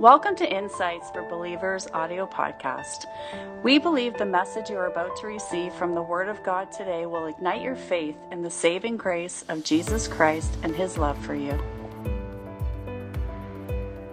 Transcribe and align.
Welcome 0.00 0.34
to 0.36 0.50
Insights 0.50 1.10
for 1.10 1.20
Believers 1.28 1.86
audio 1.92 2.26
podcast. 2.26 3.04
We 3.62 3.78
believe 3.78 4.16
the 4.16 4.24
message 4.24 4.70
you 4.70 4.78
are 4.78 4.86
about 4.86 5.14
to 5.16 5.26
receive 5.26 5.74
from 5.74 5.94
the 5.94 6.00
Word 6.00 6.26
of 6.30 6.42
God 6.42 6.72
today 6.72 7.04
will 7.04 7.26
ignite 7.26 7.60
your 7.60 7.76
faith 7.76 8.16
in 8.32 8.40
the 8.40 8.48
saving 8.48 8.96
grace 8.96 9.44
of 9.50 9.62
Jesus 9.62 10.08
Christ 10.08 10.56
and 10.62 10.74
His 10.74 10.96
love 10.96 11.22
for 11.22 11.34
you. 11.34 11.52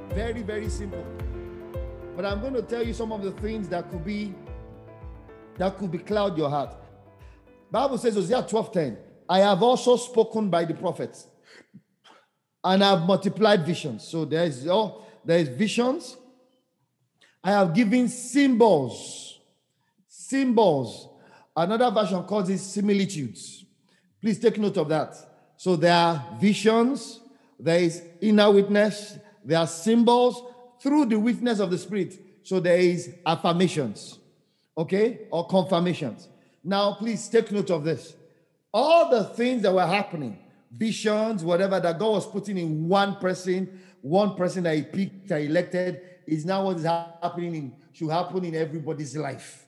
Very, 0.09 0.41
very 0.41 0.68
simple. 0.68 1.05
But 2.17 2.26
I'm 2.26 2.41
going 2.41 2.55
to 2.55 2.63
tell 2.63 2.85
you 2.85 2.94
some 2.94 3.13
of 3.13 3.23
the 3.23 3.31
things 3.31 3.70
that 3.70 3.90
could 3.90 4.04
be 4.04 4.35
that 5.55 5.77
could 5.77 5.90
be 5.90 5.99
cloud 5.99 6.38
your 6.38 6.49
heart. 6.49 6.76
Bible 7.72 7.98
says 7.98 8.16
Hosea 8.16 8.44
12:10, 8.44 8.98
I 9.30 9.40
have 9.40 9.63
also 9.63 9.95
spoken 9.95 10.49
by 10.49 10.66
the 10.66 10.73
prophets, 10.73 11.27
and 12.62 12.84
I 12.84 12.90
have 12.90 13.08
multiplied 13.08 13.66
visions. 13.66 14.05
So 14.05 14.26
there 14.26 14.44
is 14.44 14.67
oh 14.67 15.06
there 15.27 15.40
is 15.40 15.49
visions. 15.49 16.16
I 17.44 17.52
have 17.52 17.73
given 17.73 18.08
symbols. 18.08 19.40
Symbols. 20.08 21.09
Another 21.55 21.91
version 21.91 22.23
calls 22.23 22.50
it 22.50 22.59
similitudes. 22.59 23.66
Please 24.22 24.40
take 24.40 24.58
note 24.58 24.77
of 24.77 24.88
that. 24.88 25.16
So 25.58 25.76
there 25.76 25.94
are 25.94 26.23
visions, 26.40 27.20
there 27.59 27.80
is 27.80 28.02
inner 28.22 28.50
witness, 28.52 29.17
there 29.44 29.59
are 29.59 29.67
symbols 29.67 30.41
through 30.81 31.08
the 31.08 31.20
witness 31.20 31.59
of 31.59 31.72
the 31.72 31.78
Spirit. 31.78 32.17
So 32.44 32.62
there 32.62 32.78
is 32.78 33.14
affirmations, 33.25 34.20
okay, 34.78 35.28
or 35.30 35.45
confirmations. 35.48 36.30
Now, 36.64 36.94
please 36.94 37.28
take 37.28 37.52
note 37.52 37.72
of 37.72 37.84
this. 37.84 38.14
All 38.73 39.09
the 39.09 39.25
things 39.25 39.64
that 39.64 39.73
were 39.73 39.86
happening, 39.86 40.38
visions, 40.72 41.44
whatever 41.44 41.80
that 41.80 41.98
God 41.98 42.12
was 42.12 42.28
putting 42.28 42.58
in 42.58 42.88
one 42.88 43.16
person, 43.16 43.81
one 44.08 44.36
person 44.36 44.63
that 44.63 44.75
he 44.75 44.83
picked 44.83 45.31
and 45.31 45.45
elected 45.45 46.02
is 46.25 46.45
now 46.45 46.66
what 46.66 46.77
is 46.77 46.83
happening 46.83 47.55
in, 47.55 47.75
should 47.91 48.09
happen 48.09 48.44
in 48.45 48.55
everybody's 48.55 49.16
life. 49.16 49.66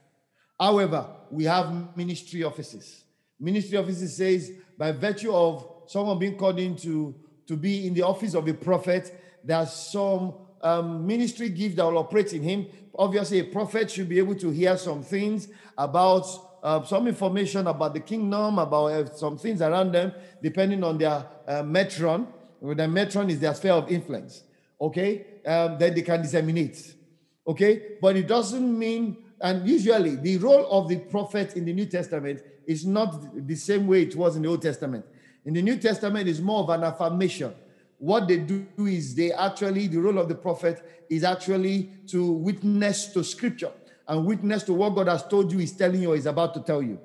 However, 0.59 1.05
we 1.31 1.45
have 1.45 1.95
ministry 1.95 2.43
offices. 2.43 3.03
Ministry 3.39 3.77
offices 3.77 4.15
says 4.15 4.51
by 4.77 4.91
virtue 4.91 5.33
of 5.33 5.83
someone 5.87 6.19
being 6.19 6.37
called 6.37 6.59
into 6.59 7.15
to 7.47 7.55
be 7.57 7.87
in 7.87 7.93
the 7.93 8.03
office 8.03 8.33
of 8.33 8.47
a 8.47 8.53
prophet, 8.53 9.39
there's 9.43 9.71
some 9.71 10.33
um, 10.61 11.05
ministry 11.07 11.49
gift 11.49 11.77
that 11.77 11.85
will 11.85 11.97
operate 11.97 12.33
in 12.33 12.43
him. 12.43 12.67
Obviously, 12.93 13.39
a 13.39 13.45
prophet 13.45 13.89
should 13.89 14.09
be 14.09 14.19
able 14.19 14.35
to 14.35 14.49
hear 14.49 14.77
some 14.77 15.01
things 15.01 15.47
about 15.77 16.25
uh, 16.61 16.83
some 16.83 17.07
information 17.07 17.67
about 17.67 17.93
the 17.93 18.01
kingdom, 18.01 18.59
about 18.59 18.85
uh, 18.85 19.05
some 19.15 19.37
things 19.37 19.61
around 19.61 19.93
them, 19.93 20.13
depending 20.43 20.83
on 20.83 20.97
their 20.97 21.25
uh, 21.47 21.63
metron. 21.63 22.27
The 22.61 22.87
metron 22.87 23.29
is 23.29 23.39
their 23.39 23.53
sphere 23.53 23.73
of 23.73 23.91
influence. 23.91 24.43
Okay, 24.81 25.25
um, 25.45 25.77
then 25.77 25.93
they 25.93 26.01
can 26.01 26.21
disseminate. 26.21 26.95
Okay, 27.47 27.97
but 28.01 28.15
it 28.15 28.27
doesn't 28.27 28.77
mean, 28.77 29.17
and 29.41 29.67
usually 29.67 30.15
the 30.15 30.37
role 30.37 30.69
of 30.71 30.87
the 30.87 30.97
prophet 30.97 31.55
in 31.55 31.65
the 31.65 31.73
New 31.73 31.85
Testament 31.85 32.41
is 32.65 32.85
not 32.85 33.47
the 33.47 33.55
same 33.55 33.87
way 33.87 34.03
it 34.03 34.15
was 34.15 34.35
in 34.35 34.43
the 34.43 34.49
Old 34.49 34.61
Testament. 34.61 35.05
In 35.45 35.53
the 35.53 35.61
New 35.61 35.77
Testament, 35.77 36.27
is 36.27 36.41
more 36.41 36.63
of 36.63 36.69
an 36.69 36.83
affirmation. 36.83 37.53
What 37.97 38.27
they 38.27 38.37
do 38.37 38.67
is 38.77 39.15
they 39.15 39.31
actually, 39.31 39.87
the 39.87 39.97
role 39.97 40.19
of 40.19 40.29
the 40.29 40.35
prophet 40.35 41.05
is 41.09 41.23
actually 41.23 41.89
to 42.07 42.31
witness 42.31 43.07
to 43.07 43.23
scripture 43.23 43.71
and 44.07 44.25
witness 44.25 44.63
to 44.63 44.73
what 44.73 44.95
God 44.95 45.07
has 45.07 45.25
told 45.25 45.51
you, 45.51 45.59
is 45.59 45.71
telling 45.71 46.01
you, 46.01 46.13
is 46.13 46.25
about 46.25 46.53
to 46.53 46.61
tell 46.61 46.81
you. 46.81 46.99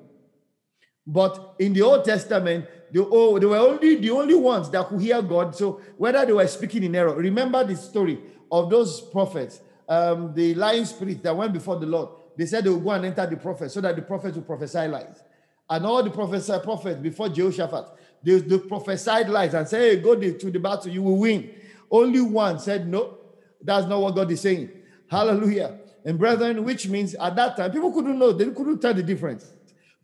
But 1.07 1.55
in 1.59 1.73
the 1.73 1.81
Old 1.81 2.03
Testament, 2.03 2.65
the, 2.91 3.05
oh, 3.05 3.37
they 3.37 3.45
were 3.45 3.57
only 3.57 3.95
the 3.95 4.09
only 4.11 4.35
ones 4.35 4.69
that 4.71 4.87
could 4.87 5.01
hear 5.01 5.21
God. 5.21 5.55
So 5.55 5.81
whether 5.97 6.25
they 6.25 6.33
were 6.33 6.47
speaking 6.47 6.83
in 6.83 6.95
error, 6.95 7.13
remember 7.15 7.63
the 7.63 7.75
story 7.75 8.19
of 8.51 8.69
those 8.69 9.01
prophets, 9.01 9.61
um, 9.87 10.33
the 10.33 10.55
lying 10.55 10.85
spirit 10.85 11.21
that 11.23 11.35
went 11.35 11.53
before 11.53 11.77
the 11.77 11.85
Lord. 11.85 12.09
They 12.37 12.45
said 12.45 12.63
they 12.63 12.69
would 12.69 12.83
go 12.83 12.91
and 12.91 13.05
enter 13.05 13.25
the 13.25 13.37
prophet 13.37 13.71
so 13.71 13.81
that 13.81 13.95
the 13.95 14.01
prophet 14.01 14.35
would 14.35 14.47
prophesy 14.47 14.87
lies. 14.87 15.23
And 15.69 15.85
all 15.85 16.03
the 16.03 16.09
prophesy 16.11 16.53
prophets 16.63 16.99
before 16.99 17.29
Jehoshaphat, 17.29 17.85
they, 18.23 18.39
they 18.39 18.59
prophesied 18.59 19.29
lies 19.29 19.53
and 19.53 19.67
said, 19.67 19.81
Hey, 19.81 19.95
go 19.97 20.15
to 20.15 20.51
the 20.51 20.59
battle, 20.59 20.91
you 20.91 21.03
will 21.03 21.17
win. 21.17 21.49
Only 21.89 22.21
one 22.21 22.59
said, 22.59 22.87
No, 22.87 23.17
that's 23.61 23.87
not 23.87 24.01
what 24.01 24.15
God 24.15 24.29
is 24.31 24.41
saying. 24.41 24.69
Hallelujah. 25.07 25.79
And 26.03 26.19
brethren, 26.19 26.63
which 26.63 26.87
means 26.87 27.15
at 27.15 27.35
that 27.35 27.57
time, 27.57 27.71
people 27.71 27.91
couldn't 27.91 28.17
know, 28.19 28.31
they 28.31 28.45
couldn't 28.51 28.79
tell 28.79 28.93
the 28.93 29.03
difference. 29.03 29.51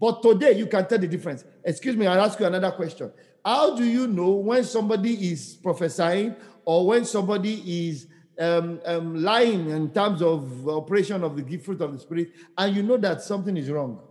But 0.01 0.23
today 0.23 0.53
you 0.53 0.65
can 0.65 0.87
tell 0.87 0.97
the 0.97 1.07
difference. 1.07 1.45
Excuse 1.63 1.95
me, 1.95 2.07
I'll 2.07 2.19
ask 2.19 2.39
you 2.39 2.47
another 2.47 2.71
question. 2.71 3.11
How 3.45 3.75
do 3.75 3.83
you 3.85 4.07
know 4.07 4.31
when 4.31 4.63
somebody 4.63 5.31
is 5.31 5.59
prophesying 5.61 6.35
or 6.65 6.87
when 6.87 7.05
somebody 7.05 7.87
is 7.87 8.07
um, 8.39 8.81
um, 8.83 9.21
lying 9.21 9.69
in 9.69 9.91
terms 9.91 10.23
of 10.23 10.67
operation 10.67 11.23
of 11.23 11.35
the 11.35 11.43
gift 11.43 11.65
fruit 11.65 11.81
of 11.81 11.93
the 11.93 11.99
Spirit 11.99 12.31
and 12.57 12.75
you 12.75 12.81
know 12.81 12.97
that 12.97 13.21
something 13.21 13.55
is 13.55 13.69
wrong? 13.69 14.01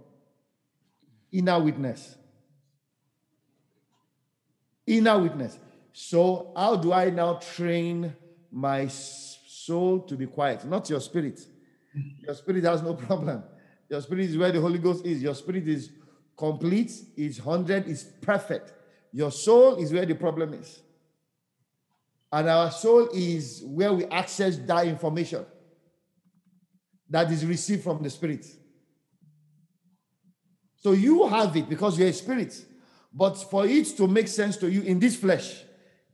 Inner 1.32 1.60
witness. 1.60 2.14
Inner 4.86 5.18
witness. 5.18 5.58
So, 5.92 6.52
how 6.56 6.76
do 6.76 6.92
I 6.92 7.10
now 7.10 7.34
train 7.34 8.14
my 8.52 8.86
soul 8.86 10.02
to 10.02 10.14
be 10.16 10.28
quiet? 10.28 10.64
Not 10.64 10.88
your 10.88 11.00
spirit. 11.00 11.40
Your 12.20 12.34
spirit 12.36 12.62
has 12.62 12.80
no 12.80 12.94
problem. 13.08 13.42
Your 13.90 14.00
spirit 14.00 14.26
is 14.26 14.38
where 14.38 14.52
the 14.52 14.60
Holy 14.60 14.78
Ghost 14.78 15.04
is. 15.04 15.20
Your 15.20 15.34
spirit 15.34 15.66
is 15.66 15.90
complete, 16.36 16.92
is 17.16 17.44
100, 17.44 17.88
is 17.88 18.04
perfect. 18.20 18.72
Your 19.12 19.32
soul 19.32 19.76
is 19.76 19.92
where 19.92 20.06
the 20.06 20.14
problem 20.14 20.54
is. 20.54 20.80
And 22.32 22.48
our 22.48 22.70
soul 22.70 23.08
is 23.12 23.62
where 23.66 23.92
we 23.92 24.04
access 24.06 24.56
that 24.58 24.86
information 24.86 25.44
that 27.08 27.30
is 27.32 27.44
received 27.44 27.82
from 27.82 28.00
the 28.00 28.08
spirit. 28.08 28.46
So 30.76 30.92
you 30.92 31.26
have 31.26 31.56
it 31.56 31.68
because 31.68 31.98
you're 31.98 32.08
a 32.08 32.12
spirit. 32.12 32.64
But 33.12 33.34
for 33.34 33.66
it 33.66 33.96
to 33.96 34.06
make 34.06 34.28
sense 34.28 34.56
to 34.58 34.70
you 34.70 34.82
in 34.82 35.00
this 35.00 35.16
flesh, 35.16 35.64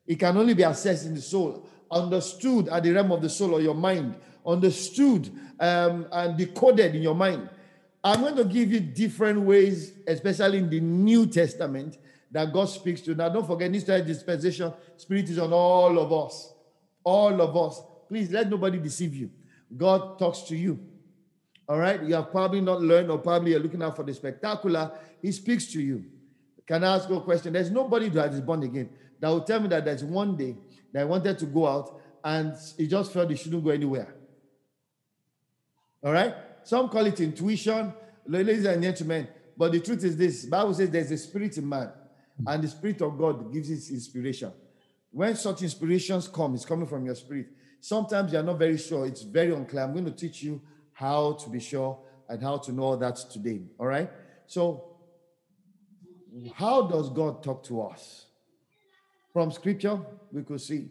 it 0.06 0.18
can 0.18 0.34
only 0.38 0.54
be 0.54 0.62
accessed 0.62 1.04
in 1.04 1.14
the 1.14 1.20
soul, 1.20 1.68
understood 1.90 2.68
at 2.68 2.82
the 2.82 2.92
realm 2.92 3.12
of 3.12 3.20
the 3.20 3.28
soul 3.28 3.54
or 3.54 3.60
your 3.60 3.74
mind, 3.74 4.16
understood 4.46 5.30
um, 5.60 6.06
and 6.10 6.38
decoded 6.38 6.94
in 6.94 7.02
your 7.02 7.14
mind. 7.14 7.50
I'm 8.06 8.20
going 8.20 8.36
to 8.36 8.44
give 8.44 8.70
you 8.70 8.78
different 8.78 9.40
ways, 9.40 9.92
especially 10.06 10.58
in 10.58 10.70
the 10.70 10.78
New 10.78 11.26
Testament, 11.26 11.98
that 12.30 12.52
God 12.52 12.66
speaks 12.66 13.00
to. 13.00 13.16
Now, 13.16 13.28
don't 13.30 13.44
forget, 13.44 13.72
this 13.72 13.82
dispensation, 13.82 14.72
Spirit 14.96 15.28
is 15.28 15.40
on 15.40 15.52
all 15.52 15.98
of 15.98 16.12
us. 16.12 16.52
All 17.02 17.40
of 17.42 17.56
us. 17.56 17.82
Please 18.08 18.30
let 18.30 18.48
nobody 18.48 18.78
deceive 18.78 19.12
you. 19.12 19.28
God 19.76 20.20
talks 20.20 20.42
to 20.42 20.56
you. 20.56 20.78
All 21.68 21.78
right? 21.80 22.00
You 22.00 22.14
have 22.14 22.30
probably 22.30 22.60
not 22.60 22.80
learned, 22.80 23.10
or 23.10 23.18
probably 23.18 23.50
you're 23.50 23.60
looking 23.60 23.82
out 23.82 23.96
for 23.96 24.04
the 24.04 24.14
spectacular. 24.14 24.92
He 25.20 25.32
speaks 25.32 25.66
to 25.72 25.82
you. 25.82 26.04
Can 26.64 26.84
I 26.84 26.94
ask 26.94 27.08
you 27.08 27.16
a 27.16 27.20
question? 27.20 27.54
There's 27.54 27.72
nobody 27.72 28.08
that 28.10 28.32
is 28.32 28.40
born 28.40 28.62
again 28.62 28.88
that 29.18 29.30
will 29.30 29.40
tell 29.40 29.58
me 29.58 29.66
that 29.70 29.84
there's 29.84 30.04
one 30.04 30.36
day 30.36 30.54
that 30.92 31.02
I 31.02 31.04
wanted 31.04 31.40
to 31.40 31.46
go 31.46 31.66
out 31.66 32.00
and 32.22 32.54
he 32.78 32.86
just 32.86 33.12
felt 33.12 33.30
he 33.30 33.36
shouldn't 33.36 33.64
go 33.64 33.70
anywhere. 33.70 34.14
All 36.04 36.12
right? 36.12 36.36
Some 36.66 36.88
call 36.88 37.06
it 37.06 37.20
intuition, 37.20 37.92
ladies 38.26 38.64
and 38.64 38.82
gentlemen. 38.82 39.28
But 39.56 39.70
the 39.70 39.78
truth 39.78 40.02
is 40.02 40.16
this: 40.16 40.46
Bible 40.46 40.74
says 40.74 40.90
there's 40.90 41.12
a 41.12 41.16
spirit 41.16 41.56
in 41.58 41.68
man, 41.68 41.92
and 42.44 42.60
the 42.60 42.66
spirit 42.66 43.00
of 43.02 43.16
God 43.16 43.52
gives 43.52 43.70
it 43.70 43.94
inspiration. 43.94 44.50
When 45.12 45.36
such 45.36 45.62
inspirations 45.62 46.26
come, 46.26 46.56
it's 46.56 46.64
coming 46.64 46.88
from 46.88 47.06
your 47.06 47.14
spirit. 47.14 47.50
Sometimes 47.80 48.32
you're 48.32 48.42
not 48.42 48.58
very 48.58 48.78
sure; 48.78 49.06
it's 49.06 49.22
very 49.22 49.54
unclear. 49.54 49.84
I'm 49.84 49.92
going 49.92 50.06
to 50.06 50.10
teach 50.10 50.42
you 50.42 50.60
how 50.92 51.34
to 51.34 51.48
be 51.48 51.60
sure 51.60 52.00
and 52.28 52.42
how 52.42 52.56
to 52.56 52.72
know 52.72 52.96
that 52.96 53.14
today. 53.30 53.60
All 53.78 53.86
right. 53.86 54.10
So, 54.48 54.96
how 56.52 56.82
does 56.82 57.10
God 57.10 57.44
talk 57.44 57.62
to 57.66 57.82
us? 57.82 58.26
From 59.32 59.52
Scripture, 59.52 60.00
we 60.32 60.42
could 60.42 60.60
see 60.60 60.88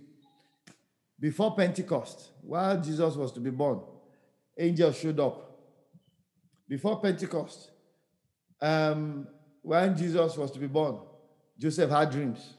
before 1.20 1.54
Pentecost, 1.54 2.30
while 2.42 2.82
Jesus 2.82 3.14
was 3.16 3.34
to 3.34 3.42
be 3.42 3.50
born, 3.50 3.82
angels 4.58 4.98
showed 4.98 5.20
up 5.20 5.45
before 6.68 7.00
Pentecost, 7.00 7.72
um, 8.62 9.28
when 9.62 9.98
Jesus 9.98 10.38
was 10.38 10.52
to 10.52 10.60
be 10.60 10.68
born, 10.68 11.00
Joseph 11.58 11.90
had 11.90 12.12
dreams. 12.12 12.54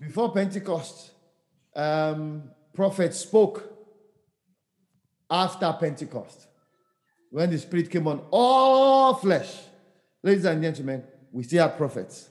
Before 0.00 0.32
Pentecost, 0.32 1.10
um, 1.74 2.50
prophets 2.74 3.18
spoke. 3.18 3.74
After 5.30 5.70
Pentecost, 5.78 6.46
when 7.30 7.50
the 7.50 7.58
Spirit 7.58 7.90
came 7.90 8.08
on 8.08 8.22
all 8.30 9.12
flesh, 9.14 9.54
ladies 10.22 10.46
and 10.46 10.62
gentlemen, 10.62 11.04
we 11.30 11.42
still 11.42 11.68
have 11.68 11.76
prophets. 11.76 12.30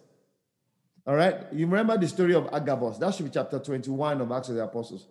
All 1.05 1.15
right, 1.15 1.35
you 1.53 1.67
remember 1.67 1.95
the 1.97 2.07
story 2.07 2.33
of 2.33 2.49
Agabus? 2.51 2.97
That 2.97 3.13
should 3.13 3.27
be 3.27 3.31
chapter 3.31 3.59
21 3.59 4.19
of 4.19 4.31
Acts 4.31 4.49
of 4.49 4.55
the 4.55 4.63
Apostles. 4.63 5.07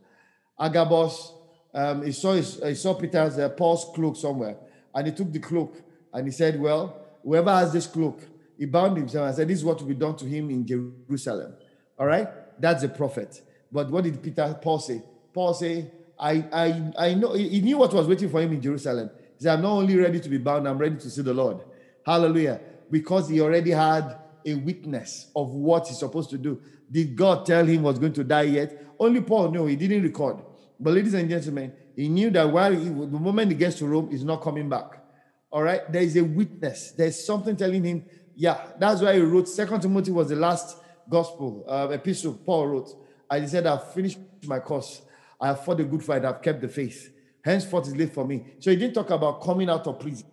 Agabus, 0.59 1.33
um, 1.73 2.05
he 2.05 2.13
saw 2.13 2.33
his, 2.33 2.61
he 2.63 2.75
saw 2.75 2.93
Peter's 2.95 3.39
uh, 3.39 3.49
Paul's 3.51 3.87
cloak 3.95 4.17
somewhere, 4.17 4.57
and 4.97 5.07
he 5.07 5.13
took 5.13 5.31
the 5.31 5.39
cloak 5.39 5.81
and 6.13 6.27
he 6.27 6.33
said, 6.33 6.59
Well, 6.59 6.97
whoever 7.23 7.53
has 7.53 7.73
this 7.73 7.87
cloak, 7.87 8.19
he 8.59 8.65
bound 8.65 8.97
himself 8.97 9.29
and 9.29 9.37
said, 9.37 9.47
This 9.47 9.59
is 9.59 9.65
what 9.65 9.79
will 9.79 9.89
be 9.89 9.95
done 9.95 10.17
to 10.17 10.25
him 10.25 10.49
in 10.51 10.67
Jerusalem. 10.67 11.55
All 11.99 12.07
right? 12.07 12.27
That's 12.59 12.83
a 12.83 12.89
prophet. 12.89 13.43
But 13.71 13.91
what 13.91 14.05
did 14.05 14.23
Peter 14.23 14.59
Paul 14.61 14.79
say? 14.79 15.03
Paul 15.35 15.53
say, 15.53 15.91
I, 16.19 16.45
I, 16.51 16.93
I 17.09 17.15
know 17.15 17.35
he 17.35 17.61
knew 17.61 17.77
what 17.77 17.93
was 17.93 18.07
waiting 18.07 18.31
for 18.31 18.41
him 18.41 18.53
in 18.53 18.63
Jerusalem. 18.63 19.11
He 19.37 19.45
said, 19.45 19.55
I'm 19.55 19.63
not 19.63 19.73
only 19.73 19.97
ready 19.99 20.19
to 20.19 20.29
be 20.31 20.39
bound, 20.39 20.67
I'm 20.67 20.79
ready 20.79 20.97
to 20.97 21.11
see 21.11 21.21
the 21.21 21.35
Lord. 21.35 21.59
Hallelujah. 22.07 22.59
Because 22.91 23.29
he 23.29 23.43
already 23.43 23.73
had 23.73 24.17
a 24.47 24.55
witness 24.55 25.31
of 25.37 25.51
what 25.51 25.89
he's 25.89 25.99
supposed 25.99 26.31
to 26.31 26.39
do. 26.39 26.63
Did 26.91 27.15
God 27.15 27.45
tell 27.45 27.67
him 27.67 27.83
was 27.83 27.99
going 27.99 28.15
to 28.15 28.25
die 28.25 28.43
yet? 28.43 28.83
Only 28.99 29.21
Paul 29.21 29.51
knew. 29.51 29.67
He 29.67 29.77
didn't 29.77 30.05
record. 30.05 30.39
But 30.81 30.95
ladies 30.95 31.13
and 31.13 31.29
gentlemen, 31.29 31.73
he 31.97 32.09
knew 32.09 32.31
that 32.31 32.53
while 32.53 32.73
he, 32.73 32.85
the 32.85 33.19
moment 33.19 33.51
he 33.51 33.57
gets 33.57 33.79
to 33.79 33.87
Rome, 33.87 34.11
he's 34.11 34.23
not 34.23 34.43
coming 34.43 34.69
back. 34.69 35.03
All 35.51 35.63
right. 35.63 35.91
There 35.91 36.03
is 36.03 36.17
a 36.17 36.23
witness. 36.23 36.93
There's 36.93 37.25
something 37.25 37.57
telling 37.57 37.83
him, 37.83 38.05
yeah, 38.35 38.67
that's 38.79 39.01
why 39.01 39.15
he 39.15 39.21
wrote. 39.21 39.49
Second 39.49 39.81
Timothy 39.81 40.11
was 40.11 40.29
the 40.29 40.37
last 40.37 40.77
gospel, 41.09 41.65
uh, 41.67 41.89
epistle 41.91 42.35
Paul 42.35 42.67
wrote. 42.69 42.91
And 43.31 43.43
he 43.43 43.49
said, 43.49 43.67
I've 43.67 43.93
finished 43.95 44.19
my 44.45 44.59
course. 44.59 45.01
I 45.41 45.49
have 45.49 45.65
fought 45.65 45.81
a 45.81 45.85
good 45.85 46.05
fight. 46.05 46.25
I've 46.25 46.43
kept 46.43 46.61
the 46.61 46.69
faith. 46.69 47.13
Henceforth 47.43 47.87
is 47.89 47.97
left 47.97 48.13
for 48.13 48.27
me. 48.27 48.45
So 48.59 48.71
he 48.71 48.77
didn't 48.77 48.95
talk 48.95 49.11
about 49.11 49.43
coming 49.43 49.71
out 49.71 49.87
of 49.87 49.99
prison. 49.99 50.27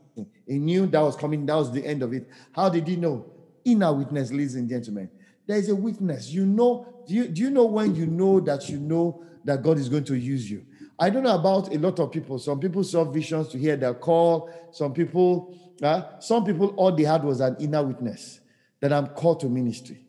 He 0.46 0.60
knew 0.60 0.86
that 0.88 1.00
was 1.00 1.16
coming. 1.16 1.46
That 1.46 1.56
was 1.56 1.72
the 1.72 1.86
end 1.86 2.04
of 2.04 2.12
it. 2.14 2.28
How 2.52 2.70
did 2.70 2.88
he 2.88 2.98
know? 2.98 3.26
Inner 3.64 3.94
witness, 3.94 4.32
ladies 4.32 4.56
and 4.56 4.68
gentlemen. 4.68 5.10
There 5.48 5.58
is 5.58 5.70
a 5.70 5.76
witness. 5.76 6.30
You 6.30 6.46
know, 6.46 7.04
do 7.08 7.14
you, 7.14 7.28
do 7.28 7.42
you 7.42 7.50
know 7.50 7.66
when 7.66 7.96
you 7.96 8.06
know 8.06 8.40
that 8.42 8.68
you 8.70 8.80
know 8.80 9.24
that 9.46 9.62
God 9.62 9.78
is 9.78 9.90
going 9.90 10.04
to 10.06 10.16
use 10.16 10.50
you? 10.50 10.66
I 11.04 11.10
don't 11.10 11.24
know 11.24 11.36
about 11.36 11.76
a 11.76 11.78
lot 11.78 12.00
of 12.00 12.14
people. 12.14 12.40
Some 12.40 12.62
people 12.62 12.82
saw 12.82 13.04
visions 13.04 13.50
to 13.50 13.58
hear 13.58 13.76
their 13.76 13.94
call. 13.94 14.50
Some 14.72 14.94
people, 14.94 15.54
uh, 15.82 16.18
some 16.20 16.46
people, 16.46 16.68
all 16.78 16.94
they 16.96 17.04
had 17.04 17.26
was 17.26 17.42
an 17.42 17.58
inner 17.60 17.84
witness 17.84 18.40
that 18.80 18.94
I'm 18.94 19.08
called 19.08 19.42
to 19.42 19.50
ministry. 19.50 20.06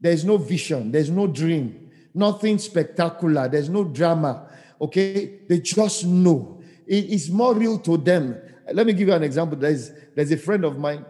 There's 0.00 0.24
no 0.24 0.36
vision, 0.36 0.92
there's 0.92 1.10
no 1.10 1.26
dream, 1.26 1.90
nothing 2.14 2.58
spectacular, 2.58 3.48
there's 3.48 3.68
no 3.68 3.82
drama. 3.82 4.48
Okay, 4.80 5.40
they 5.48 5.58
just 5.58 6.04
know 6.04 6.62
it 6.86 7.06
is 7.06 7.28
more 7.28 7.52
real 7.52 7.80
to 7.80 7.96
them. 7.96 8.40
Let 8.72 8.86
me 8.86 8.92
give 8.92 9.08
you 9.08 9.14
an 9.14 9.24
example. 9.24 9.58
There's 9.58 9.90
there's 10.14 10.30
a 10.30 10.36
friend 10.36 10.64
of 10.64 10.78
mine 10.78 11.04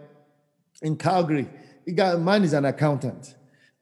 in 0.81 0.97
Calgary. 0.97 1.47
Got 1.93 2.19
man 2.21 2.43
is 2.43 2.53
an 2.53 2.65
accountant. 2.65 3.35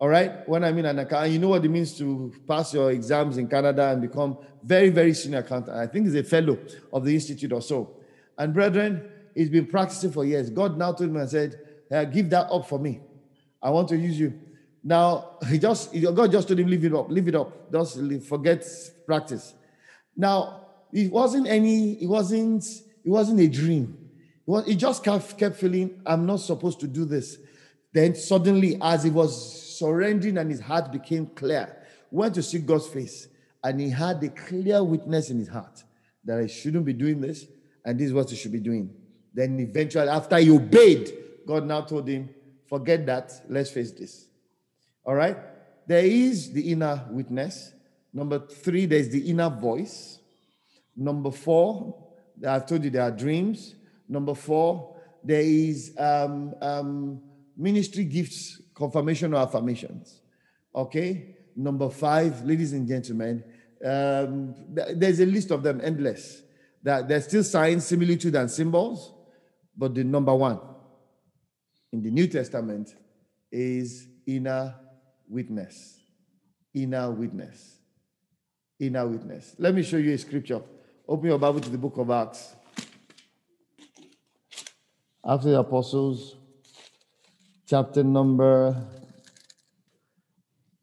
All 0.03 0.09
right. 0.09 0.45
When 0.49 0.65
I 0.65 0.73
mean 0.73 0.83
an 0.83 0.99
accountant, 0.99 1.31
you 1.31 1.39
know 1.39 1.47
what 1.47 1.63
it 1.63 1.69
means 1.69 1.97
to 1.97 2.33
pass 2.45 2.73
your 2.73 2.91
exams 2.91 3.37
in 3.37 3.47
Canada 3.47 3.87
and 3.87 4.01
become 4.01 4.37
very, 4.61 4.89
very 4.89 5.13
senior 5.13 5.37
accountant. 5.37 5.77
I 5.77 5.87
think 5.87 6.07
he's 6.07 6.15
a 6.15 6.25
fellow 6.25 6.59
of 6.91 7.05
the 7.05 7.13
institute 7.13 7.53
or 7.53 7.61
so. 7.61 7.95
And 8.37 8.53
brethren, 8.53 9.09
he's 9.33 9.47
been 9.47 9.65
practicing 9.65 10.11
for 10.11 10.25
years. 10.25 10.49
God 10.49 10.77
now 10.77 10.91
told 10.91 11.09
me 11.09 11.21
and 11.21 11.29
said, 11.29 11.57
hey, 11.89 12.05
"Give 12.13 12.29
that 12.31 12.51
up 12.51 12.67
for 12.67 12.79
me. 12.79 12.99
I 13.61 13.69
want 13.69 13.87
to 13.89 13.97
use 13.97 14.19
you." 14.19 14.37
Now 14.83 15.37
he 15.49 15.57
just 15.57 15.93
God 15.93 16.29
just 16.29 16.49
told 16.49 16.59
him, 16.59 16.67
"Leave 16.67 16.83
it 16.83 16.93
up. 16.93 17.09
Leave 17.09 17.29
it 17.29 17.35
up. 17.35 17.71
Just 17.71 17.97
forget 18.27 18.67
practice." 19.05 19.53
Now 20.17 20.65
it 20.91 21.13
wasn't 21.13 21.47
any. 21.47 21.93
It 22.03 22.07
wasn't. 22.07 22.65
It 23.05 23.09
wasn't 23.09 23.39
a 23.39 23.47
dream. 23.47 23.97
It, 24.45 24.51
was, 24.51 24.67
it 24.67 24.75
just 24.75 25.01
kept, 25.01 25.37
kept 25.37 25.55
feeling, 25.55 26.01
"I'm 26.05 26.25
not 26.25 26.41
supposed 26.41 26.81
to 26.81 26.87
do 26.87 27.05
this." 27.05 27.37
Then 27.93 28.15
suddenly, 28.15 28.77
as 28.81 29.05
he 29.05 29.09
was 29.09 29.72
surrendering 29.83 30.37
and 30.37 30.49
his 30.49 30.61
heart 30.61 30.93
became 30.93 31.25
clear, 31.27 31.75
went 32.09 32.35
to 32.35 32.41
see 32.41 32.59
God's 32.59 32.87
face, 32.87 33.27
and 33.61 33.81
he 33.81 33.89
had 33.89 34.23
a 34.23 34.29
clear 34.29 34.81
witness 34.81 35.29
in 35.29 35.37
his 35.39 35.49
heart 35.49 35.83
that 36.23 36.39
I 36.39 36.47
shouldn't 36.47 36.85
be 36.85 36.93
doing 36.93 37.19
this, 37.19 37.45
and 37.83 37.99
this 37.99 38.07
is 38.07 38.13
what 38.13 38.29
he 38.29 38.37
should 38.37 38.53
be 38.53 38.61
doing. 38.61 38.89
Then 39.33 39.59
eventually, 39.59 40.07
after 40.07 40.37
he 40.37 40.51
obeyed, 40.51 41.11
God 41.45 41.65
now 41.65 41.81
told 41.81 42.07
him, 42.07 42.29
Forget 42.69 43.05
that, 43.07 43.33
let's 43.49 43.71
face 43.71 43.91
this. 43.91 44.25
All 45.03 45.15
right? 45.15 45.37
There 45.85 46.05
is 46.05 46.53
the 46.53 46.71
inner 46.71 47.05
witness. 47.11 47.73
Number 48.13 48.39
three, 48.39 48.85
there's 48.85 49.09
the 49.09 49.29
inner 49.29 49.49
voice. 49.49 50.19
Number 50.95 51.29
four, 51.29 51.93
I've 52.47 52.65
told 52.65 52.85
you 52.85 52.89
there 52.89 53.03
are 53.03 53.11
dreams. 53.11 53.75
Number 54.07 54.33
four, 54.33 54.95
there 55.23 55.41
is 55.41 55.93
um, 55.97 56.53
um, 56.61 57.21
ministry 57.57 58.05
gifts, 58.05 58.61
confirmation 58.73 59.33
or 59.33 59.37
affirmations. 59.37 60.21
Okay? 60.75 61.35
Number 61.55 61.89
five, 61.89 62.43
ladies 62.45 62.73
and 62.73 62.87
gentlemen, 62.87 63.43
um, 63.85 64.55
there's 64.69 65.19
a 65.19 65.25
list 65.25 65.51
of 65.51 65.63
them, 65.63 65.81
endless. 65.83 66.41
That 66.81 67.07
there's 67.07 67.25
still 67.25 67.43
signs, 67.43 67.85
similitude, 67.85 68.35
and 68.35 68.49
symbols, 68.49 69.13
but 69.77 69.93
the 69.95 70.03
number 70.03 70.35
one 70.35 70.59
in 71.93 72.01
the 72.01 72.09
New 72.09 72.27
Testament 72.27 72.95
is 73.51 74.07
inner 74.25 74.75
witness. 75.29 75.99
Inner 76.73 77.11
witness. 77.11 77.77
Inner 78.79 79.07
witness. 79.07 79.55
Let 79.59 79.75
me 79.75 79.83
show 79.83 79.97
you 79.97 80.13
a 80.13 80.17
scripture. 80.17 80.61
Open 81.07 81.27
your 81.27 81.37
Bible 81.37 81.59
to 81.59 81.69
the 81.69 81.77
book 81.77 81.97
of 81.97 82.09
Acts. 82.09 82.55
After 85.23 85.51
the 85.51 85.59
Apostles, 85.59 86.35
chapter 87.65 88.03
number 88.03 88.75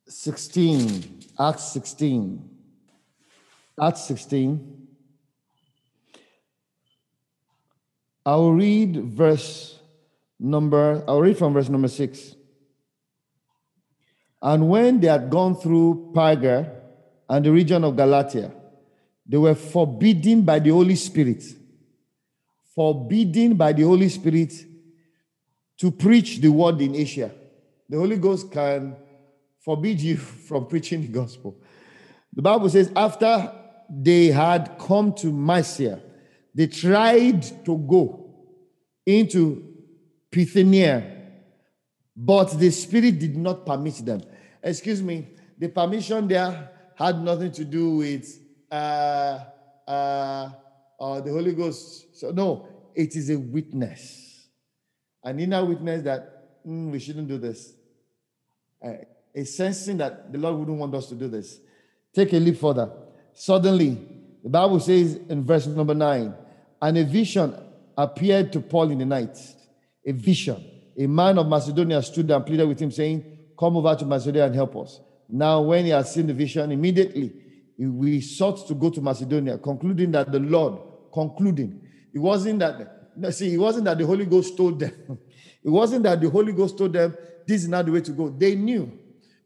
16. 0.09 1.21
Acts 1.39 1.73
16. 1.73 2.49
Acts 3.81 4.05
16. 4.05 4.89
I'll 8.25 8.53
read 8.53 8.97
verse 9.05 9.79
number, 10.39 11.03
I'll 11.09 11.21
read 11.21 11.39
from 11.39 11.55
verse 11.55 11.69
number 11.69 11.89
6. 11.89 12.37
And 14.43 14.69
when 14.69 15.01
they 15.01 15.09
had 15.09 15.31
gone 15.31 15.57
through 15.57 16.13
Perga 16.15 16.71
and 17.29 17.45
the 17.45 17.53
region 17.53 17.85
of 17.85 17.97
Galatia, 17.97 18.53
they 19.27 19.37
were 19.37 19.55
forbidden 19.55 20.43
by 20.43 20.59
the 20.59 20.71
Holy 20.71 20.97
Spirit, 20.97 21.45
forbidden 22.75 23.55
by 23.55 23.73
the 23.73 23.83
Holy 23.83 24.09
Spirit 24.09 24.53
to 25.81 25.91
preach 25.91 26.39
the 26.39 26.49
word 26.49 26.81
in 26.81 26.95
Asia. 26.95 27.31
The 27.89 27.97
Holy 27.99 28.17
Ghost 28.17 28.53
can 28.53 28.97
forbid 29.65 30.01
you 30.01 30.17
from 30.49 30.67
preaching 30.67 31.03
the 31.03 31.09
gospel. 31.09 31.61
The 32.33 32.43
Bible 32.43 32.69
says, 32.69 32.93
after 32.95 33.53
they 33.89 34.27
had 34.27 34.79
come 34.79 35.13
to 35.15 35.33
Mysia, 35.33 36.01
they 36.55 36.67
tried 36.67 37.43
to 37.65 37.77
go 37.77 38.31
into 39.05 39.67
Bithynia, 40.31 41.17
but 42.17 42.59
the 42.59 42.71
Spirit 42.71 43.19
did 43.19 43.37
not 43.37 43.67
permit 43.67 44.05
them. 44.05 44.21
Excuse 44.63 45.03
me, 45.03 45.29
the 45.59 45.69
permission 45.69 46.29
there 46.29 46.71
had 46.95 47.21
nothing 47.21 47.51
to 47.53 47.65
do 47.65 47.97
with 47.97 48.39
uh, 48.71 49.45
uh, 49.89 50.51
uh, 51.01 51.21
the 51.21 51.33
Holy 51.33 51.55
Ghost. 51.55 52.17
So, 52.17 52.31
no, 52.31 52.69
it 52.95 53.17
is 53.17 53.31
a 53.31 53.39
witness, 53.39 54.30
an 55.23 55.39
inner 55.39 55.65
witness 55.65 56.03
that 56.03 56.65
mm, 56.67 56.91
we 56.91 56.99
shouldn't 56.99 57.29
do 57.29 57.39
this. 57.39 57.73
Uh, 58.85 58.93
a 59.35 59.45
sensing 59.45 59.99
that 59.99 60.33
the 60.33 60.39
Lord 60.39 60.57
wouldn't 60.57 60.79
want 60.79 60.95
us 60.95 61.07
to 61.09 61.15
do 61.15 61.29
this. 61.29 61.59
Take 62.15 62.33
a 62.33 62.37
leap 62.37 62.59
further. 62.59 62.91
Suddenly, 63.35 63.99
the 64.43 64.49
Bible 64.49 64.81
says 64.81 65.17
in 65.29 65.45
verse 65.45 65.67
number 65.67 65.95
nine, 65.95 66.35
and 66.83 66.99
a 66.99 67.05
vision 67.05 67.55
appeared 67.97 68.53
to 68.53 68.61
Paul 68.61 68.91
in 68.91 68.99
the 68.99 69.05
night. 69.05 69.39
A 70.07 70.13
vision. 70.13 70.65
A 70.99 71.07
man 71.07 71.39
of 71.39 71.47
Macedonia 71.47 72.03
stood 72.03 72.31
and 72.31 72.45
pleaded 72.45 72.67
with 72.67 72.81
him, 72.81 72.91
saying, 72.91 73.39
Come 73.59 73.77
over 73.77 73.95
to 73.95 74.07
Macedonia 74.07 74.47
and 74.47 74.55
help 74.55 74.77
us. 74.77 75.01
Now, 75.29 75.61
when 75.61 75.85
he 75.85 75.91
had 75.91 76.07
seen 76.07 76.27
the 76.27 76.35
vision, 76.35 76.73
immediately 76.73 77.33
we 77.79 78.21
sought 78.21 78.67
to 78.69 78.75
go 78.75 78.91
to 78.91 79.01
Macedonia, 79.01 79.59
concluding 79.59 80.11
that 80.13 80.33
the 80.33 80.41
Lord, 80.41 80.81
concluding, 81.13 81.81
it 82.13 82.19
wasn't 82.19 82.59
that, 82.61 83.00
see, 83.31 83.55
it 83.55 83.59
wasn't 83.59 83.85
that 83.85 83.99
the 83.99 84.07
Holy 84.07 84.27
Ghost 84.27 84.57
told 84.57 84.81
them. 84.81 85.19
It 85.63 85.69
wasn't 85.69 86.05
that 86.05 86.19
the 86.19 86.31
Holy 86.31 86.55
Ghost 86.55 86.79
told 86.79 86.95
them 86.95 87.15
this 87.47 87.65
is 87.65 87.69
not 87.69 87.85
the 87.85 87.93
way 87.93 88.01
to 88.01 88.13
go. 88.13 88.31
They 88.31 88.55
knew 88.55 88.91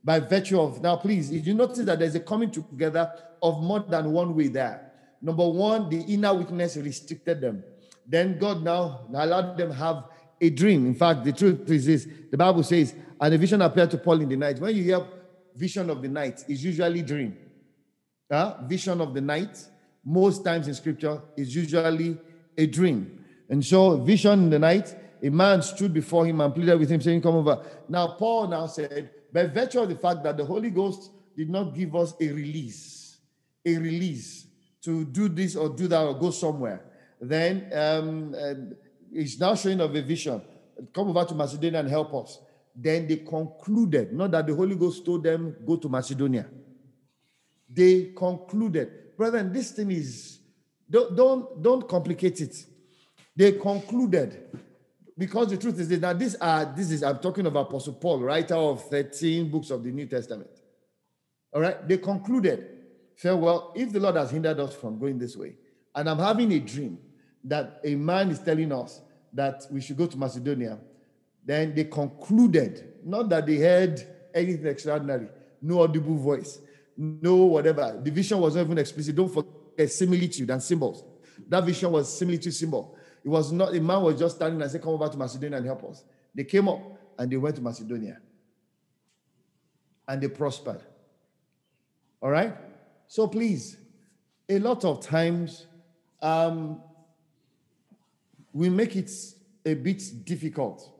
by 0.04 0.21
virtue 0.21 0.61
of, 0.61 0.80
now 0.80 0.97
please, 0.97 1.33
if 1.33 1.47
you 1.47 1.54
notice 1.54 1.85
that 1.87 1.99
there's 1.99 2.14
a 2.14 2.21
coming 2.21 2.52
together 2.52 3.11
of 3.42 3.61
more 3.62 3.80
than 3.80 4.12
one 4.12 4.35
way 4.37 4.49
there. 4.49 4.92
Number 5.21 5.49
one, 5.49 5.88
the 5.88 6.02
inner 6.02 6.35
witness 6.35 6.76
restricted 6.76 7.40
them. 7.40 7.64
Then 8.06 8.38
God 8.38 8.62
now 8.62 9.06
allowed 9.12 9.56
them 9.56 9.73
have 9.73 10.04
a 10.40 10.50
dream. 10.50 10.87
In 10.87 10.94
fact, 10.94 11.25
the 11.25 11.33
truth 11.33 11.68
is 11.71 11.87
this 11.87 12.06
the 12.30 12.37
Bible 12.37 12.62
says, 12.62 12.94
and 13.21 13.35
a 13.35 13.38
vision 13.38 13.62
appeared 13.62 13.90
to 13.92 13.99
Paul 13.99 14.21
in 14.21 14.28
the 14.28 14.37
night. 14.37 14.61
When 14.61 14.76
you 14.76 14.83
hear 14.83 15.00
vision 15.56 15.88
of 15.88 16.02
the 16.02 16.09
night, 16.09 16.44
it's 16.49 16.62
usually 16.62 17.02
dream. 17.02 17.38
Uh, 18.30 18.62
vision 18.64 19.00
of 19.00 19.14
the 19.14 19.21
night, 19.21 19.59
most 20.04 20.44
times 20.44 20.68
in 20.68 20.75
scripture, 20.75 21.23
is 21.37 21.54
usually 21.54 22.18
a 22.59 22.66
dream. 22.66 23.24
And 23.48 23.64
so, 23.64 23.98
vision 23.98 24.44
in 24.44 24.50
the 24.50 24.58
night, 24.58 24.94
a 25.22 25.30
man 25.30 25.62
stood 25.62 25.92
before 25.92 26.26
him 26.26 26.40
and 26.40 26.54
pleaded 26.54 26.78
with 26.78 26.90
him, 26.90 27.00
saying, 27.00 27.22
Come 27.22 27.36
over. 27.36 27.64
Now, 27.88 28.08
Paul 28.08 28.48
now 28.48 28.66
said, 28.66 29.10
by 29.32 29.46
virtue 29.46 29.80
of 29.80 29.88
the 29.88 29.96
fact 29.96 30.22
that 30.22 30.36
the 30.36 30.44
Holy 30.44 30.70
Ghost 30.70 31.10
did 31.36 31.50
not 31.50 31.74
give 31.74 31.94
us 31.96 32.14
a 32.20 32.28
release, 32.28 33.18
a 33.64 33.76
release 33.76 34.46
to 34.82 35.04
do 35.04 35.28
this 35.28 35.56
or 35.56 35.70
do 35.70 35.88
that 35.88 36.02
or 36.02 36.14
go 36.14 36.30
somewhere, 36.30 36.82
then 37.20 37.70
um, 37.72 38.34
uh, 38.38 38.54
it's 39.12 39.38
now 39.40 39.54
showing 39.54 39.80
of 39.80 39.94
a 39.94 40.02
vision. 40.02 40.40
Come 40.92 41.08
over 41.08 41.24
to 41.24 41.34
Macedonia 41.34 41.80
and 41.80 41.88
help 41.88 42.14
us. 42.14 42.38
Then 42.74 43.06
they 43.06 43.16
concluded, 43.16 44.12
not 44.12 44.30
that 44.32 44.46
the 44.46 44.54
Holy 44.54 44.74
Ghost 44.74 45.04
told 45.04 45.22
them, 45.22 45.56
go 45.64 45.76
to 45.76 45.88
Macedonia. 45.88 46.46
They 47.68 48.12
concluded, 48.16 49.16
brethren, 49.16 49.52
this 49.52 49.70
thing 49.70 49.90
is 49.90 50.38
don't 50.90 51.16
don't 51.16 51.62
don't 51.62 51.88
complicate 51.88 52.40
it. 52.40 52.66
They 53.37 53.53
concluded 53.53 54.61
because 55.17 55.49
the 55.50 55.57
truth 55.57 55.79
is 55.79 55.88
that 56.00 56.19
this 56.19 56.35
are 56.41 56.73
this 56.76 56.91
is 56.91 57.03
I'm 57.03 57.19
talking 57.19 57.47
of 57.47 57.57
Apostle 57.57 57.95
Paul, 57.95 58.21
writer 58.21 58.55
of 58.55 58.85
13 58.88 59.50
books 59.50 59.71
of 59.71 59.83
the 59.83 59.91
New 59.91 60.07
Testament. 60.07 60.50
All 61.53 61.61
right, 61.61 61.87
they 61.87 61.99
concluded, 61.99 62.67
say, 63.17 63.33
well, 63.33 63.73
if 63.76 63.93
the 63.93 64.00
Lord 64.00 64.17
has 64.17 64.31
hindered 64.33 64.59
us 64.59 64.75
from 64.75 64.99
going 64.99 65.19
this 65.19 65.37
way, 65.37 65.55
and 65.95 66.11
I'm 66.11 66.19
having 66.19 66.50
a 66.53 66.59
dream 66.59 66.99
that 67.45 67.81
a 67.85 67.95
man 67.95 68.31
is 68.31 68.41
telling 68.41 68.73
us 68.73 69.00
that 69.33 69.64
we 69.71 69.81
should 69.81 69.97
go 69.97 70.07
to 70.07 70.17
Macedonia, 70.17 70.79
then 71.45 71.75
they 71.75 71.85
concluded, 71.85 72.95
not 73.05 73.29
that 73.29 73.47
they 73.47 73.57
heard 73.57 74.00
anything 74.35 74.67
extraordinary, 74.67 75.29
no 75.62 75.83
audible 75.83 76.17
voice, 76.17 76.59
no 76.97 77.37
whatever. 77.37 78.00
The 78.03 78.11
vision 78.11 78.41
was 78.41 78.57
not 78.57 78.62
even 78.62 78.79
explicit. 78.79 79.14
Don't 79.14 79.33
forget 79.33 79.91
similitude 79.91 80.50
and 80.50 80.62
symbols. 80.62 81.05
That 81.49 81.64
vision 81.64 81.91
was 81.93 82.17
similitude 82.17 82.55
symbol. 82.55 82.97
It 83.25 83.28
was 83.28 83.50
not, 83.52 83.75
a 83.75 83.81
man 83.81 84.02
was 84.02 84.19
just 84.19 84.37
standing 84.37 84.61
and 84.61 84.71
said, 84.71 84.83
Come 84.83 84.93
over 84.93 85.09
to 85.09 85.16
Macedonia 85.16 85.57
and 85.57 85.66
help 85.66 85.85
us. 85.85 86.04
They 86.35 86.45
came 86.45 86.69
up 86.69 86.81
and 87.19 87.31
they 87.31 87.37
went 87.37 87.57
to 87.57 87.62
Macedonia. 87.62 88.19
And 90.07 90.21
they 90.21 90.28
prospered. 90.28 90.83
All 92.21 92.31
right? 92.31 92.54
So 93.07 93.26
please, 93.26 93.78
a 94.49 94.59
lot 94.59 94.85
of 94.85 95.00
times 95.00 95.66
um, 96.21 96.83
we 98.52 98.69
make 98.69 98.95
it 98.95 99.11
a 99.64 99.73
bit 99.73 100.02
difficult. 100.25 100.90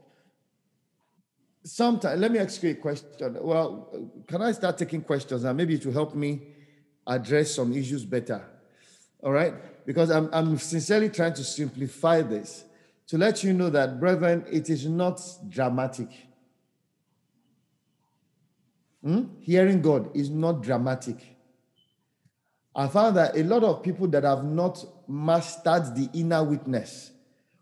Sometimes, 1.63 2.21
let 2.21 2.31
me 2.31 2.39
ask 2.39 2.63
you 2.63 2.71
a 2.71 2.75
question. 2.75 3.37
Well, 3.41 4.11
can 4.27 4.41
I 4.41 4.53
start 4.53 4.79
taking 4.79 5.03
questions 5.03 5.45
and 5.45 5.57
maybe 5.57 5.79
to 5.79 5.91
help 5.91 6.15
me 6.15 6.43
address 7.07 7.55
some 7.55 7.75
issues 7.75 8.05
better? 8.05 8.45
All 9.25 9.33
right? 9.33 9.55
Because 9.87 10.11
I'm, 10.11 10.29
I'm 10.33 10.59
sincerely 10.59 11.09
trying 11.09 11.33
to 11.35 11.45
simplify 11.45 12.21
this 12.23 12.65
to 13.07 13.19
let 13.19 13.43
you 13.43 13.53
know 13.53 13.71
that, 13.71 13.99
brethren, 13.99 14.45
it 14.51 14.71
is 14.71 14.87
not 14.87 15.21
dramatic. 15.49 16.09
Hmm? 19.03 19.25
Hearing 19.41 19.83
God 19.83 20.15
is 20.15 20.31
not 20.31 20.63
dramatic. 20.63 21.37
I 22.77 22.89
found 22.89 23.17
that 23.17 23.37
a 23.37 23.43
lot 23.45 23.63
of 23.63 23.83
people 23.83 24.09
that 24.09 24.25
have 24.25 24.45
not 24.45 24.85
mastered 25.07 25.95
the 25.95 26.09
inner 26.15 26.43
witness 26.43 27.13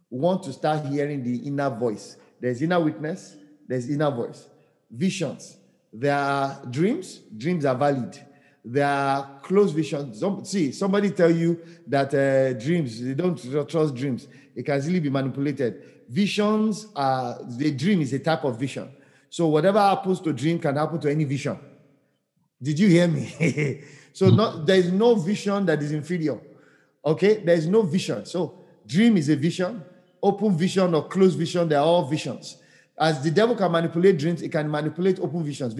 want 0.08 0.42
to 0.44 0.52
start 0.52 0.86
hearing 0.86 1.22
the 1.22 1.36
inner 1.46 1.70
voice. 1.70 2.16
There's 2.40 2.62
inner 2.62 2.80
witness, 2.80 3.36
there's 3.66 3.88
inner 3.88 4.10
voice. 4.10 4.48
Visions. 4.90 5.56
There 5.92 6.16
are 6.16 6.64
dreams, 6.70 7.20
dreams 7.36 7.64
are 7.64 7.74
valid. 7.74 8.18
There 8.64 8.86
are 8.86 9.40
close 9.42 9.72
visions. 9.72 10.20
Some, 10.20 10.44
see, 10.44 10.72
somebody 10.72 11.10
tell 11.10 11.30
you 11.30 11.60
that 11.86 12.14
uh, 12.14 12.52
dreams, 12.58 13.02
they 13.02 13.14
don't 13.14 13.36
trust 13.68 13.94
dreams. 13.94 14.28
It 14.54 14.64
can 14.64 14.78
easily 14.78 15.00
be 15.00 15.10
manipulated. 15.10 15.82
Visions 16.08 16.86
are, 16.94 17.38
the 17.42 17.72
dream 17.72 18.02
is 18.02 18.12
a 18.12 18.18
type 18.18 18.44
of 18.44 18.58
vision. 18.58 18.90
So 19.30 19.48
whatever 19.48 19.80
happens 19.80 20.20
to 20.20 20.32
dream 20.32 20.58
can 20.58 20.76
happen 20.76 21.00
to 21.00 21.10
any 21.10 21.24
vision. 21.24 21.58
Did 22.62 22.78
you 22.78 22.88
hear 22.88 23.08
me? 23.08 23.82
So 24.12 24.28
not, 24.28 24.66
there 24.66 24.76
is 24.76 24.92
no 24.92 25.14
vision 25.14 25.64
that 25.66 25.82
is 25.82 25.92
inferior. 25.92 26.38
Okay, 27.04 27.42
there 27.42 27.54
is 27.54 27.66
no 27.66 27.82
vision. 27.82 28.26
So 28.26 28.58
dream 28.86 29.16
is 29.16 29.28
a 29.28 29.36
vision, 29.36 29.82
open 30.22 30.56
vision 30.56 30.94
or 30.94 31.08
closed 31.08 31.38
vision, 31.38 31.68
they 31.68 31.76
are 31.76 31.84
all 31.84 32.04
visions. 32.04 32.58
As 32.98 33.22
the 33.24 33.30
devil 33.30 33.56
can 33.56 33.72
manipulate 33.72 34.18
dreams, 34.18 34.42
it 34.42 34.50
can 34.50 34.70
manipulate 34.70 35.18
open 35.18 35.42
visions. 35.42 35.74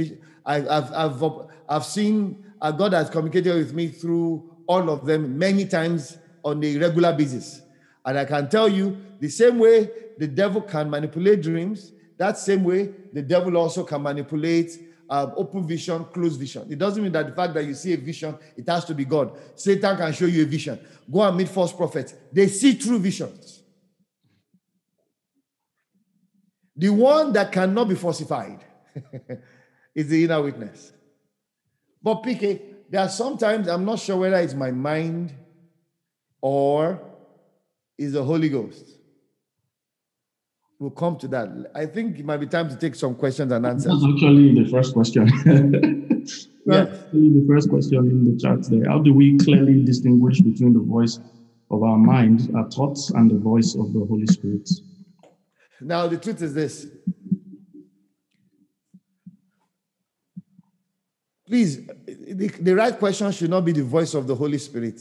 I've, 0.44 0.66
I, 0.66 0.74
have 0.74 1.22
I've, 1.22 1.32
I've 1.68 1.84
seen 1.84 2.42
uh, 2.62 2.70
God 2.70 2.92
has 2.92 3.10
communicated 3.10 3.56
with 3.56 3.74
me 3.74 3.88
through 3.88 4.48
all 4.68 4.88
of 4.88 5.04
them 5.04 5.36
many 5.36 5.66
times 5.66 6.16
on 6.44 6.62
a 6.62 6.78
regular 6.78 7.12
basis. 7.12 7.60
And 8.04 8.18
I 8.18 8.24
can 8.24 8.48
tell 8.48 8.68
you 8.68 8.96
the 9.18 9.28
same 9.28 9.58
way 9.58 9.90
the 10.16 10.28
devil 10.28 10.62
can 10.62 10.88
manipulate 10.88 11.42
dreams, 11.42 11.92
that 12.18 12.38
same 12.38 12.62
way 12.62 12.94
the 13.12 13.22
devil 13.22 13.56
also 13.56 13.82
can 13.82 14.02
manipulate 14.02 14.78
um, 15.10 15.34
open 15.36 15.66
vision, 15.66 16.04
closed 16.06 16.38
vision. 16.38 16.68
It 16.70 16.78
doesn't 16.78 17.02
mean 17.02 17.12
that 17.12 17.26
the 17.26 17.34
fact 17.34 17.52
that 17.54 17.64
you 17.64 17.74
see 17.74 17.94
a 17.94 17.96
vision, 17.96 18.36
it 18.56 18.68
has 18.68 18.84
to 18.86 18.94
be 18.94 19.04
God. 19.04 19.36
Satan 19.56 19.96
can 19.96 20.12
show 20.12 20.26
you 20.26 20.42
a 20.42 20.46
vision. 20.46 20.78
Go 21.10 21.20
and 21.22 21.36
meet 21.36 21.48
false 21.48 21.72
prophets. 21.72 22.14
They 22.32 22.46
see 22.46 22.78
true 22.78 22.98
visions. 23.00 23.62
The 26.76 26.90
one 26.90 27.32
that 27.32 27.50
cannot 27.50 27.88
be 27.88 27.96
falsified 27.96 28.64
is 29.94 30.08
the 30.08 30.24
inner 30.24 30.40
witness. 30.40 30.92
But 32.02 32.22
PK, 32.22 32.60
there 32.90 33.00
are 33.00 33.08
sometimes 33.08 33.68
I'm 33.68 33.84
not 33.84 33.98
sure 33.98 34.16
whether 34.16 34.36
it's 34.36 34.54
my 34.54 34.70
mind 34.70 35.32
or 36.40 37.00
is 37.96 38.12
the 38.12 38.24
Holy 38.24 38.48
Ghost. 38.48 38.84
We'll 40.78 40.90
come 40.90 41.16
to 41.18 41.28
that. 41.28 41.70
I 41.76 41.86
think 41.86 42.18
it 42.18 42.24
might 42.24 42.38
be 42.38 42.46
time 42.46 42.68
to 42.68 42.76
take 42.76 42.96
some 42.96 43.14
questions 43.14 43.52
and 43.52 43.64
answers. 43.64 43.92
That's 43.92 44.12
actually 44.12 44.64
the 44.64 44.68
first 44.68 44.94
question. 44.94 45.28
yeah. 46.66 46.84
the 47.12 47.44
first 47.48 47.70
question 47.70 47.98
in 47.98 48.24
the 48.24 48.36
chat 48.36 48.68
there. 48.68 48.90
How 48.90 48.98
do 48.98 49.14
we 49.14 49.38
clearly 49.38 49.84
distinguish 49.84 50.40
between 50.40 50.72
the 50.72 50.80
voice 50.80 51.20
of 51.70 51.84
our 51.84 51.96
mind, 51.96 52.50
our 52.56 52.68
thoughts, 52.68 53.10
and 53.10 53.30
the 53.30 53.38
voice 53.38 53.76
of 53.76 53.92
the 53.92 54.04
Holy 54.04 54.26
Spirit? 54.26 54.68
Now, 55.80 56.08
the 56.08 56.16
truth 56.18 56.42
is 56.42 56.52
this. 56.52 56.88
Please, 61.52 61.86
the, 62.06 62.48
the 62.48 62.74
right 62.74 62.98
question 62.98 63.30
should 63.30 63.50
not 63.50 63.62
be 63.62 63.72
the 63.72 63.82
voice 63.82 64.14
of 64.14 64.26
the 64.26 64.34
Holy 64.34 64.56
Spirit. 64.56 64.98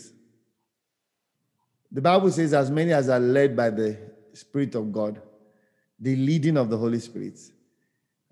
The 1.89 2.01
Bible 2.01 2.29
says, 2.29 2.53
as 2.53 2.69
many 2.69 2.91
as 2.91 3.07
are 3.07 3.21
led 3.21 3.55
by 3.55 3.69
the 3.69 3.97
Spirit 4.33 4.75
of 4.75 4.91
God 4.91 5.21
the 5.97 6.13
leading 6.13 6.57
of 6.57 6.69
the 6.69 6.77
Holy 6.77 6.99
Spirit, 6.99 7.39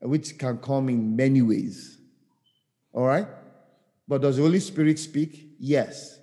which 0.01 0.37
can 0.37 0.57
come 0.57 0.89
in 0.89 1.15
many 1.15 1.41
ways. 1.41 1.97
All 2.91 3.05
right? 3.05 3.25
But 4.05 4.23
does 4.23 4.35
the 4.35 4.41
Holy 4.41 4.59
Spirit 4.59 4.99
speak? 4.99 5.51
Yes. 5.57 6.19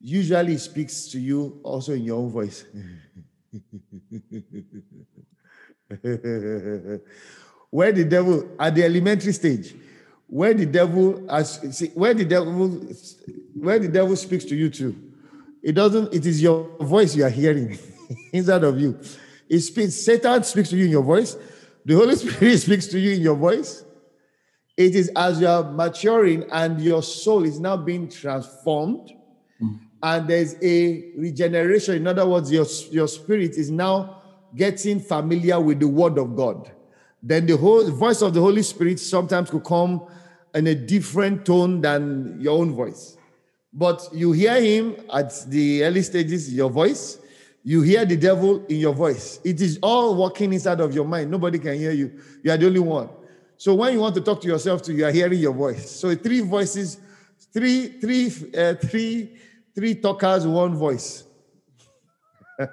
Usually, 0.00 0.54
he 0.54 0.58
speaks 0.58 1.06
to 1.10 1.20
you 1.20 1.60
also 1.62 1.92
in 1.92 2.02
your 2.02 2.18
own 2.18 2.30
voice. 2.30 2.64
where 7.70 7.92
the 7.92 8.04
devil, 8.04 8.56
at 8.58 8.74
the 8.74 8.82
elementary 8.82 9.32
stage, 9.32 9.72
where 10.28 10.54
the 10.54 10.66
devil, 10.66 11.24
as 11.30 11.60
see, 11.76 11.88
where 11.88 12.14
the 12.14 12.24
devil, 12.24 12.68
where 13.54 13.78
the 13.78 13.88
devil 13.88 14.16
speaks 14.16 14.44
to 14.46 14.56
you 14.56 14.70
too, 14.70 14.94
it 15.62 15.72
doesn't, 15.72 16.12
it 16.12 16.26
is 16.26 16.42
your 16.42 16.76
voice 16.80 17.14
you 17.14 17.24
are 17.24 17.30
hearing 17.30 17.78
inside 18.32 18.64
of 18.64 18.80
you. 18.80 18.98
It 19.48 19.60
speaks, 19.60 19.94
Satan 19.94 20.42
speaks 20.42 20.70
to 20.70 20.76
you 20.76 20.86
in 20.86 20.90
your 20.90 21.02
voice. 21.02 21.36
The 21.84 21.94
Holy 21.94 22.16
Spirit 22.16 22.58
speaks 22.58 22.86
to 22.88 22.98
you 22.98 23.12
in 23.12 23.20
your 23.20 23.36
voice. 23.36 23.84
It 24.76 24.94
is 24.94 25.10
as 25.16 25.40
you 25.40 25.46
are 25.46 25.64
maturing 25.64 26.44
and 26.52 26.80
your 26.80 27.02
soul 27.02 27.44
is 27.44 27.58
now 27.58 27.76
being 27.76 28.10
transformed, 28.10 29.10
mm. 29.62 29.78
and 30.02 30.28
there's 30.28 30.54
a 30.62 31.12
regeneration. 31.16 31.96
In 31.96 32.06
other 32.06 32.26
words, 32.26 32.52
your, 32.52 32.66
your 32.90 33.08
spirit 33.08 33.52
is 33.52 33.70
now 33.70 34.22
getting 34.54 35.00
familiar 35.00 35.58
with 35.58 35.80
the 35.80 35.88
word 35.88 36.18
of 36.18 36.36
God. 36.36 36.70
Then 37.26 37.44
the 37.44 37.56
whole 37.56 37.90
voice 37.90 38.22
of 38.22 38.34
the 38.34 38.40
Holy 38.40 38.62
Spirit 38.62 39.00
sometimes 39.00 39.50
could 39.50 39.64
come 39.64 40.06
in 40.54 40.68
a 40.68 40.76
different 40.76 41.44
tone 41.44 41.80
than 41.80 42.40
your 42.40 42.56
own 42.56 42.72
voice. 42.72 43.18
But 43.72 44.08
you 44.12 44.30
hear 44.30 44.60
him 44.62 44.94
at 45.12 45.32
the 45.48 45.82
early 45.82 46.02
stages, 46.02 46.54
your 46.54 46.70
voice. 46.70 47.18
You 47.64 47.82
hear 47.82 48.04
the 48.04 48.16
devil 48.16 48.64
in 48.66 48.76
your 48.76 48.94
voice. 48.94 49.40
It 49.42 49.60
is 49.60 49.76
all 49.82 50.14
working 50.14 50.52
inside 50.52 50.78
of 50.78 50.94
your 50.94 51.04
mind. 51.04 51.28
Nobody 51.32 51.58
can 51.58 51.74
hear 51.74 51.90
you. 51.90 52.12
You 52.44 52.52
are 52.52 52.56
the 52.56 52.66
only 52.66 52.78
one. 52.78 53.08
So 53.56 53.74
when 53.74 53.92
you 53.92 53.98
want 53.98 54.14
to 54.14 54.20
talk 54.20 54.40
to 54.42 54.46
yourself, 54.46 54.82
too, 54.82 54.92
you 54.92 55.04
are 55.04 55.10
hearing 55.10 55.40
your 55.40 55.52
voice. 55.52 55.90
So 55.90 56.14
three 56.14 56.42
voices, 56.42 56.98
three, 57.52 57.88
three, 58.00 58.32
uh, 58.56 58.74
three, 58.74 59.36
three 59.74 59.96
talkers, 59.96 60.46
one 60.46 60.76
voice. 60.76 61.24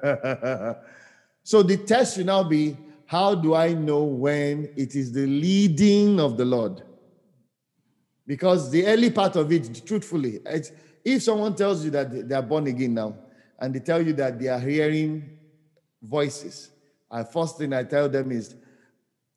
so 1.44 1.64
the 1.64 1.78
test 1.88 2.18
should 2.18 2.28
now 2.28 2.44
be: 2.44 2.78
How 3.14 3.36
do 3.36 3.54
I 3.54 3.74
know 3.76 4.06
when 4.06 4.74
it 4.76 4.96
is 4.96 5.12
the 5.12 5.28
leading 5.28 6.20
of 6.20 6.36
the 6.36 6.46
Lord? 6.46 6.82
Because 8.26 8.72
the 8.72 8.88
early 8.88 9.12
part 9.12 9.36
of 9.36 9.52
it, 9.52 9.86
truthfully, 9.86 10.40
if 11.06 11.22
someone 11.22 11.56
tells 11.56 11.86
you 11.86 11.92
that 11.92 12.28
they 12.28 12.34
are 12.34 12.42
born 12.42 12.66
again 12.66 12.96
now, 12.96 13.16
and 13.60 13.72
they 13.72 13.82
tell 13.82 14.02
you 14.02 14.14
that 14.14 14.40
they 14.40 14.48
are 14.48 14.60
hearing 14.60 15.30
voices. 16.02 16.72
And 17.12 17.28
first 17.28 17.60
thing 17.60 17.72
I 17.72 17.84
tell 17.84 18.10
them 18.10 18.32
is, 18.32 18.56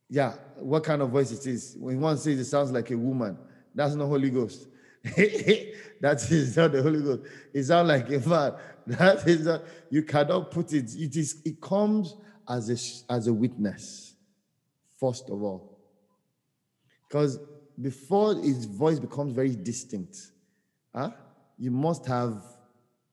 yeah, 0.09 0.33
what 0.55 0.83
kind 0.83 1.03
of 1.03 1.11
voice 1.11 1.31
it 1.31 1.47
is. 1.47 1.77
When 1.79 2.01
one 2.01 2.17
says 2.17 2.39
it 2.39 2.47
sounds 2.47 2.73
like 2.73 2.91
a 2.91 2.97
woman, 2.97 3.37
that's 3.75 3.95
not 3.95 4.07
Holy 4.07 4.31
Ghost. 4.31 4.69
that 5.05 6.27
is 6.31 6.57
not 6.57 6.73
the 6.73 6.83
Holy 6.83 7.03
Ghost. 7.03 7.25
It 7.53 7.65
sounds 7.65 7.89
like 7.89 8.09
a 8.09 8.27
man. 8.27 8.55
That 8.87 9.29
is 9.29 9.45
not, 9.45 9.65
you 9.91 10.03
cannot 10.03 10.51
put 10.51 10.73
it. 10.73 10.95
It 10.95 11.15
is 11.17 11.43
it 11.45 11.61
comes 11.61 12.15
as 12.49 12.71
a 12.71 13.13
as 13.13 13.27
a 13.27 13.33
witness, 13.33 14.15
first 14.99 15.29
of 15.31 15.43
all. 15.43 15.79
Because 17.09 17.39
before 17.81 18.35
his 18.37 18.65
voice 18.65 18.99
becomes 18.99 19.33
very 19.33 19.55
distinct, 19.55 20.17
huh? 20.95 21.11
you 21.59 21.71
must 21.71 22.07
have, 22.07 22.43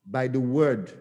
by 0.05 0.27
the 0.27 0.39
word, 0.39 0.91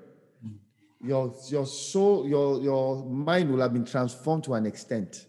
mm. 0.44 0.54
your, 1.00 1.34
your 1.48 1.66
soul, 1.66 2.28
your, 2.28 2.60
your 2.60 3.04
mind 3.04 3.50
will 3.50 3.60
have 3.60 3.72
been 3.72 3.84
transformed 3.84 4.44
to 4.44 4.54
an 4.54 4.66
extent. 4.66 5.26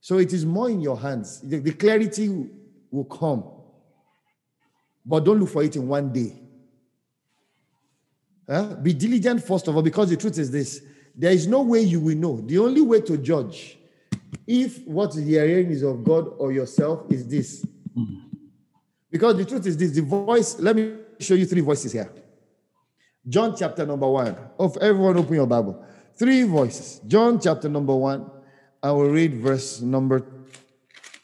So 0.00 0.18
it 0.18 0.32
is 0.32 0.44
more 0.44 0.70
in 0.70 0.80
your 0.80 0.98
hands. 0.98 1.40
The, 1.40 1.58
the 1.58 1.72
clarity 1.72 2.46
will 2.90 3.04
come. 3.04 3.44
But 5.04 5.24
don't 5.24 5.38
look 5.40 5.48
for 5.48 5.62
it 5.62 5.76
in 5.76 5.86
one 5.88 6.12
day. 6.12 6.42
Huh? 8.48 8.76
Be 8.76 8.92
diligent, 8.92 9.42
first 9.44 9.66
of 9.66 9.74
all, 9.74 9.82
because 9.82 10.10
the 10.10 10.16
truth 10.16 10.38
is 10.38 10.50
this 10.50 10.82
there 11.16 11.32
is 11.32 11.46
no 11.46 11.62
way 11.62 11.80
you 11.80 11.98
will 12.00 12.16
know. 12.16 12.40
The 12.40 12.58
only 12.58 12.82
way 12.82 13.00
to 13.02 13.16
judge 13.16 13.78
if 14.46 14.86
what 14.86 15.14
you're 15.14 15.46
hearing 15.46 15.70
is 15.70 15.82
of 15.82 16.04
God 16.04 16.28
or 16.38 16.52
yourself 16.52 17.10
is 17.10 17.26
this. 17.26 17.66
Because 19.10 19.36
the 19.36 19.44
truth 19.44 19.66
is 19.66 19.76
this 19.76 19.92
the 19.92 20.02
voice, 20.02 20.58
let 20.58 20.76
me 20.76 20.94
show 21.18 21.34
you 21.34 21.46
three 21.46 21.62
voices 21.62 21.92
here. 21.92 22.12
John 23.26 23.56
chapter 23.56 23.86
number 23.86 24.08
one. 24.08 24.36
Of 24.58 24.76
everyone, 24.76 25.16
open 25.16 25.34
your 25.34 25.46
Bible. 25.46 25.84
Three 26.18 26.42
voices. 26.44 27.00
John 27.06 27.40
chapter 27.40 27.68
number 27.68 27.94
one. 27.94 28.30
I 28.82 28.92
will 28.92 29.10
read 29.10 29.34
verse 29.34 29.80
number 29.80 30.24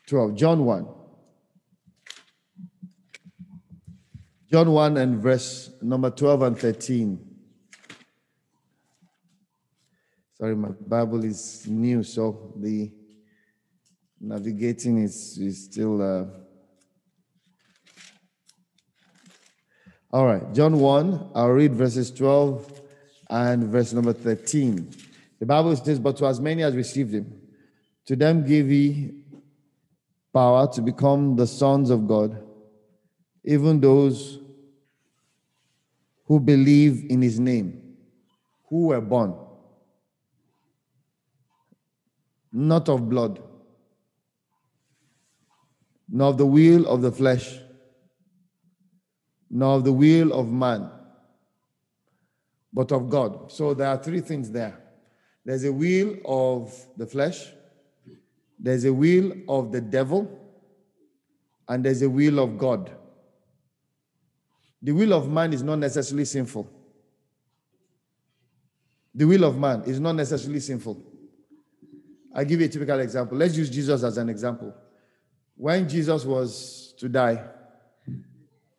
12. 0.07 0.35
John 0.35 0.65
1. 0.65 0.87
John 4.51 4.71
1 4.71 4.97
and 4.97 5.23
verse 5.23 5.71
number 5.81 6.11
12 6.11 6.43
and 6.43 6.59
13. 6.59 7.32
Sorry, 10.43 10.57
my 10.57 10.71
Bible 10.71 11.23
is 11.23 11.69
new, 11.69 12.03
so 12.03 12.53
the 12.57 12.91
navigating 14.21 14.99
is, 14.99 15.39
is 15.39 15.67
still. 15.67 16.03
Uh... 16.03 16.25
All 20.11 20.27
right, 20.27 20.53
John 20.53 20.81
1, 20.81 21.31
I'll 21.37 21.51
read 21.51 21.75
verses 21.75 22.11
12 22.11 22.81
and 23.31 23.69
verse 23.69 23.93
number 23.93 24.13
13. 24.13 24.91
The 25.39 25.47
Bible 25.47 25.77
says, 25.77 26.01
But 26.01 26.17
to 26.17 26.27
as 26.27 26.41
many 26.41 26.65
as 26.65 26.75
received 26.75 27.15
him, 27.15 27.41
to 28.07 28.17
them 28.17 28.45
give 28.45 28.67
he 28.67 29.13
power 30.35 30.67
to 30.73 30.83
become 30.83 31.37
the 31.37 31.47
sons 31.47 31.89
of 31.89 32.09
God, 32.09 32.37
even 33.45 33.79
those 33.79 34.41
who 36.25 36.41
believe 36.41 37.05
in 37.11 37.23
his 37.23 37.39
name, 37.39 37.95
who 38.69 38.89
were 38.89 39.01
born, 39.01 39.37
not 42.53 42.89
of 42.89 43.09
blood, 43.09 43.43
nor 46.09 46.29
of 46.29 46.39
the 46.39 46.47
will 46.47 46.87
of 46.87 47.01
the 47.03 47.11
flesh, 47.11 47.59
nor 49.51 49.77
of 49.77 49.85
the 49.85 49.93
will 49.93 50.33
of 50.33 50.51
man, 50.51 50.91
but 52.73 52.93
of 52.93 53.09
God. 53.09 53.51
So 53.51 53.75
there 53.75 53.89
are 53.89 53.97
three 53.97 54.21
things 54.21 54.51
there 54.51 54.79
there's 55.45 55.65
a 55.65 55.73
will 55.73 56.17
of 56.25 56.73
the 56.97 57.07
flesh, 57.07 57.49
there's 58.59 58.85
a 58.85 58.93
will 58.93 59.33
of 59.49 59.73
the 59.73 59.81
devil, 59.81 60.39
and 61.69 61.85
there's 61.85 62.03
a 62.03 62.09
will 62.09 62.39
of 62.39 62.59
God. 62.59 62.91
The 64.81 64.93
will 64.93 65.13
of 65.13 65.29
man 65.29 65.53
is 65.53 65.63
not 65.63 65.79
necessarily 65.79 66.25
sinful. 66.25 66.71
The 69.15 69.27
will 69.27 69.45
of 69.45 69.59
man 69.59 69.83
is 69.85 70.01
not 70.01 70.13
necessarily 70.13 70.61
sinful. 70.61 71.12
I'll 72.35 72.45
give 72.45 72.61
you 72.61 72.67
a 72.67 72.69
typical 72.69 72.99
example. 73.01 73.37
Let's 73.37 73.57
use 73.57 73.69
Jesus 73.69 74.03
as 74.03 74.17
an 74.17 74.29
example. 74.29 74.75
When 75.57 75.89
Jesus 75.89 76.25
was 76.25 76.95
to 76.99 77.09
die, 77.09 77.45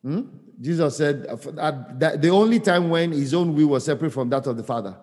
hmm, 0.01 0.21
Jesus 0.59 0.97
said, 0.97 1.23
that 1.23 2.21
the 2.21 2.29
only 2.29 2.59
time 2.59 2.89
when 2.89 3.11
his 3.11 3.33
own 3.33 3.55
will 3.55 3.67
was 3.67 3.85
separate 3.85 4.11
from 4.11 4.29
that 4.29 4.47
of 4.47 4.57
the 4.57 4.63
Father, 4.63 4.97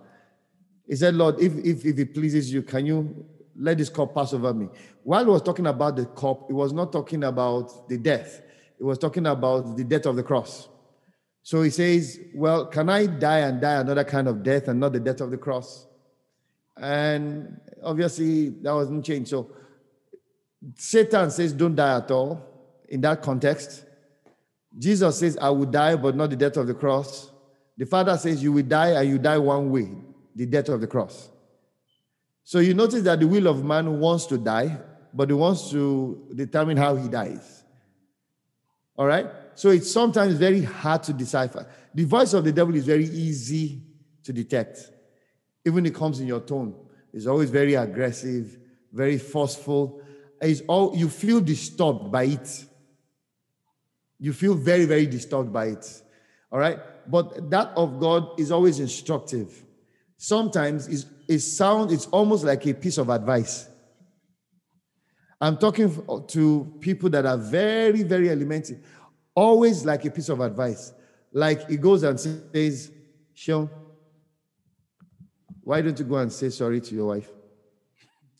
he 0.86 0.96
said, 0.96 1.14
Lord, 1.14 1.40
if, 1.40 1.54
if, 1.56 1.84
if 1.84 1.98
it 1.98 2.14
pleases 2.14 2.52
you, 2.52 2.62
can 2.62 2.84
you 2.84 3.24
let 3.56 3.78
this 3.78 3.88
cup 3.88 4.14
pass 4.14 4.32
over 4.32 4.52
me? 4.52 4.68
While 5.04 5.24
he 5.24 5.30
was 5.30 5.42
talking 5.42 5.66
about 5.66 5.96
the 5.96 6.06
cup, 6.06 6.46
he 6.48 6.52
was 6.52 6.72
not 6.72 6.92
talking 6.92 7.22
about 7.24 7.88
the 7.88 7.96
death, 7.96 8.42
he 8.76 8.84
was 8.84 8.98
talking 8.98 9.26
about 9.26 9.76
the 9.76 9.84
death 9.84 10.06
of 10.06 10.16
the 10.16 10.22
cross. 10.22 10.68
So 11.42 11.62
he 11.62 11.70
says, 11.70 12.18
Well, 12.34 12.66
can 12.66 12.88
I 12.88 13.06
die 13.06 13.40
and 13.40 13.60
die 13.60 13.74
another 13.74 14.04
kind 14.04 14.28
of 14.28 14.42
death 14.42 14.68
and 14.68 14.80
not 14.80 14.92
the 14.92 15.00
death 15.00 15.20
of 15.20 15.30
the 15.30 15.38
cross? 15.38 15.86
And 16.80 17.60
obviously, 17.82 18.48
that 18.48 18.72
wasn't 18.72 19.04
changed. 19.04 19.28
So 19.28 19.50
Satan 20.76 21.30
says, 21.30 21.52
Don't 21.52 21.76
die 21.76 21.98
at 21.98 22.10
all 22.10 22.42
in 22.88 23.02
that 23.02 23.22
context. 23.22 23.84
Jesus 24.78 25.18
says, 25.18 25.36
I 25.36 25.50
will 25.50 25.66
die, 25.66 25.96
but 25.96 26.16
not 26.16 26.30
the 26.30 26.36
death 26.36 26.56
of 26.56 26.66
the 26.66 26.74
cross. 26.74 27.30
The 27.76 27.84
Father 27.84 28.16
says, 28.16 28.42
You 28.42 28.52
will 28.52 28.62
die, 28.62 28.90
and 28.90 29.08
you 29.08 29.18
die 29.18 29.38
one 29.38 29.70
way 29.70 29.90
the 30.34 30.46
death 30.46 30.70
of 30.70 30.80
the 30.80 30.86
cross. 30.86 31.28
So 32.44 32.60
you 32.60 32.72
notice 32.72 33.02
that 33.02 33.20
the 33.20 33.26
will 33.26 33.46
of 33.46 33.62
man 33.62 34.00
wants 34.00 34.26
to 34.26 34.38
die, 34.38 34.78
but 35.12 35.28
he 35.28 35.34
wants 35.34 35.70
to 35.70 36.28
determine 36.34 36.78
how 36.78 36.96
he 36.96 37.08
dies. 37.08 37.62
All 38.96 39.06
right? 39.06 39.26
So 39.54 39.68
it's 39.68 39.90
sometimes 39.90 40.34
very 40.34 40.62
hard 40.62 41.02
to 41.04 41.12
decipher. 41.12 41.66
The 41.94 42.04
voice 42.04 42.32
of 42.32 42.44
the 42.44 42.52
devil 42.52 42.74
is 42.74 42.86
very 42.86 43.04
easy 43.04 43.82
to 44.24 44.32
detect. 44.32 44.90
Even 45.64 45.86
it 45.86 45.94
comes 45.94 46.20
in 46.20 46.26
your 46.26 46.40
tone. 46.40 46.74
It's 47.12 47.26
always 47.26 47.50
very 47.50 47.74
aggressive, 47.74 48.58
very 48.92 49.18
forceful. 49.18 50.02
It's 50.40 50.62
all 50.68 50.96
you 50.96 51.08
feel 51.08 51.40
disturbed 51.40 52.10
by 52.10 52.24
it. 52.24 52.64
You 54.18 54.32
feel 54.32 54.54
very, 54.54 54.84
very 54.84 55.06
disturbed 55.06 55.52
by 55.52 55.66
it. 55.66 56.02
All 56.52 56.58
right? 56.58 56.78
But 57.06 57.50
that 57.50 57.72
of 57.76 57.98
God 57.98 58.38
is 58.38 58.50
always 58.50 58.80
instructive. 58.80 59.64
Sometimes 60.16 60.88
it's, 60.88 61.06
it 61.28 61.40
sounds, 61.40 61.92
it's 61.92 62.06
almost 62.06 62.44
like 62.44 62.66
a 62.66 62.74
piece 62.74 62.98
of 62.98 63.08
advice. 63.08 63.68
I'm 65.40 65.56
talking 65.56 66.26
to 66.28 66.76
people 66.80 67.08
that 67.10 67.24
are 67.24 67.38
very, 67.38 68.02
very 68.02 68.28
elementary 68.28 68.78
always 69.34 69.84
like 69.84 70.04
a 70.04 70.10
piece 70.10 70.28
of 70.28 70.40
advice. 70.40 70.92
Like 71.32 71.68
he 71.68 71.76
goes 71.76 72.02
and 72.02 72.18
says, 72.18 72.90
Sean, 73.34 73.70
why 75.62 75.80
don't 75.82 75.98
you 75.98 76.04
go 76.04 76.16
and 76.16 76.32
say 76.32 76.50
sorry 76.50 76.80
to 76.80 76.94
your 76.94 77.06
wife? 77.06 77.28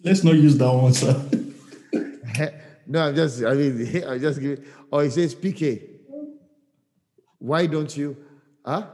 Let's 0.03 0.25
not 0.25 0.35
use 0.35 0.57
that 0.59 0.73
one, 0.73 0.93
sir. 0.95 1.29
no, 2.87 3.09
I'm 3.09 3.15
just, 3.15 3.45
I 3.45 3.55
mean, 3.55 4.05
I'm 4.09 4.21
just 4.21 4.41
give 4.41 4.59
it. 4.59 4.65
Or 4.91 5.03
he 5.03 5.11
says, 5.11 5.35
PK, 5.35 5.83
why 7.39 7.67
don't 7.67 7.95
you? 7.97 8.17
Huh? 8.65 8.87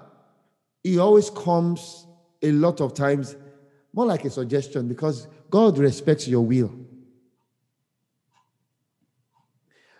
He 0.82 0.98
always 0.98 1.30
comes 1.30 2.06
a 2.42 2.52
lot 2.52 2.80
of 2.80 2.94
times 2.94 3.36
more 3.92 4.06
like 4.06 4.24
a 4.24 4.30
suggestion 4.30 4.88
because 4.88 5.26
God 5.50 5.78
respects 5.78 6.28
your 6.28 6.42
will. 6.42 6.72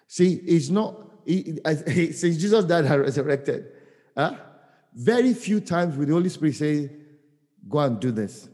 See, 0.07 0.35
it's 0.35 0.69
not 0.69 1.07
he, 1.25 1.59
he, 1.89 2.13
since 2.13 2.37
Jesus 2.37 2.65
died 2.65 2.85
and 2.85 3.01
resurrected, 3.03 3.67
huh? 4.17 4.37
very 4.95 5.35
few 5.35 5.61
times 5.61 5.97
will 5.97 6.07
the 6.07 6.13
Holy 6.13 6.29
Spirit 6.29 6.55
say, 6.55 6.91
Go 7.69 7.79
and 7.79 7.99
do 7.99 8.11
this. 8.11 8.49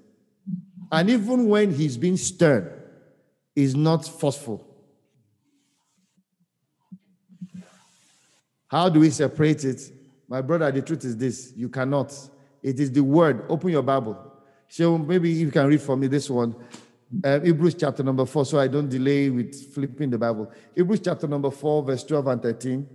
And 0.90 1.08
even 1.10 1.48
when 1.48 1.72
he's 1.72 1.96
being 1.96 2.16
stern, 2.16 2.70
he's 3.54 3.74
not 3.74 4.06
forceful. 4.06 4.66
How 8.68 8.88
do 8.88 9.00
we 9.00 9.10
separate 9.10 9.64
it? 9.64 9.80
My 10.28 10.40
brother, 10.40 10.70
the 10.70 10.82
truth 10.82 11.04
is 11.04 11.16
this 11.16 11.52
you 11.56 11.68
cannot. 11.68 12.14
It 12.62 12.80
is 12.80 12.90
the 12.90 13.02
word. 13.02 13.44
Open 13.48 13.70
your 13.70 13.82
Bible. 13.82 14.32
So 14.68 14.96
maybe 14.96 15.30
you 15.30 15.50
can 15.50 15.66
read 15.66 15.82
for 15.82 15.96
me 15.96 16.06
this 16.06 16.30
one. 16.30 16.54
Uh, 17.22 17.40
Hebrews 17.40 17.74
chapter 17.74 18.02
number 18.02 18.24
4, 18.24 18.46
so 18.46 18.58
I 18.58 18.68
don't 18.68 18.88
delay 18.88 19.28
with 19.28 19.74
flipping 19.74 20.08
the 20.08 20.16
Bible. 20.16 20.50
Hebrews 20.74 21.00
chapter 21.04 21.28
number 21.28 21.50
4, 21.50 21.82
verse 21.82 22.04
12 22.04 22.26
and 22.26 22.42
13. 22.42 22.88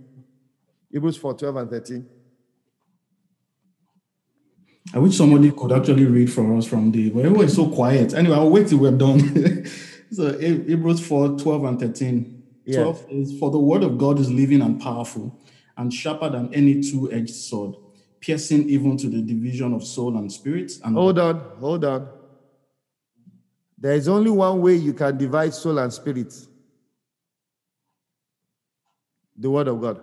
Hebrews 0.90 1.16
4, 1.16 1.34
12 1.34 1.56
and 1.56 1.70
13. 1.70 2.06
I 4.94 4.98
wish 4.98 5.16
somebody 5.16 5.50
could 5.52 5.72
actually 5.72 6.06
read 6.06 6.32
for 6.32 6.56
us 6.56 6.66
from 6.66 6.90
the, 6.90 7.10
but 7.10 7.24
everyone 7.24 7.44
is 7.44 7.54
so 7.54 7.68
quiet. 7.68 8.14
Anyway, 8.14 8.34
I'll 8.34 8.50
wait 8.50 8.68
till 8.68 8.78
we're 8.78 8.90
done. 8.90 9.66
so 10.12 10.38
Hebrews 10.38 11.06
4, 11.06 11.38
12 11.38 11.64
and 11.64 11.80
13. 11.80 12.42
12 12.72 13.06
is, 13.10 13.38
For 13.38 13.50
the 13.50 13.58
word 13.58 13.82
of 13.82 13.98
God 13.98 14.18
is 14.18 14.30
living 14.30 14.62
and 14.62 14.80
powerful 14.80 15.38
and 15.76 15.92
sharper 15.92 16.30
than 16.30 16.52
any 16.54 16.82
two-edged 16.82 17.34
sword, 17.34 17.74
piercing 18.20 18.68
even 18.68 18.96
to 18.98 19.08
the 19.08 19.20
division 19.22 19.74
of 19.74 19.84
soul 19.84 20.16
and 20.16 20.30
spirit. 20.32 20.72
And 20.84 20.94
hold 20.94 21.18
on, 21.18 21.40
hold 21.60 21.84
on. 21.84 22.08
There 23.76 23.92
is 23.92 24.08
only 24.08 24.30
one 24.30 24.60
way 24.60 24.74
you 24.74 24.92
can 24.92 25.16
divide 25.16 25.54
soul 25.54 25.78
and 25.78 25.92
spirit 25.92 26.34
the 29.38 29.50
Word 29.50 29.68
of 29.68 29.80
God. 29.80 30.00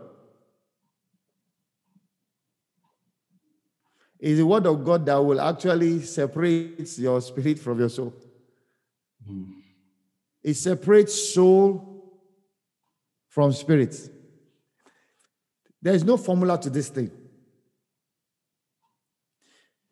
It's 4.25 4.39
the 4.39 4.45
Word 4.47 4.65
of 4.65 4.83
God 4.83 5.05
that 5.05 5.17
will 5.17 5.39
actually 5.39 6.01
separate 6.01 6.97
your 6.97 7.21
spirit 7.21 7.59
from 7.59 7.77
your 7.77 7.89
soul. 7.89 8.11
Mm. 9.29 9.53
It 10.41 10.55
separates 10.55 11.31
soul 11.31 12.19
from 13.29 13.53
spirit. 13.53 13.95
There 15.79 15.93
is 15.93 16.03
no 16.03 16.17
formula 16.17 16.59
to 16.59 16.71
this 16.71 16.89
thing. 16.89 17.11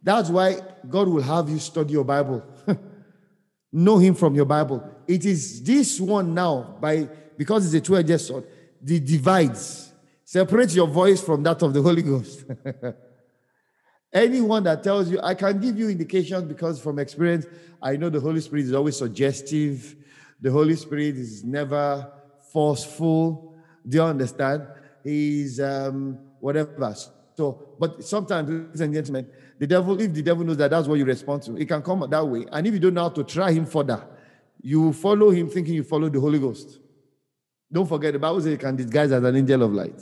That's 0.02 0.30
why 0.30 0.62
God 0.90 1.10
will 1.10 1.22
have 1.22 1.48
you 1.48 1.60
study 1.60 1.94
your 1.94 2.04
Bible. 2.04 2.44
know 3.72 4.00
Him 4.00 4.16
from 4.16 4.34
your 4.34 4.46
Bible. 4.46 4.84
It 5.08 5.26
is 5.26 5.62
this 5.62 6.02
one 6.02 6.34
now, 6.34 6.76
by 6.82 7.08
because 7.38 7.68
it's 7.68 7.76
a 7.76 7.88
two-edged 7.88 8.20
sword, 8.20 8.46
the 8.82 9.00
divides. 9.00 9.94
Separate 10.26 10.74
your 10.74 10.88
voice 10.88 11.22
from 11.22 11.44
that 11.44 11.62
of 11.62 11.72
the 11.72 11.84
Holy 11.84 12.02
Ghost. 12.02 12.46
Anyone 14.14 14.64
that 14.64 14.84
tells 14.84 15.10
you, 15.10 15.20
I 15.22 15.34
can 15.34 15.60
give 15.60 15.78
you 15.78 15.90
indications 15.90 16.44
because 16.44 16.80
from 16.80 17.00
experience, 17.00 17.48
I 17.82 17.98
know 17.98 18.10
the 18.10 18.20
Holy 18.20 18.42
Spirit 18.42 18.66
is 18.66 18.74
always 18.74 18.98
suggestive. 18.98 19.96
The 20.40 20.52
Holy 20.52 20.76
Spirit 20.76 21.18
is 21.18 21.44
never 21.44 22.12
forceful. 22.52 23.56
Do 23.88 23.98
you 23.98 24.04
understand? 24.04 24.68
He's 25.04 25.60
um, 25.60 26.20
whatever. 26.40 26.94
So, 27.36 27.76
but 27.80 28.04
sometimes, 28.04 28.50
ladies 28.50 28.82
and 28.82 28.94
gentlemen, 28.94 29.28
the 29.58 29.66
devil, 29.66 30.00
if 30.00 30.14
the 30.14 30.22
devil 30.22 30.44
knows 30.44 30.58
that 30.58 30.70
that's 30.70 30.88
what 30.88 31.00
you 31.00 31.06
respond 31.06 31.42
to, 31.44 31.58
it 31.58 31.68
can 31.68 31.82
come 31.82 32.06
that 32.08 32.28
way. 32.28 32.46
And 32.52 32.68
if 32.68 32.74
you 32.74 32.80
don't 32.80 32.94
know 32.94 33.04
how 33.04 33.10
to 33.10 33.24
try 33.24 33.52
him 33.52 33.66
further, 33.66 34.06
you 34.62 34.94
follow 34.94 35.32
him 35.32 35.50
thinking 35.50 35.74
you 35.74 35.84
follow 35.84 36.10
the 36.10 36.20
Holy 36.20 36.40
Ghost. 36.40 36.80
Don't 37.72 37.88
forget, 37.88 38.14
the 38.14 38.20
Bible 38.20 38.40
says 38.40 38.52
you 38.52 38.58
can 38.58 38.76
disguise 38.76 39.12
as 39.12 39.24
an 39.24 39.36
angel 39.36 39.64
of 39.64 39.74
light. 39.74 40.00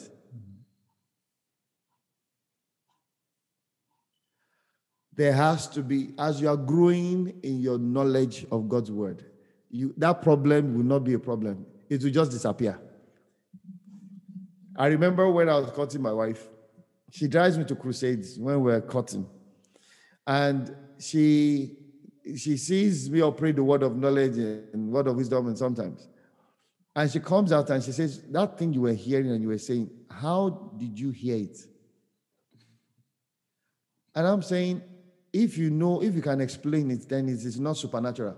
There 5.22 5.34
has 5.34 5.68
to 5.68 5.84
be, 5.84 6.16
as 6.18 6.42
you 6.42 6.50
are 6.50 6.58
growing 6.58 7.40
in 7.44 7.60
your 7.60 7.78
knowledge 7.78 8.48
of 8.52 8.68
God's 8.68 8.90
word, 8.90 9.24
you, 9.70 9.94
that 9.98 10.24
problem 10.24 10.74
will 10.74 10.84
not 10.84 11.04
be 11.04 11.14
a 11.14 11.20
problem. 11.20 11.64
It 11.92 12.02
will 12.02 12.10
just 12.10 12.32
disappear. 12.32 12.80
I 14.76 14.88
remember 14.88 15.30
when 15.30 15.48
I 15.48 15.60
was 15.60 15.70
courting 15.70 16.02
my 16.02 16.12
wife, 16.12 16.50
she 17.12 17.28
drives 17.28 17.56
me 17.56 17.66
to 17.66 17.76
crusades 17.76 18.40
when 18.40 18.62
we're 18.62 18.82
courting. 18.82 19.28
And 20.26 20.76
she 20.98 21.78
she 22.36 22.58
sees 22.58 23.08
me 23.08 23.22
operate 23.22 23.58
the 23.58 23.64
word 23.64 23.84
of 23.84 23.96
knowledge 23.96 24.40
and 24.40 24.92
word 24.92 25.06
of 25.06 25.18
wisdom 25.18 25.46
and 25.50 25.56
sometimes. 25.56 26.08
And 26.96 27.12
she 27.12 27.20
comes 27.20 27.52
out 27.52 27.70
and 27.70 27.84
she 27.84 27.92
says, 27.92 28.24
That 28.32 28.58
thing 28.58 28.74
you 28.74 28.82
were 28.82 28.94
hearing 28.94 29.30
and 29.30 29.44
you 29.44 29.50
were 29.50 29.60
saying, 29.60 29.92
how 30.10 30.72
did 30.78 31.00
you 31.00 31.12
hear 31.12 31.38
it? 31.38 31.60
And 34.16 34.26
I'm 34.26 34.42
saying, 34.42 34.82
if 35.34 35.58
you 35.58 35.70
know, 35.70 36.02
if 36.02 36.14
you 36.14 36.22
can 36.22 36.42
explain 36.42 36.92
it, 36.92 37.08
then 37.08 37.30
it 37.30 37.46
is 37.46 37.60
not 37.60 37.78
supernatural. 37.78 38.36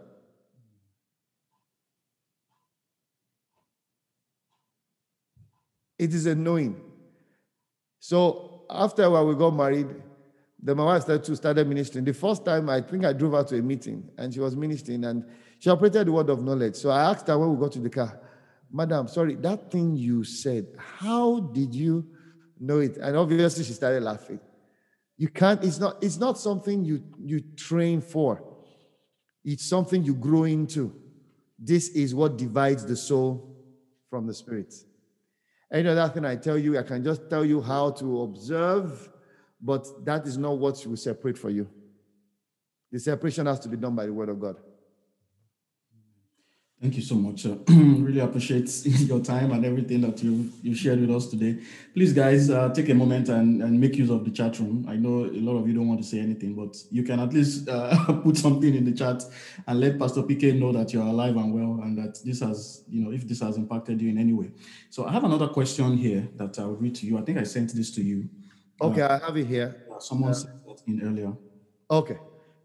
It 5.97 6.13
is 6.13 6.25
a 6.25 6.35
knowing. 6.35 6.81
So 7.99 8.65
after 8.69 9.09
while 9.09 9.25
we 9.25 9.35
got 9.35 9.51
married, 9.51 9.87
then 10.61 10.77
my 10.77 10.85
wife 10.85 11.03
started 11.03 11.23
to 11.25 11.35
started 11.35 11.67
ministering. 11.67 12.05
The 12.05 12.13
first 12.13 12.45
time 12.45 12.69
I 12.69 12.81
think 12.81 13.05
I 13.05 13.13
drove 13.13 13.33
her 13.33 13.43
to 13.43 13.57
a 13.57 13.61
meeting 13.61 14.09
and 14.17 14.33
she 14.33 14.39
was 14.39 14.55
ministering 14.55 15.03
and 15.05 15.25
she 15.59 15.69
operated 15.69 16.07
the 16.07 16.11
word 16.11 16.29
of 16.29 16.43
knowledge. 16.43 16.75
So 16.75 16.89
I 16.89 17.03
asked 17.11 17.27
her 17.27 17.37
when 17.37 17.53
we 17.53 17.59
got 17.59 17.71
to 17.73 17.79
the 17.79 17.89
car, 17.89 18.19
Madam, 18.71 19.07
sorry, 19.07 19.35
that 19.35 19.71
thing 19.71 19.95
you 19.95 20.23
said, 20.23 20.67
how 20.77 21.39
did 21.39 21.73
you 21.73 22.07
know 22.59 22.79
it? 22.79 22.97
And 22.97 23.15
obviously 23.15 23.63
she 23.63 23.73
started 23.73 24.03
laughing. 24.03 24.39
You 25.17 25.27
can't, 25.29 25.63
it's 25.63 25.79
not, 25.79 26.03
it's 26.03 26.17
not 26.17 26.37
something 26.37 26.83
you, 26.83 27.03
you 27.19 27.41
train 27.55 28.01
for. 28.01 28.43
It's 29.43 29.67
something 29.67 30.03
you 30.03 30.15
grow 30.15 30.43
into. 30.43 30.95
This 31.59 31.89
is 31.89 32.15
what 32.15 32.37
divides 32.37 32.85
the 32.85 32.95
soul 32.95 33.55
from 34.09 34.27
the 34.27 34.33
spirit. 34.33 34.73
Any 35.71 35.89
other 35.89 36.07
thing 36.13 36.25
I 36.25 36.35
tell 36.35 36.57
you, 36.57 36.77
I 36.77 36.83
can 36.83 37.03
just 37.03 37.29
tell 37.29 37.43
you 37.43 37.61
how 37.61 37.91
to 37.91 38.21
observe, 38.21 39.09
but 39.61 39.87
that 40.05 40.27
is 40.27 40.37
not 40.37 40.57
what 40.57 40.85
will 40.85 40.97
separate 40.97 41.37
for 41.37 41.49
you. 41.49 41.69
The 42.91 42.99
separation 42.99 43.47
has 43.47 43.59
to 43.61 43.69
be 43.69 43.77
done 43.77 43.95
by 43.95 44.05
the 44.05 44.13
word 44.13 44.29
of 44.29 44.39
God. 44.39 44.57
Thank 46.83 46.97
you 46.97 47.01
so 47.01 47.15
much. 47.15 47.45
Uh, 47.45 47.55
really 47.69 48.19
appreciate 48.19 48.69
your 48.85 49.21
time 49.21 49.53
and 49.53 49.65
everything 49.65 50.01
that 50.01 50.21
you 50.21 50.51
you 50.61 50.75
shared 50.75 50.99
with 50.99 51.11
us 51.11 51.27
today. 51.27 51.57
Please, 51.93 52.11
guys, 52.11 52.49
uh, 52.49 52.73
take 52.73 52.89
a 52.89 52.93
moment 52.93 53.29
and, 53.29 53.63
and 53.63 53.79
make 53.79 53.95
use 53.95 54.09
of 54.09 54.25
the 54.25 54.31
chat 54.31 54.59
room. 54.59 54.85
I 54.89 54.97
know 54.97 55.23
a 55.23 55.39
lot 55.39 55.55
of 55.55 55.65
you 55.65 55.73
don't 55.73 55.87
want 55.87 56.01
to 56.01 56.05
say 56.05 56.19
anything, 56.19 56.55
but 56.55 56.75
you 56.91 57.03
can 57.03 57.21
at 57.21 57.31
least 57.31 57.69
uh, 57.69 57.95
put 58.25 58.35
something 58.35 58.75
in 58.75 58.83
the 58.83 58.91
chat 58.91 59.23
and 59.65 59.79
let 59.79 59.97
Pastor 59.97 60.23
PK 60.23 60.59
know 60.59 60.73
that 60.73 60.91
you're 60.91 61.05
alive 61.05 61.37
and 61.37 61.53
well 61.53 61.79
and 61.85 61.97
that 61.99 62.19
this 62.25 62.41
has, 62.41 62.83
you 62.89 63.01
know, 63.01 63.13
if 63.13 63.25
this 63.29 63.39
has 63.39 63.55
impacted 63.55 64.01
you 64.01 64.09
in 64.09 64.17
any 64.17 64.33
way. 64.33 64.51
So 64.89 65.05
I 65.05 65.13
have 65.13 65.23
another 65.23 65.47
question 65.47 65.95
here 65.95 66.27
that 66.35 66.59
I'll 66.59 66.75
read 66.75 66.95
to 66.95 67.05
you. 67.05 67.17
I 67.17 67.21
think 67.21 67.37
I 67.37 67.43
sent 67.43 67.73
this 67.73 67.91
to 67.91 68.03
you. 68.03 68.27
Okay, 68.81 69.03
I 69.03 69.19
have 69.19 69.37
it 69.37 69.47
here. 69.47 69.85
Someone 69.99 70.31
uh, 70.31 70.33
sent 70.33 70.65
that 70.65 70.81
in 70.85 71.01
earlier. 71.01 71.31
Okay. 71.89 72.17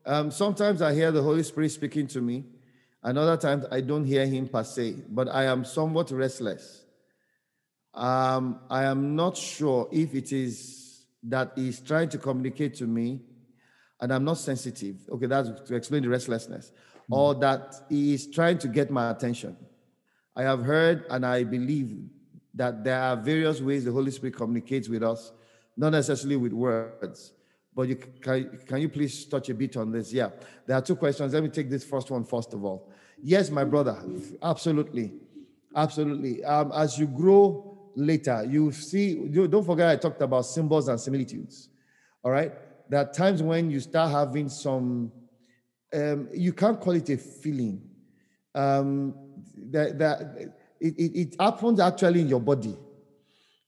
Um, 0.05 0.33
sometimes 0.33 0.83
I 0.83 0.93
hear 0.93 1.13
the 1.13 1.23
Holy 1.23 1.45
Spirit 1.45 1.71
speaking 1.71 2.09
to 2.09 2.21
me 2.21 2.47
Another 3.03 3.37
times 3.37 3.65
I 3.71 3.81
don't 3.81 4.05
hear 4.05 4.27
him 4.27 4.49
per 4.49 4.65
se, 4.65 4.97
but 5.09 5.29
I 5.29 5.45
am 5.45 5.65
somewhat 5.65 6.11
restless. 6.11 6.85
Um, 7.95 8.61
I 8.71 8.85
am 8.85 9.15
not 9.17 9.37
sure 9.37 9.89
if 9.93 10.15
it 10.15 10.33
is 10.33 11.05
that 11.25 11.53
he's 11.57 11.81
trying 11.81 12.09
to 12.11 12.19
communicate 12.19 12.75
to 12.77 12.87
me 12.87 13.21
and 14.01 14.13
I'm 14.13 14.25
not 14.25 14.39
sensitive. 14.39 14.97
Okay, 15.11 15.27
that's 15.27 15.49
to 15.69 15.75
explain 15.75 16.03
the 16.03 16.09
restlessness. 16.09 16.73
Mm. 17.11 17.17
Or 17.17 17.35
that 17.37 17.75
he 17.89 18.15
is 18.15 18.31
trying 18.31 18.59
to 18.59 18.69
get 18.69 18.91
my 18.91 19.11
attention. 19.11 19.57
I 20.37 20.43
have 20.43 20.63
heard 20.63 21.05
and 21.11 21.27
I 21.27 21.45
believe 21.45 21.99
that 22.55 22.85
there 22.85 23.01
are 23.01 23.17
various 23.17 23.61
ways 23.61 23.85
the 23.85 23.93
Holy 23.93 24.11
Spirit 24.11 24.37
communicates 24.37 24.89
with 24.89 25.03
us, 25.03 25.33
not 25.77 25.91
necessarily 25.91 26.37
with 26.37 26.53
words. 26.53 27.33
But 27.75 27.89
you, 27.89 27.97
can, 27.97 28.59
can 28.67 28.81
you 28.81 28.89
please 28.89 29.25
touch 29.27 29.49
a 29.49 29.55
bit 29.55 29.77
on 29.77 29.93
this? 29.93 30.13
Yeah, 30.13 30.31
there 30.67 30.77
are 30.77 30.83
two 30.83 30.97
questions. 30.97 31.33
Let 31.33 31.43
me 31.43 31.49
take 31.49 31.71
this 31.71 31.85
first 31.85 32.11
one 32.11 32.25
first 32.25 32.53
of 32.53 32.65
all. 32.65 32.88
Yes, 33.23 33.51
my 33.51 33.65
brother, 33.65 33.97
absolutely, 34.43 35.13
absolutely. 35.75 36.45
Um, 36.45 36.73
as 36.75 36.99
you 36.99 37.07
grow 37.07 37.91
later, 37.97 38.45
you 38.49 38.73
see. 38.73 39.11
You, 39.11 39.49
don't 39.49 39.65
forget, 39.65 39.89
I 39.89 39.97
talked 39.97 40.23
about 40.23 40.43
symbols 40.47 40.89
and 40.89 41.01
similitudes. 41.01 41.69
All 42.23 42.31
right, 42.31 42.53
there 42.89 43.01
are 43.01 43.13
times 43.13 43.43
when 43.43 43.71
you 43.71 43.81
start 43.81 44.11
having 44.11 44.49
some. 44.49 45.13
Um, 45.93 46.29
you 46.33 46.53
can't 46.53 46.81
call 46.81 46.95
it 46.95 47.09
a 47.09 47.17
feeling. 47.17 47.83
Um, 48.55 49.15
that, 49.71 49.99
that 49.99 50.21
it, 50.81 50.95
it, 50.97 51.21
it 51.21 51.37
happens 51.41 51.81
actually 51.81 52.21
in 52.21 52.29
your 52.29 52.41
body 52.41 52.77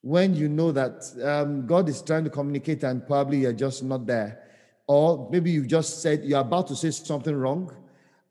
when 0.03 0.35
you 0.35 0.49
know 0.49 0.73
that 0.73 1.03
um, 1.23 1.67
God 1.67 1.89
is 1.89 2.01
trying 2.03 2.25
to 2.25 2.31
communicate 2.31 2.83
and 2.85 3.07
probably 3.07 3.39
you're 3.39 3.53
just 3.53 3.83
not 3.83 4.07
there. 4.07 4.43
Or 4.87 5.29
maybe 5.31 5.51
you 5.51 5.67
just 5.67 6.03
said 6.03 6.25
you're 6.25 6.41
about 6.41 6.69
to 6.69 6.77
say 6.77 6.91
something 6.91 7.35
wrong 7.35 7.73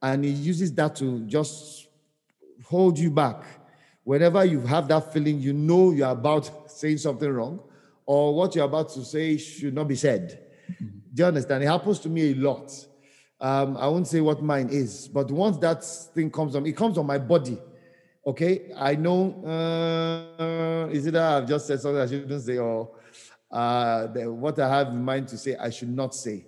and 0.02 0.24
He 0.24 0.32
uses 0.32 0.74
that 0.76 0.96
to 0.98 1.22
just 1.22 1.88
hold 2.66 2.98
you 2.98 3.12
back. 3.12 3.44
Whenever 4.04 4.44
you 4.46 4.62
have 4.62 4.88
that 4.88 5.14
feeling, 5.14 5.40
you 5.40 5.54
know 5.54 5.92
you're 5.92 6.10
about 6.10 6.72
saying 6.72 6.98
something 6.98 7.30
wrong 7.30 7.60
or 8.06 8.36
what 8.36 8.56
you're 8.56 8.66
about 8.66 8.90
to 8.90 9.04
say 9.04 9.38
should 9.38 9.74
not 9.74 9.88
be 9.88 9.96
said. 9.96 10.48
Mm-hmm. 10.72 10.86
Do 11.14 11.24
you 11.24 11.26
understand? 11.26 11.64
It 11.64 11.68
happens 11.68 12.00
to 12.00 12.10
me 12.10 12.32
a 12.32 12.36
lot. 12.36 12.72
Um, 13.42 13.78
I 13.78 13.88
won't 13.88 14.08
say 14.08 14.20
what 14.20 14.42
mine 14.42 14.70
is, 14.70 15.08
but 15.08 15.32
once 15.32 15.58
that 15.58 15.84
thing 15.84 16.30
comes 16.30 16.56
on, 16.56 16.66
it 16.66 16.76
comes 16.76 16.98
on 16.98 17.06
my 17.06 17.18
body 17.18 17.58
okay, 18.30 18.72
I 18.78 18.96
know, 18.96 19.44
uh, 19.44 20.88
is 20.92 21.08
it 21.08 21.12
that 21.12 21.24
I've 21.24 21.48
just 21.48 21.68
said 21.68 21.82
something 21.82 22.02
I 22.02 22.06
shouldn't 22.06 22.44
say, 22.44 22.58
or 22.58 22.92
uh, 23.52 24.08
what 24.08 24.60
I 24.60 24.70
have 24.70 24.90
in 24.90 25.04
mind 25.04 25.28
to 25.30 25.38
say, 25.38 25.56
I 25.56 25.70
should 25.70 25.90
not 25.90 26.14
say, 26.14 26.46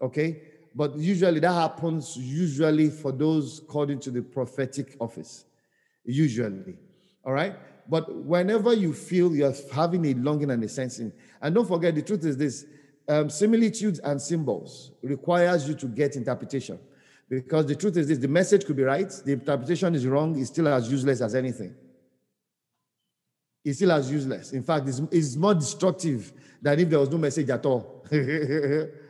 okay? 0.00 0.42
But 0.74 0.96
usually 0.98 1.40
that 1.40 1.52
happens 1.52 2.16
usually 2.16 2.90
for 2.90 3.12
those 3.12 3.62
called 3.68 3.90
into 3.90 4.10
the 4.10 4.22
prophetic 4.22 4.96
office, 5.00 5.44
usually, 6.04 6.76
all 7.24 7.32
right? 7.32 7.54
But 7.88 8.12
whenever 8.14 8.72
you 8.74 8.92
feel 8.92 9.34
you're 9.34 9.54
having 9.72 10.04
a 10.06 10.14
longing 10.14 10.50
and 10.50 10.64
a 10.64 10.68
sensing, 10.68 11.12
and 11.40 11.54
don't 11.54 11.68
forget, 11.68 11.94
the 11.94 12.02
truth 12.02 12.24
is 12.24 12.36
this, 12.36 12.66
um, 13.08 13.30
similitudes 13.30 14.00
and 14.00 14.20
symbols 14.20 14.92
requires 15.02 15.68
you 15.68 15.74
to 15.74 15.86
get 15.86 16.16
interpretation. 16.16 16.78
Because 17.28 17.66
the 17.66 17.76
truth 17.76 17.96
is 17.96 18.08
this 18.08 18.18
the 18.18 18.28
message 18.28 18.64
could 18.64 18.76
be 18.76 18.82
right, 18.82 19.10
the 19.24 19.32
interpretation 19.32 19.94
is 19.94 20.06
wrong, 20.06 20.38
it's 20.38 20.48
still 20.48 20.68
as 20.68 20.90
useless 20.90 21.20
as 21.20 21.34
anything. 21.34 21.74
It's 23.64 23.78
still 23.78 23.92
as 23.92 24.10
useless. 24.10 24.52
In 24.52 24.62
fact, 24.62 24.88
it's, 24.88 25.00
it's 25.10 25.36
more 25.36 25.54
destructive 25.54 26.32
than 26.60 26.80
if 26.80 26.90
there 26.90 26.98
was 26.98 27.10
no 27.10 27.18
message 27.18 27.48
at 27.48 27.64
all. 27.64 28.04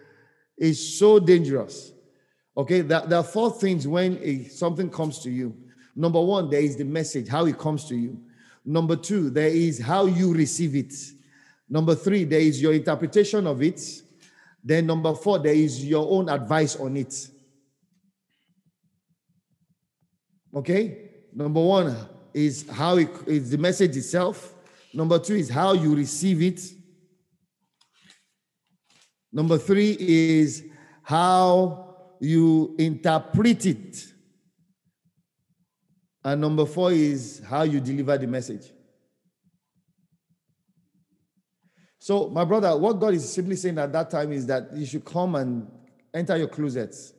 it's 0.56 0.98
so 0.98 1.18
dangerous. 1.18 1.92
Okay, 2.56 2.82
there, 2.82 3.12
are 3.12 3.24
four 3.24 3.50
things 3.50 3.86
when 3.88 4.48
something 4.48 4.88
comes 4.88 5.18
to 5.20 5.30
you. 5.30 5.56
Number 5.96 6.20
one, 6.20 6.50
there 6.50 6.60
is 6.60 6.76
the 6.76 6.84
message, 6.84 7.28
how 7.28 7.46
it 7.46 7.58
comes 7.58 7.86
to 7.86 7.96
you. 7.96 8.20
Number 8.64 8.96
two, 8.96 9.30
there 9.30 9.48
is 9.48 9.80
how 9.80 10.06
you 10.06 10.32
receive 10.32 10.74
it. 10.76 10.94
Number 11.68 11.94
three, 11.94 12.24
there 12.24 12.40
is 12.40 12.62
your 12.62 12.72
interpretation 12.72 13.46
of 13.46 13.62
it. 13.62 13.80
Then 14.62 14.86
number 14.86 15.14
four, 15.14 15.38
there 15.38 15.54
is 15.54 15.84
your 15.84 16.10
own 16.10 16.28
advice 16.28 16.76
on 16.76 16.96
it. 16.96 17.28
Okay? 20.54 21.10
Number 21.34 21.60
one 21.60 21.96
is 22.32 22.68
how 22.70 22.96
it 22.96 23.10
is 23.26 23.50
the 23.50 23.58
message 23.58 23.96
itself. 23.96 24.54
Number 24.92 25.18
two 25.18 25.34
is 25.34 25.50
how 25.50 25.72
you 25.72 25.94
receive 25.94 26.40
it. 26.42 26.60
Number 29.34 29.58
three 29.58 29.96
is 29.98 30.62
how 31.02 31.96
you 32.20 32.76
interpret 32.78 33.66
it. 33.66 34.06
And 36.22 36.40
number 36.40 36.64
four 36.64 36.92
is 36.92 37.42
how 37.44 37.64
you 37.64 37.80
deliver 37.80 38.16
the 38.16 38.28
message. 38.28 38.70
So, 41.98 42.30
my 42.30 42.44
brother, 42.44 42.78
what 42.78 43.00
God 43.00 43.14
is 43.14 43.30
simply 43.30 43.56
saying 43.56 43.76
at 43.78 43.92
that 43.92 44.08
time 44.08 44.30
is 44.30 44.46
that 44.46 44.68
you 44.72 44.86
should 44.86 45.04
come 45.04 45.34
and 45.34 45.66
enter 46.14 46.36
your 46.36 46.48
closets. 46.48 47.12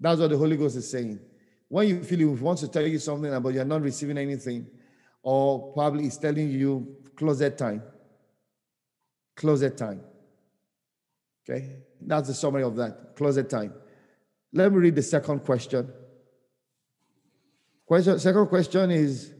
That's 0.00 0.20
what 0.20 0.30
the 0.30 0.38
Holy 0.38 0.56
Ghost 0.56 0.76
is 0.76 0.90
saying. 0.90 1.20
When 1.68 1.86
you 1.86 2.02
feel 2.02 2.18
He 2.18 2.24
wants 2.24 2.62
to 2.62 2.68
tell 2.68 2.86
you 2.86 2.98
something, 2.98 3.42
but 3.42 3.52
you're 3.52 3.64
not 3.64 3.82
receiving 3.82 4.16
anything, 4.16 4.66
or 5.22 5.72
probably 5.74 6.04
He's 6.04 6.16
telling 6.16 6.50
you 6.50 6.96
closet 7.14 7.58
time. 7.58 7.82
Closet 9.36 9.76
time. 9.76 10.00
Okay, 11.48 11.76
that's 12.00 12.28
the 12.28 12.34
summary 12.34 12.62
of 12.62 12.76
that. 12.76 13.16
Closet 13.16 13.50
time. 13.50 13.74
Let 14.52 14.72
me 14.72 14.78
read 14.78 14.94
the 14.94 15.02
second 15.02 15.40
question. 15.40 15.90
Question. 17.86 18.18
Second 18.18 18.46
question 18.46 18.90
is, 18.90 19.32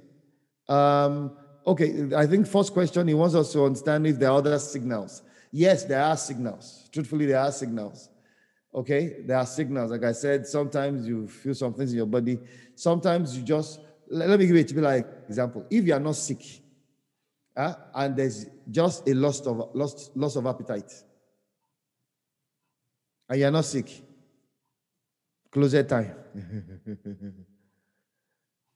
um, 0.68 1.36
okay. 1.66 2.10
I 2.16 2.26
think 2.26 2.46
first 2.46 2.72
question 2.72 3.06
he 3.08 3.14
wants 3.14 3.34
us 3.34 3.52
to 3.52 3.64
understand 3.64 4.06
if 4.06 4.18
there 4.18 4.30
are 4.30 4.38
other 4.38 4.58
signals. 4.58 5.22
Yes, 5.52 5.84
there 5.84 6.02
are 6.02 6.16
signals. 6.16 6.88
Truthfully, 6.92 7.26
there 7.26 7.38
are 7.38 7.52
signals. 7.52 8.08
Okay, 8.74 9.22
there 9.26 9.36
are 9.36 9.46
signals. 9.46 9.90
Like 9.90 10.04
I 10.04 10.12
said, 10.12 10.46
sometimes 10.46 11.06
you 11.06 11.28
feel 11.28 11.54
some 11.54 11.74
things 11.74 11.92
in 11.92 11.98
your 11.98 12.06
body. 12.06 12.38
Sometimes 12.74 13.36
you 13.36 13.44
just. 13.44 13.80
Let, 14.08 14.38
me 14.38 14.46
give 14.46 14.56
you 14.56 14.62
a 14.62 14.64
typical 14.64 14.90
like 14.90 15.06
example. 15.28 15.66
If 15.70 15.86
you 15.86 15.94
are 15.94 16.00
not 16.00 16.16
sick, 16.16 16.42
uh, 17.56 17.74
and 17.94 18.16
there's 18.16 18.46
just 18.70 19.08
a 19.08 19.14
loss 19.14 19.40
of 19.40 19.70
loss, 19.74 20.10
loss 20.14 20.36
of 20.36 20.46
appetite, 20.46 20.92
Ah, 23.32 23.34
and 23.34 23.40
you're 23.40 23.50
not 23.50 23.64
sick, 23.64 23.90
closet 25.50 25.88
time. 25.88 26.14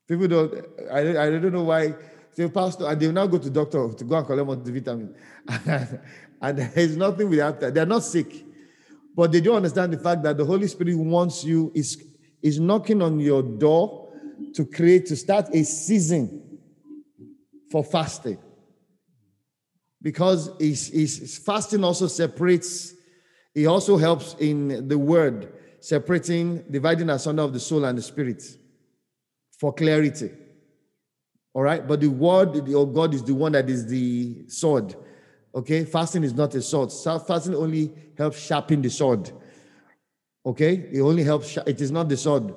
People 0.09 0.29
don't, 0.29 0.55
I, 0.91 1.27
I 1.27 1.31
don't 1.31 1.53
know 1.53 1.65
why. 1.65 1.95
Say, 2.31 2.49
Pastor, 2.49 2.87
and 2.87 2.99
they 2.99 3.07
will 3.07 3.15
now 3.15 3.27
go 3.27 3.39
to 3.39 3.51
doctor 3.51 3.93
to 3.93 4.05
go 4.05 4.17
and 4.17 4.27
collect 4.27 4.49
multivitamin. 4.49 5.15
and 6.41 6.59
there's 6.59 6.97
nothing 6.97 7.29
without 7.29 7.61
that. 7.61 7.75
They're 7.75 7.85
not 7.85 8.03
sick. 8.03 8.45
But 9.15 9.33
they 9.33 9.41
don't 9.41 9.57
understand 9.57 9.93
the 9.93 9.99
fact 9.99 10.23
that 10.23 10.37
the 10.37 10.45
Holy 10.45 10.69
Spirit 10.69 10.97
wants 10.97 11.45
you, 11.45 11.73
is, 11.75 12.03
is 12.43 12.59
knocking 12.61 13.03
on 13.03 13.21
your 13.21 13.43
door 13.43 14.13
to 14.55 14.65
create, 14.65 15.07
to 15.07 15.17
start 15.17 15.49
a 15.55 15.65
season 15.65 16.59
for 17.71 17.85
fasting. 17.85 18.39
Because 20.01 20.51
is 20.61 20.91
is 20.91 21.39
fasting 21.39 21.83
also 21.83 22.07
separates, 22.07 22.96
it 23.57 23.65
also 23.65 23.97
helps 23.97 24.37
in 24.39 24.87
the 24.87 24.99
word, 24.99 25.51
separating, 25.81 26.63
dividing 26.71 27.09
asunder 27.09 27.43
of 27.43 27.55
the 27.55 27.59
soul 27.59 27.87
and 27.87 27.97
the 27.97 28.03
spirit 28.03 28.43
for 29.59 29.73
clarity. 29.73 30.31
All 31.55 31.63
right, 31.63 31.89
but 31.89 32.03
the 32.03 32.09
word 32.09 32.55
of 32.55 32.95
God 32.95 33.15
is 33.15 33.25
the 33.25 33.35
one 33.35 33.53
that 33.53 33.71
is 33.71 33.87
the 33.87 34.47
sword. 34.47 34.95
Okay, 35.55 35.87
fasting 35.87 36.23
is 36.23 36.35
not 36.35 36.55
a 36.55 36.61
sword. 36.61 36.93
Fasting 37.27 37.55
only 37.55 37.95
helps 38.19 38.39
sharpen 38.39 38.83
the 38.83 38.91
sword. 38.91 39.33
Okay, 40.45 40.91
it 40.93 41.01
only 41.01 41.25
helps. 41.25 41.57
It 41.67 41.81
is 41.81 41.91
not 41.91 42.11
the 42.11 42.17
sword. 42.19 42.55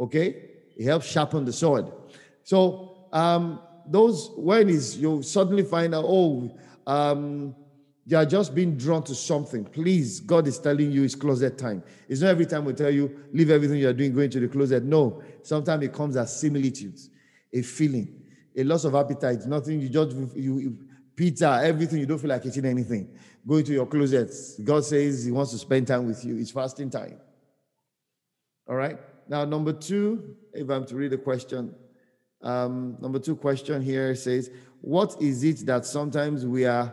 Okay, 0.00 0.50
it 0.76 0.84
helps 0.84 1.06
sharpen 1.06 1.44
the 1.44 1.52
sword. 1.52 1.92
So 2.42 3.06
um, 3.12 3.60
those 3.86 4.32
when 4.36 4.68
is 4.68 4.98
you 4.98 5.22
suddenly 5.22 5.62
find 5.62 5.94
out, 5.94 6.06
oh, 6.08 6.58
um, 6.88 7.54
you 8.10 8.16
are 8.16 8.26
just 8.26 8.56
being 8.56 8.76
drawn 8.76 9.04
to 9.04 9.14
something. 9.14 9.64
Please, 9.64 10.18
God 10.18 10.48
is 10.48 10.58
telling 10.58 10.90
you 10.90 11.04
it's 11.04 11.14
closet 11.14 11.56
time. 11.56 11.80
It's 12.08 12.20
not 12.20 12.30
every 12.30 12.44
time 12.44 12.64
we 12.64 12.72
tell 12.72 12.90
you, 12.90 13.20
leave 13.32 13.50
everything 13.50 13.76
you're 13.76 13.92
doing, 13.92 14.12
go 14.12 14.22
into 14.22 14.40
the 14.40 14.48
closet. 14.48 14.82
No, 14.82 15.22
sometimes 15.44 15.84
it 15.84 15.92
comes 15.92 16.16
as 16.16 16.40
similitudes, 16.40 17.08
a 17.52 17.62
feeling, 17.62 18.20
a 18.56 18.64
loss 18.64 18.82
of 18.82 18.96
appetite, 18.96 19.46
nothing. 19.46 19.80
You 19.80 19.88
just, 19.88 20.16
you, 20.34 20.58
you 20.58 20.78
pizza, 21.14 21.60
everything, 21.62 22.00
you 22.00 22.06
don't 22.06 22.18
feel 22.18 22.30
like 22.30 22.44
eating 22.44 22.64
anything. 22.64 23.16
Go 23.46 23.58
into 23.58 23.72
your 23.72 23.86
closet. 23.86 24.34
God 24.64 24.84
says 24.84 25.24
He 25.24 25.30
wants 25.30 25.52
to 25.52 25.58
spend 25.58 25.86
time 25.86 26.08
with 26.08 26.24
you. 26.24 26.36
It's 26.36 26.50
fasting 26.50 26.90
time. 26.90 27.16
All 28.68 28.74
right. 28.74 28.98
Now, 29.28 29.44
number 29.44 29.72
two, 29.72 30.34
if 30.52 30.68
I'm 30.68 30.84
to 30.86 30.96
read 30.96 31.12
the 31.12 31.18
question, 31.18 31.76
um, 32.42 32.96
number 33.00 33.20
two 33.20 33.36
question 33.36 33.82
here 33.82 34.16
says, 34.16 34.50
What 34.80 35.14
is 35.22 35.44
it 35.44 35.64
that 35.66 35.86
sometimes 35.86 36.44
we 36.44 36.64
are 36.64 36.92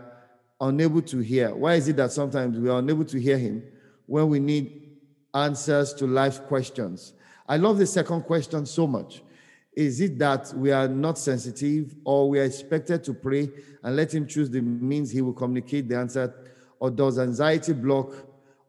unable 0.60 1.02
to 1.04 1.20
hear? 1.20 1.54
Why 1.54 1.76
is 1.76 1.88
it 1.88 1.98
that 1.98 2.12
sometimes 2.12 2.58
we 2.58 2.70
are 2.70 2.80
unable 2.80 3.06
to 3.06 3.20
hear 3.20 3.38
Him 3.38 3.64
when 4.06 4.30
we 4.30 4.40
need 4.40 4.98
answers 5.34 5.94
to 5.96 6.08
life 6.08 6.42
questions? 6.44 7.14
I 7.48 7.58
love 7.58 7.78
the 7.78 7.86
second 7.86 8.24
question 8.24 8.66
so 8.66 8.88
much. 8.88 9.22
Is 9.76 10.02
it 10.02 10.18
that 10.20 10.52
we 10.56 10.72
are 10.72 10.88
not 10.88 11.20
sensitive 11.20 11.96
or 12.04 12.30
we 12.30 12.40
are 12.40 12.44
expected 12.44 13.04
to 13.04 13.14
pray 13.14 13.50
and 13.84 13.96
let 13.96 14.14
Him 14.14 14.26
choose 14.26 14.50
the 14.50 14.62
means 14.62 15.12
He 15.12 15.22
will 15.22 15.34
communicate 15.34 15.88
the 15.88 15.98
answer? 15.98 16.34
Or 16.80 16.90
does 16.90 17.20
anxiety 17.20 17.74
block 17.74 18.14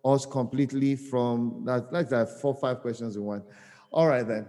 us 0.04 0.26
completely 0.26 0.96
from 0.96 1.62
that? 1.64 1.92
Like 1.92 2.08
that, 2.10 2.40
four, 2.40 2.54
five 2.54 2.80
questions 2.80 3.16
in 3.16 3.24
one. 3.24 3.42
All 3.90 4.06
right, 4.06 4.26
then. 4.26 4.46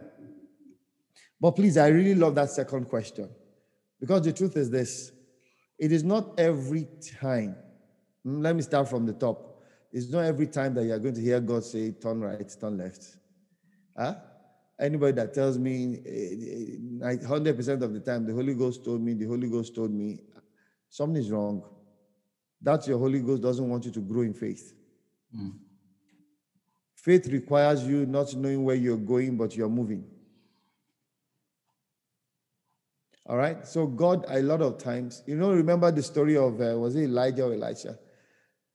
But 1.40 1.52
please, 1.52 1.78
I 1.78 1.88
really 1.88 2.16
love 2.16 2.36
that 2.36 2.50
second 2.50 2.86
question 2.90 3.30
because 4.00 4.24
the 4.24 4.34
truth 4.34 4.58
is 4.58 4.70
this 4.70 5.12
it 5.80 5.92
is 5.94 6.04
not 6.04 6.38
every 6.38 6.88
time. 7.22 7.56
Hmm, 8.24 8.42
let 8.42 8.56
me 8.56 8.62
start 8.62 8.90
from 8.90 9.06
the 9.06 9.14
top. 9.14 9.64
It's 9.92 10.10
not 10.10 10.26
every 10.26 10.48
time 10.48 10.74
that 10.76 10.84
you're 10.84 11.00
going 11.00 11.16
to 11.16 11.22
hear 11.22 11.40
God 11.40 11.64
say, 11.64 11.92
turn 11.92 12.20
right, 12.22 12.56
turn 12.60 12.78
left. 12.78 13.18
Huh? 13.98 14.16
Anybody 14.80 15.14
that 15.14 15.34
tells 15.34 15.58
me 15.58 15.98
100% 17.02 17.02
eh, 17.02 17.72
eh, 17.72 17.86
of 17.86 17.94
the 17.94 18.00
time, 18.00 18.26
the 18.26 18.34
Holy 18.34 18.54
Ghost 18.54 18.86
told 18.86 19.02
me, 19.02 19.14
the 19.14 19.26
Holy 19.26 19.50
Ghost 19.50 19.74
told 19.74 19.92
me, 19.92 20.20
something 20.90 21.22
is 21.22 21.32
wrong. 21.32 21.64
That 22.62 22.86
your 22.88 23.00
Holy 23.00 23.20
Ghost 23.22 23.42
doesn't 23.42 23.68
want 23.68 23.86
you 23.86 23.92
to 23.92 24.00
grow 24.02 24.22
in 24.22 24.34
faith. 24.34 24.74
Mm. 25.36 25.54
Faith 26.96 27.28
requires 27.28 27.86
you 27.88 28.06
not 28.06 28.36
knowing 28.36 28.64
where 28.64 28.76
you're 28.76 28.98
going, 28.98 29.38
but 29.38 29.56
you're 29.56 29.70
moving. 29.70 30.06
All 33.30 33.38
right. 33.38 33.66
So 33.68 33.86
God, 33.86 34.26
a 34.28 34.42
lot 34.42 34.64
of 34.64 34.80
times, 34.80 35.22
you 35.28 35.36
know, 35.36 35.52
remember 35.52 35.92
the 35.92 36.02
story 36.02 36.36
of 36.36 36.60
uh, 36.60 36.76
was 36.80 36.96
it 36.96 37.04
Elijah 37.04 37.46
or 37.46 37.54
Elisha? 37.54 38.00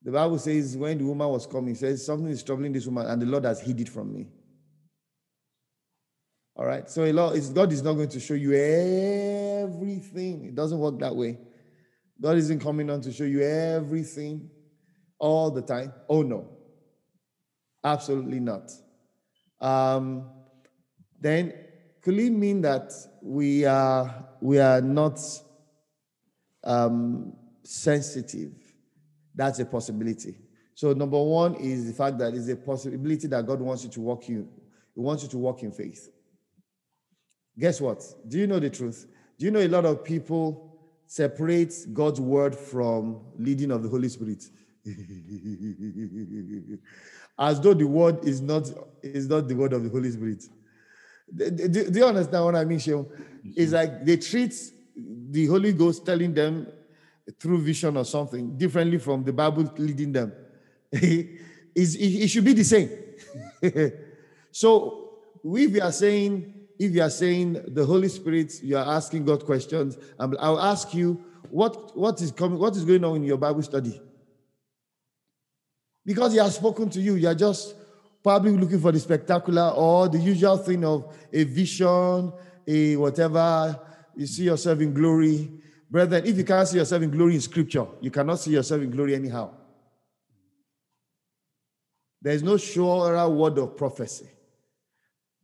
The 0.01 0.12
Bible 0.12 0.38
says 0.38 0.77
when 0.77 0.97
the 0.97 1.05
woman 1.05 1.27
was 1.29 1.45
coming, 1.45 1.75
says 1.75 2.07
something 2.07 2.29
is 2.29 2.45
troubling 2.45 2.73
this 2.73 2.87
woman, 2.87 3.09
and 3.09 3.21
the 3.21 3.27
Lord 3.27 3.45
has 3.47 3.61
hid 3.61 3.81
it 3.81 3.88
from 3.88 4.14
me. 4.14 4.29
All 6.55 6.67
right. 6.67 6.88
So 6.88 7.03
lot 7.11 7.37
God 7.53 7.73
is 7.73 7.83
not 7.83 7.95
going 7.95 8.11
to 8.11 8.21
show 8.21 8.35
you 8.35 8.55
everything. 8.55 10.45
It 10.45 10.55
doesn't 10.55 10.79
work 10.79 11.01
that 11.01 11.17
way. 11.17 11.37
God 12.21 12.37
isn't 12.37 12.61
coming 12.61 12.88
on 12.90 13.01
to 13.01 13.12
show 13.12 13.25
you 13.25 13.43
everything 13.43 14.51
all 15.19 15.51
the 15.51 15.62
time. 15.62 15.93
Oh 16.09 16.23
no. 16.23 16.49
Absolutely 17.83 18.38
not. 18.38 18.71
Um, 19.61 20.31
then 21.21 21.55
could 22.05 22.19
it 22.19 22.31
mean 22.31 22.61
that 22.61 22.93
we 23.23 23.64
are 23.64 24.27
we 24.43 24.59
are 24.59 24.83
not 24.83 25.19
um, 26.62 27.33
sensitive? 27.62 28.53
That's 29.35 29.59
a 29.61 29.64
possibility. 29.64 30.37
So 30.75 30.93
number 30.93 31.21
one 31.21 31.55
is 31.55 31.87
the 31.87 31.95
fact 31.95 32.19
that 32.19 32.35
it's 32.35 32.49
a 32.49 32.57
possibility 32.57 33.27
that 33.29 33.47
God 33.47 33.61
wants 33.61 33.85
you 33.85 33.90
to 33.90 34.03
walk 34.03 34.29
you. 34.29 34.47
He 34.95 35.01
wants 35.01 35.23
you 35.23 35.31
to 35.31 35.38
walk 35.38 35.62
in 35.62 35.73
faith. 35.73 36.11
Guess 37.59 37.81
what? 37.81 38.05
Do 38.29 38.38
you 38.38 38.47
know 38.47 38.59
the 38.59 38.69
truth? 38.69 39.07
Do 39.38 39.47
you 39.47 39.51
know 39.51 39.61
a 39.61 39.69
lot 39.69 39.87
of 39.87 40.05
people 40.05 40.77
separate 41.07 41.75
God's 41.95 42.21
word 42.21 42.55
from 42.55 43.23
leading 43.38 43.71
of 43.71 43.83
the 43.83 43.88
Holy 43.88 44.11
Spirit? 44.11 44.45
As 47.38 47.61
though 47.61 47.73
the 47.73 47.87
word 47.87 48.23
is 48.25 48.43
not 48.43 48.69
is 49.03 49.27
not 49.27 49.49
the 49.49 49.55
word 49.55 49.73
of 49.73 49.85
the 49.85 49.88
Holy 49.88 50.11
Spirit. 50.11 50.45
Do, 51.33 51.51
do, 51.51 51.99
you 51.99 52.05
understand 52.05 52.45
what 52.45 52.57
I 52.57 52.65
mean, 52.65 52.79
Sheol? 52.79 53.11
It's 53.45 53.73
like 53.73 54.05
they 54.05 54.17
treat 54.17 54.55
the 54.97 55.47
Holy 55.47 55.73
Ghost 55.73 56.05
telling 56.05 56.35
them 56.35 56.67
through 57.41 57.63
vision 57.63 57.97
or 57.97 58.05
something 58.05 58.57
differently 58.57 58.99
from 58.99 59.25
the 59.25 59.33
Bible 59.33 59.73
leading 59.79 60.13
them. 60.13 60.33
it 60.93 62.29
should 62.29 62.45
be 62.45 62.53
the 62.53 62.65
same. 62.65 62.91
so 64.51 65.19
if 65.45 65.71
you 65.71 65.83
are 65.83 65.93
saying, 65.93 66.55
if 66.79 66.93
you 66.93 67.03
are 67.03 67.11
saying 67.11 67.65
the 67.69 67.85
Holy 67.85 68.09
Spirit, 68.09 68.63
you 68.63 68.77
are 68.77 68.97
asking 68.97 69.25
God 69.25 69.45
questions, 69.45 69.97
I'll 70.19 70.61
ask 70.61 70.95
you 70.95 71.25
what, 71.51 71.97
what 71.97 72.21
is 72.21 72.31
coming, 72.33 72.59
what 72.59 72.77
is 72.77 72.85
going 72.85 73.05
on 73.05 73.17
in 73.17 73.25
your 73.25 73.39
Bible 73.39 73.63
study? 73.63 74.01
Because 76.05 76.33
he 76.33 76.39
has 76.39 76.57
spoken 76.57 76.91
to 76.91 77.01
you, 77.01 77.15
you 77.15 77.29
are 77.29 77.35
just 77.35 77.75
probably 78.25 78.53
looking 78.53 78.81
for 78.81 78.91
the 78.91 78.99
spectacular 78.99 79.71
or 79.77 80.09
the 80.09 80.19
usual 80.19 80.57
thing 80.57 80.83
of 80.83 81.15
a 81.31 81.45
vision, 81.45 82.33
a 82.67 82.97
whatever, 82.97 83.79
you 84.17 84.27
see 84.27 84.45
yourself 84.45 84.81
in 84.81 84.95
glory. 84.95 85.51
Brethren, 85.91 86.25
if 86.25 86.39
you 86.39 86.45
can't 86.45 86.67
see 86.67 86.79
yourself 86.79 87.03
in 87.03 87.11
glory 87.11 87.35
in 87.35 87.41
scripture, 87.43 87.87
you 88.01 88.11
cannot 88.11 88.41
see 88.41 88.53
yourself 88.53 88.81
in 88.81 88.91
glory 88.91 89.15
anyhow. 89.15 89.51
There's 92.23 92.43
no 92.43 92.57
surer 92.57 93.29
word 93.29 93.59
of 93.59 93.77
prophecy. 93.77 94.31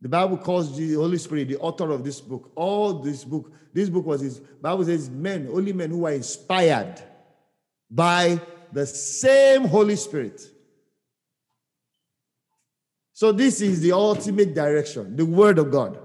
The 0.01 0.09
Bible 0.09 0.37
calls 0.37 0.75
the 0.75 0.95
Holy 0.95 1.19
Spirit 1.19 1.49
the 1.49 1.57
author 1.57 1.91
of 1.91 2.03
this 2.03 2.19
book. 2.19 2.51
All 2.55 2.93
this 2.93 3.23
book, 3.23 3.51
this 3.71 3.87
book 3.87 4.07
was 4.07 4.21
his 4.21 4.39
Bible 4.39 4.83
says 4.83 5.07
men, 5.07 5.47
only 5.53 5.73
men 5.73 5.91
who 5.91 6.07
are 6.07 6.13
inspired 6.13 6.99
by 7.91 8.41
the 8.73 8.87
same 8.87 9.65
Holy 9.65 9.95
Spirit. 9.95 10.41
So 13.21 13.31
this 13.31 13.61
is 13.61 13.81
the 13.81 13.91
ultimate 13.91 14.55
direction, 14.55 15.15
the 15.15 15.27
word 15.27 15.59
of 15.59 15.69
God. 15.69 15.99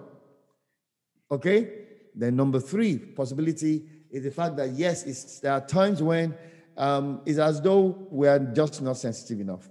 Okay? 1.30 1.86
Then 2.14 2.36
number 2.36 2.60
three 2.60 2.98
possibility 2.98 3.86
is 4.10 4.24
the 4.24 4.30
fact 4.30 4.58
that 4.58 4.72
yes, 4.72 5.04
it's, 5.04 5.40
there 5.40 5.52
are 5.52 5.66
times 5.66 6.02
when 6.02 6.34
um, 6.76 7.22
it's 7.24 7.38
as 7.38 7.58
though 7.62 8.06
we 8.10 8.28
are 8.28 8.38
just 8.38 8.82
not 8.82 8.98
sensitive 8.98 9.40
enough. 9.40 9.66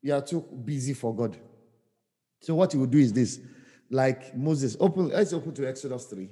You 0.00 0.14
are 0.14 0.22
too 0.22 0.40
busy 0.40 0.94
for 0.94 1.14
God. 1.14 1.36
So 2.40 2.54
what 2.54 2.72
he 2.72 2.78
will 2.78 2.86
do 2.86 2.96
is 2.96 3.12
this, 3.12 3.40
like 3.90 4.34
Moses, 4.34 4.74
open, 4.80 5.10
let's 5.10 5.34
open 5.34 5.52
to 5.52 5.68
Exodus 5.68 6.06
3. 6.06 6.30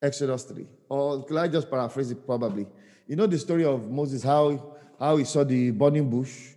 Exodus 0.00 0.44
3. 0.44 0.66
Or 0.88 1.26
can 1.26 1.36
I 1.36 1.48
just 1.48 1.68
paraphrase 1.68 2.10
it 2.10 2.24
probably? 2.24 2.66
You 3.06 3.16
know 3.16 3.26
the 3.26 3.38
story 3.38 3.66
of 3.66 3.90
Moses, 3.90 4.22
how, 4.22 4.78
how 4.98 5.18
he 5.18 5.24
saw 5.24 5.44
the 5.44 5.72
burning 5.72 6.08
bush 6.08 6.54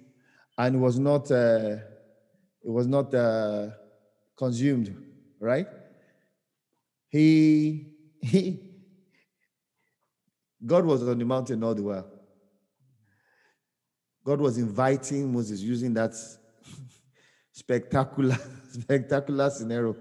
and 0.58 0.82
was 0.82 0.98
not 0.98 1.30
uh, 1.30 1.76
it 2.68 2.70
was 2.70 2.86
not 2.86 3.14
uh, 3.14 3.70
consumed, 4.38 4.94
right? 5.40 5.68
He 7.08 7.94
he 8.22 8.60
God 10.66 10.86
was 10.86 11.08
on 11.08 11.18
the 11.18 11.24
mountain 11.24 11.64
all 11.64 11.74
the 11.74 11.84
while. 11.84 12.06
God 14.26 14.42
was 14.42 14.58
inviting 14.58 15.32
Moses 15.32 15.62
using 15.62 15.94
that 15.94 16.14
spectacular, 17.54 18.38
spectacular 18.74 19.50
scenario. 19.50 19.96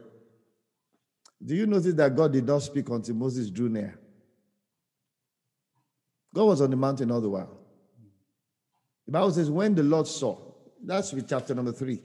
Do 1.45 1.55
you 1.55 1.67
notice 1.67 1.95
that 1.95 2.17
God 2.17 2.33
did 2.33 2.47
not 2.47 2.63
speak 2.63 2.89
until 2.89 3.15
Moses 3.15 3.49
drew 3.49 3.69
near? 3.69 3.97
God 6.35 6.45
was 6.47 6.61
on 6.61 6.71
the 6.71 6.77
mountain 6.77 7.13
all 7.13 7.21
the 7.21 7.31
while. 7.31 7.57
The 9.07 9.13
Bible 9.13 9.31
says, 9.31 9.51
when 9.51 9.75
the 9.77 9.85
Lord 9.85 10.09
saw, 10.09 10.37
that's 10.83 11.13
with 11.13 11.29
chapter 11.29 11.55
number 11.55 11.71
three. 11.71 12.03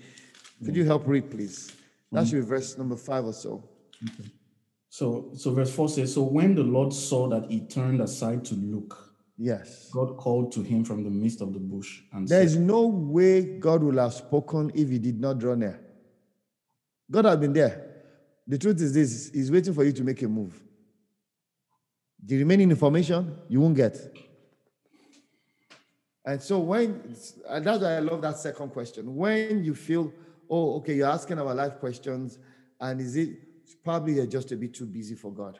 Could 0.64 0.76
you 0.76 0.86
help 0.86 1.08
read, 1.08 1.30
please? 1.30 1.72
That 2.12 2.28
should 2.28 2.36
be 2.36 2.42
verse 2.42 2.78
number 2.78 2.96
five 2.96 3.26
or 3.26 3.34
so. 3.34 3.64
Okay. 4.04 4.30
So, 4.90 5.32
so 5.36 5.54
verse 5.54 5.74
four 5.74 5.88
says, 5.88 6.14
"So 6.14 6.24
when 6.24 6.56
the 6.56 6.64
Lord 6.64 6.94
saw 6.94 7.28
that 7.30 7.50
he 7.50 7.62
turned 7.62 8.02
aside 8.02 8.44
to 8.46 8.56
look, 8.56 9.12
Yes. 9.44 9.90
God 9.92 10.18
called 10.18 10.52
to 10.52 10.62
him 10.62 10.84
from 10.84 11.04
the 11.04 11.10
midst 11.10 11.42
of 11.42 11.52
the 11.52 11.60
bush 11.60 12.02
and 12.14 12.28
There 12.28 12.42
said, 12.42 12.46
is 12.46 12.58
no 12.58 12.86
way 12.86 13.58
God 13.58 13.82
will 13.82 13.98
have 13.98 14.14
spoken 14.14 14.72
if 14.76 14.88
he 14.88 15.00
did 15.00 15.20
not 15.20 15.40
draw 15.40 15.56
near. 15.56 15.80
God 17.10 17.26
has 17.26 17.38
been 17.38 17.52
there. 17.52 18.04
The 18.46 18.60
truth 18.60 18.80
is 18.82 18.94
this 18.94 19.32
He's 19.34 19.52
waiting 19.52 19.74
for 19.74 19.84
you 19.84 19.94
to 19.94 20.04
make 20.04 20.22
a 20.22 20.28
move. 20.28 20.62
The 22.24 22.38
remaining 22.38 22.70
information 22.70 23.36
you 23.50 23.62
won't 23.62 23.76
get. 23.76 23.98
And 26.24 26.40
so 26.40 26.60
when 26.60 27.16
and 27.50 27.66
that's 27.66 27.82
why 27.82 27.96
I 27.96 28.00
love 28.00 28.22
that 28.22 28.38
second 28.38 28.70
question. 28.70 29.16
When 29.16 29.64
you 29.64 29.74
feel, 29.74 30.14
oh, 30.52 30.76
okay, 30.76 30.96
you're 30.96 31.08
asking 31.08 31.40
our 31.40 31.56
life 31.56 31.80
questions, 31.80 32.38
and 32.80 33.00
is 33.00 33.16
it 33.16 33.30
probably 33.84 34.16
you're 34.16 34.28
just 34.28 34.52
a 34.52 34.58
bit 34.58 34.74
too 34.74 34.86
busy 34.86 35.16
for 35.16 35.32
God? 35.32 35.58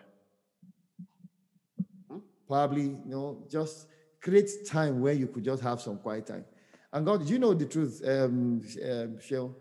Probably, 2.46 2.84
you 2.84 3.02
know, 3.06 3.46
just 3.50 3.88
create 4.22 4.50
time 4.68 5.00
where 5.00 5.14
you 5.14 5.28
could 5.28 5.46
just 5.46 5.64
have 5.64 5.80
some 5.80 5.98
quiet 5.98 6.28
time. 6.28 6.44
And 6.92 7.06
God, 7.06 7.26
do 7.26 7.32
you 7.32 7.40
know 7.40 7.54
the 7.54 7.66
truth, 7.66 8.02
um, 8.06 8.62
um 8.86 9.20
Shell, 9.22 9.56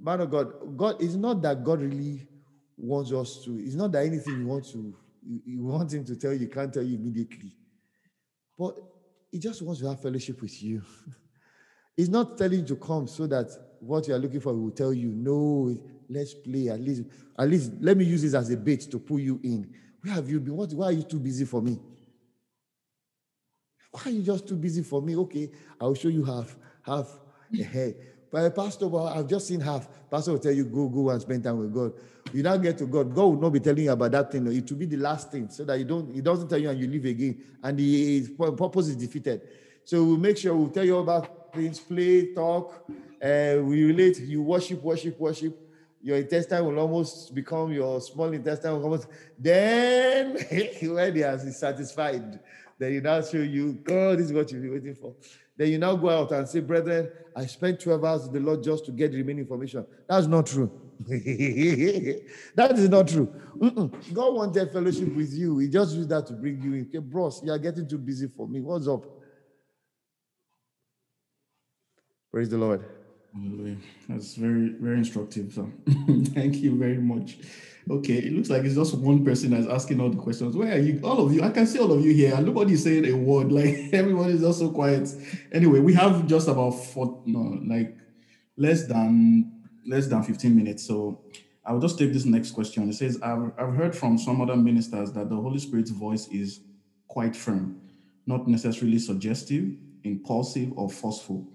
man 0.00 0.20
of 0.20 0.30
God, 0.30 0.76
God 0.78 1.02
is 1.02 1.14
not 1.14 1.42
that 1.42 1.62
God 1.62 1.82
really 1.82 2.26
wants 2.78 3.12
us 3.12 3.44
to. 3.44 3.58
It's 3.60 3.74
not 3.74 3.92
that 3.92 4.06
anything 4.06 4.40
you 4.40 4.46
want 4.46 4.64
to, 4.72 4.96
you, 5.22 5.42
you 5.44 5.62
want 5.62 5.92
Him 5.92 6.06
to 6.06 6.16
tell 6.16 6.32
you, 6.32 6.40
you 6.40 6.48
can't 6.48 6.72
tell 6.72 6.82
you 6.82 6.96
immediately. 6.96 7.54
But 8.58 8.78
He 9.30 9.38
just 9.38 9.60
wants 9.60 9.82
to 9.82 9.88
have 9.88 10.00
fellowship 10.00 10.40
with 10.40 10.62
you. 10.62 10.82
He's 11.96 12.08
not 12.08 12.38
telling 12.38 12.60
you 12.60 12.66
to 12.66 12.76
come 12.76 13.06
so 13.06 13.26
that 13.26 13.50
what 13.82 14.06
you 14.08 14.14
are 14.14 14.18
looking 14.18 14.40
for, 14.40 14.54
will 14.54 14.70
tell 14.70 14.92
you, 14.92 15.08
no, 15.08 15.76
let's 16.08 16.34
play. 16.34 16.68
At 16.68 16.80
least, 16.80 17.02
at 17.38 17.48
least 17.48 17.72
let 17.80 17.96
me 17.96 18.04
use 18.04 18.22
this 18.22 18.34
as 18.34 18.50
a 18.50 18.56
bait 18.56 18.82
to 18.90 18.98
pull 18.98 19.18
you 19.18 19.40
in. 19.42 19.72
Where 20.02 20.14
have 20.14 20.28
you 20.28 20.40
been? 20.40 20.56
What, 20.56 20.72
why 20.72 20.86
are 20.86 20.92
you 20.92 21.02
too 21.02 21.18
busy 21.18 21.44
for 21.44 21.60
me? 21.60 21.78
Why 23.90 24.02
are 24.06 24.10
you 24.10 24.22
just 24.22 24.48
too 24.48 24.56
busy 24.56 24.82
for 24.82 25.02
me? 25.02 25.16
Okay, 25.16 25.50
I'll 25.80 25.94
show 25.94 26.08
you 26.08 26.24
half, 26.24 26.56
half 26.82 27.08
a 27.58 27.62
hair. 27.62 27.94
But 28.30 28.54
Pastor, 28.54 28.88
well, 28.88 29.08
I've 29.08 29.26
just 29.26 29.46
seen 29.46 29.60
half. 29.60 29.86
Pastor 30.10 30.32
will 30.32 30.38
tell 30.38 30.52
you, 30.52 30.64
go, 30.64 30.88
go 30.88 31.10
and 31.10 31.20
spend 31.20 31.44
time 31.44 31.58
with 31.58 31.74
God. 31.74 31.92
You 32.32 32.42
now 32.42 32.56
get 32.56 32.78
to 32.78 32.86
God. 32.86 33.14
God 33.14 33.24
will 33.24 33.40
not 33.40 33.50
be 33.50 33.60
telling 33.60 33.84
you 33.84 33.92
about 33.92 34.12
that 34.12 34.32
thing. 34.32 34.46
It 34.46 34.70
will 34.70 34.78
be 34.78 34.86
the 34.86 34.96
last 34.96 35.30
thing 35.30 35.50
so 35.50 35.64
that 35.64 35.78
you 35.78 35.84
don't, 35.84 36.14
he 36.14 36.22
doesn't 36.22 36.48
tell 36.48 36.58
you 36.58 36.70
and 36.70 36.80
you 36.80 36.88
leave 36.88 37.04
again. 37.04 37.42
And 37.62 37.78
the 37.78 38.26
purpose 38.56 38.88
is 38.88 38.96
defeated. 38.96 39.42
So 39.84 40.02
we'll 40.02 40.16
make 40.16 40.38
sure 40.38 40.56
we'll 40.56 40.70
tell 40.70 40.84
you 40.84 40.96
about 40.96 41.52
things, 41.52 41.78
play, 41.80 42.32
talk. 42.32 42.86
Uh, 43.22 43.62
we 43.62 43.84
relate. 43.84 44.18
You 44.18 44.42
worship, 44.42 44.82
worship, 44.82 45.18
worship. 45.18 45.56
Your 46.02 46.16
intestine 46.16 46.64
will 46.64 46.78
almost 46.80 47.32
become 47.32 47.72
your 47.72 48.00
small 48.00 48.32
intestine 48.32 48.72
will 48.72 48.82
almost. 48.82 49.06
Then 49.38 50.32
when 50.82 51.14
he 51.14 51.20
has 51.20 51.56
satisfied, 51.56 52.40
then 52.78 52.92
he 52.92 53.00
now 53.00 53.22
show 53.22 53.38
you, 53.38 53.74
God, 53.74 54.18
this 54.18 54.26
is 54.26 54.32
what 54.32 54.50
you've 54.50 54.62
been 54.62 54.72
waiting 54.72 54.96
for. 54.96 55.14
Then 55.56 55.68
you 55.68 55.78
now 55.78 55.94
go 55.94 56.08
out 56.10 56.32
and 56.32 56.48
say, 56.48 56.58
Brethren, 56.58 57.08
I 57.36 57.46
spent 57.46 57.78
12 57.78 58.04
hours 58.04 58.22
with 58.24 58.32
the 58.32 58.40
Lord 58.40 58.64
just 58.64 58.84
to 58.86 58.90
get 58.90 59.12
the 59.12 59.18
remaining 59.18 59.44
information. 59.44 59.86
That's 60.08 60.26
not 60.26 60.46
true. 60.46 60.70
that 61.06 62.72
is 62.72 62.88
not 62.88 63.06
true. 63.06 63.32
Mm-mm. 63.58 64.12
God 64.12 64.34
wanted 64.34 64.72
fellowship 64.72 65.14
with 65.14 65.32
you. 65.32 65.58
He 65.58 65.68
just 65.68 65.94
used 65.94 66.08
that 66.08 66.26
to 66.26 66.32
bring 66.32 66.60
you 66.60 66.74
in. 66.74 66.86
Okay, 66.88 66.98
bros, 66.98 67.40
you 67.44 67.52
are 67.52 67.58
getting 67.58 67.88
too 67.88 67.98
busy 67.98 68.28
for 68.28 68.48
me. 68.48 68.60
What's 68.60 68.88
up? 68.88 69.04
Praise 72.32 72.48
the 72.48 72.58
Lord. 72.58 72.84
Hallelujah. 73.34 73.76
That's 74.08 74.34
very, 74.34 74.70
very 74.70 74.98
instructive. 74.98 75.52
So 75.54 75.70
thank 76.34 76.56
you 76.56 76.76
very 76.76 76.98
much. 76.98 77.38
Okay, 77.90 78.14
it 78.14 78.32
looks 78.32 78.50
like 78.50 78.62
it's 78.62 78.76
just 78.76 78.94
one 78.94 79.24
person 79.24 79.50
that's 79.50 79.66
asking 79.66 80.00
all 80.00 80.10
the 80.10 80.16
questions. 80.16 80.56
Where 80.56 80.72
are 80.72 80.78
you? 80.78 81.00
All 81.02 81.26
of 81.26 81.32
you, 81.32 81.42
I 81.42 81.50
can 81.50 81.66
see 81.66 81.80
all 81.80 81.90
of 81.90 82.04
you 82.04 82.14
here, 82.14 82.38
nobody's 82.40 82.84
saying 82.84 83.06
a 83.06 83.16
word. 83.16 83.50
Like 83.52 83.92
everybody's 83.92 84.40
just 84.40 84.60
so 84.60 84.70
quiet. 84.70 85.08
Anyway, 85.50 85.80
we 85.80 85.92
have 85.94 86.26
just 86.26 86.46
about 86.46 86.70
four, 86.70 87.22
no, 87.26 87.60
like 87.66 87.96
less 88.56 88.86
than 88.86 89.62
less 89.86 90.06
than 90.06 90.22
15 90.22 90.54
minutes. 90.54 90.86
So 90.86 91.22
I'll 91.64 91.80
just 91.80 91.98
take 91.98 92.12
this 92.12 92.24
next 92.24 92.52
question. 92.52 92.88
It 92.88 92.94
says, 92.94 93.20
I've, 93.22 93.52
I've 93.58 93.74
heard 93.74 93.96
from 93.96 94.18
some 94.18 94.40
other 94.40 94.56
ministers 94.56 95.12
that 95.12 95.28
the 95.28 95.36
Holy 95.36 95.58
Spirit's 95.58 95.90
voice 95.90 96.28
is 96.28 96.60
quite 97.08 97.36
firm, 97.36 97.80
not 98.26 98.46
necessarily 98.46 98.98
suggestive, 98.98 99.76
impulsive, 100.04 100.72
or 100.76 100.88
forceful. 100.88 101.51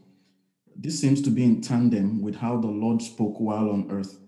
This 0.79 0.99
seems 0.99 1.21
to 1.23 1.31
be 1.31 1.43
in 1.43 1.61
tandem 1.61 2.21
with 2.21 2.35
how 2.35 2.57
the 2.57 2.67
Lord 2.67 3.01
spoke 3.01 3.39
while 3.39 3.69
on 3.71 3.89
earth. 3.89 4.19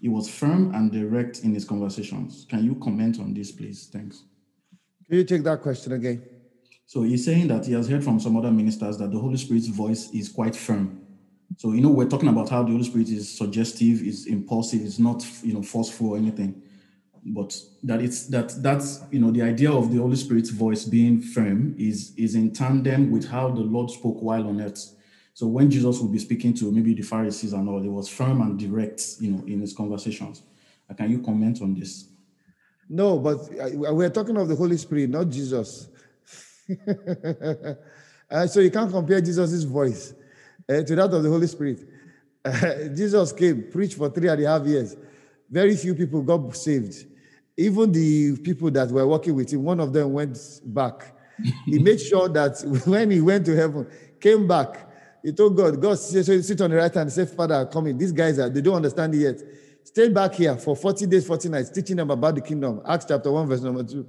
He 0.00 0.08
was 0.08 0.28
firm 0.28 0.74
and 0.74 0.92
direct 0.92 1.40
in 1.40 1.54
his 1.54 1.64
conversations. 1.64 2.46
Can 2.48 2.64
you 2.64 2.74
comment 2.76 3.18
on 3.18 3.32
this, 3.32 3.50
please? 3.50 3.88
Thanks. 3.90 4.24
Can 5.06 5.16
you 5.16 5.24
take 5.24 5.42
that 5.44 5.62
question 5.62 5.92
again? 5.92 6.22
So 6.84 7.02
he's 7.02 7.24
saying 7.24 7.48
that 7.48 7.66
he 7.66 7.72
has 7.72 7.88
heard 7.88 8.04
from 8.04 8.20
some 8.20 8.36
other 8.36 8.50
ministers 8.50 8.98
that 8.98 9.10
the 9.10 9.18
Holy 9.18 9.38
Spirit's 9.38 9.68
voice 9.68 10.10
is 10.10 10.28
quite 10.28 10.54
firm. 10.54 11.00
So 11.56 11.72
you 11.72 11.80
know 11.80 11.88
we're 11.88 12.08
talking 12.08 12.28
about 12.28 12.50
how 12.50 12.62
the 12.62 12.72
Holy 12.72 12.84
Spirit 12.84 13.08
is 13.08 13.36
suggestive, 13.36 14.02
is 14.02 14.26
impulsive, 14.26 14.82
is 14.82 14.98
not 14.98 15.24
you 15.42 15.54
know 15.54 15.62
forceful 15.62 16.10
or 16.10 16.16
anything, 16.18 16.60
but 17.24 17.56
that 17.84 18.02
it's 18.02 18.26
that 18.26 18.62
that's 18.62 19.02
you 19.10 19.20
know 19.20 19.30
the 19.30 19.42
idea 19.42 19.72
of 19.72 19.90
the 19.92 19.98
Holy 19.98 20.16
Spirit's 20.16 20.50
voice 20.50 20.84
being 20.84 21.20
firm 21.20 21.74
is 21.78 22.12
is 22.16 22.34
in 22.34 22.52
tandem 22.52 23.10
with 23.10 23.28
how 23.28 23.50
the 23.50 23.62
Lord 23.62 23.90
spoke 23.90 24.20
while 24.20 24.46
on 24.46 24.60
earth. 24.60 24.95
So 25.36 25.46
when 25.46 25.70
Jesus 25.70 26.00
would 26.00 26.10
be 26.10 26.18
speaking 26.18 26.54
to 26.54 26.72
maybe 26.72 26.94
the 26.94 27.02
Pharisees 27.02 27.52
and 27.52 27.68
all, 27.68 27.84
it 27.84 27.88
was 27.88 28.08
firm 28.08 28.40
and 28.40 28.58
direct, 28.58 29.02
you 29.20 29.32
know, 29.32 29.44
in 29.46 29.60
his 29.60 29.74
conversations. 29.74 30.42
Uh, 30.88 30.94
Can 30.94 31.10
you 31.10 31.18
comment 31.18 31.60
on 31.60 31.74
this? 31.74 32.08
No, 32.88 33.18
but 33.18 33.40
we're 33.50 34.08
talking 34.08 34.34
of 34.38 34.48
the 34.48 34.56
Holy 34.56 34.78
Spirit, 34.78 35.10
not 35.10 35.28
Jesus. 35.28 35.88
Uh, 38.28 38.44
so 38.44 38.58
you 38.58 38.72
can't 38.72 38.90
compare 38.90 39.20
Jesus' 39.20 39.62
voice 39.62 40.12
uh, 40.68 40.82
to 40.82 40.96
that 40.96 41.14
of 41.14 41.22
the 41.22 41.30
Holy 41.30 41.46
Spirit. 41.46 41.78
Uh, 42.44 42.88
Jesus 42.92 43.30
came, 43.30 43.70
preached 43.70 43.96
for 43.96 44.10
three 44.10 44.28
and 44.28 44.42
a 44.42 44.48
half 44.48 44.66
years. 44.66 44.96
Very 45.48 45.76
few 45.76 45.94
people 45.94 46.22
got 46.22 46.56
saved. 46.56 47.06
Even 47.56 47.92
the 47.92 48.36
people 48.38 48.68
that 48.72 48.90
were 48.90 49.06
working 49.06 49.36
with 49.36 49.52
him, 49.52 49.62
one 49.62 49.78
of 49.78 49.92
them 49.92 50.12
went 50.12 50.36
back. 50.64 51.14
he 51.66 51.78
made 51.78 52.00
sure 52.00 52.28
that 52.28 52.60
when 52.84 53.12
he 53.12 53.20
went 53.20 53.46
to 53.46 53.54
heaven, 53.54 53.86
came 54.18 54.48
back, 54.48 54.85
he 55.22 55.32
told 55.32 55.56
God, 55.56 55.80
God, 55.80 55.94
sit 55.98 56.60
on 56.60 56.70
the 56.70 56.76
right 56.76 56.92
hand 56.92 57.08
and 57.08 57.12
say, 57.12 57.26
Father, 57.26 57.66
come 57.66 57.88
in. 57.88 57.98
These 57.98 58.12
guys, 58.12 58.38
are, 58.38 58.48
they 58.48 58.60
don't 58.60 58.76
understand 58.76 59.14
it 59.14 59.18
yet. 59.18 59.40
Stay 59.84 60.08
back 60.08 60.34
here 60.34 60.56
for 60.56 60.76
40 60.76 61.06
days, 61.06 61.26
40 61.26 61.48
nights, 61.48 61.70
teaching 61.70 61.96
them 61.96 62.10
about 62.10 62.34
the 62.34 62.40
kingdom. 62.40 62.82
Acts 62.86 63.06
chapter 63.08 63.30
1, 63.30 63.48
verse 63.48 63.60
number 63.60 63.84
2. 63.84 64.06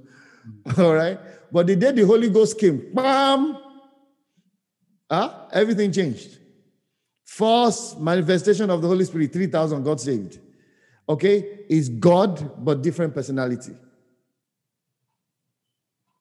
All 0.78 0.94
right. 0.94 1.18
But 1.50 1.66
the 1.66 1.76
day 1.76 1.92
the 1.92 2.06
Holy 2.06 2.28
Ghost 2.30 2.58
came, 2.58 2.92
bam, 2.92 3.58
ah, 5.10 5.48
everything 5.52 5.92
changed. 5.92 6.38
First 7.24 8.00
manifestation 8.00 8.70
of 8.70 8.82
the 8.82 8.88
Holy 8.88 9.04
Spirit, 9.04 9.32
3,000 9.32 9.82
got 9.82 10.00
saved. 10.00 10.38
Okay? 11.08 11.60
Is 11.68 11.88
God, 11.88 12.64
but 12.64 12.82
different 12.82 13.14
personality. 13.14 13.72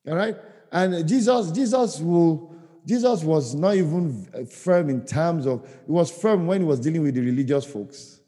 All 0.07 0.15
right? 0.15 0.35
And 0.71 1.07
Jesus, 1.07 1.51
Jesus 1.51 1.99
will, 1.99 2.53
Jesus 2.87 3.21
was 3.21 3.53
not 3.53 3.75
even 3.75 4.47
firm 4.49 4.89
in 4.89 5.05
terms 5.05 5.45
of, 5.45 5.67
he 5.85 5.91
was 5.91 6.09
firm 6.09 6.47
when 6.47 6.61
he 6.61 6.65
was 6.65 6.79
dealing 6.79 7.03
with 7.03 7.15
the 7.15 7.21
religious 7.21 7.65
folks. 7.65 8.21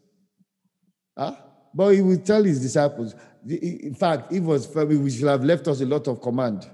Huh? 1.17 1.33
But 1.73 1.91
he 1.91 2.01
would 2.01 2.25
tell 2.25 2.43
his 2.43 2.61
disciples, 2.61 3.15
in 3.47 3.95
fact, 3.95 4.33
he 4.33 4.41
was 4.41 4.67
firm, 4.67 4.89
he 4.89 5.09
should 5.09 5.29
have 5.29 5.45
left 5.45 5.69
us 5.69 5.79
a 5.79 5.85
lot 5.85 6.09
of 6.09 6.21
command. 6.21 6.69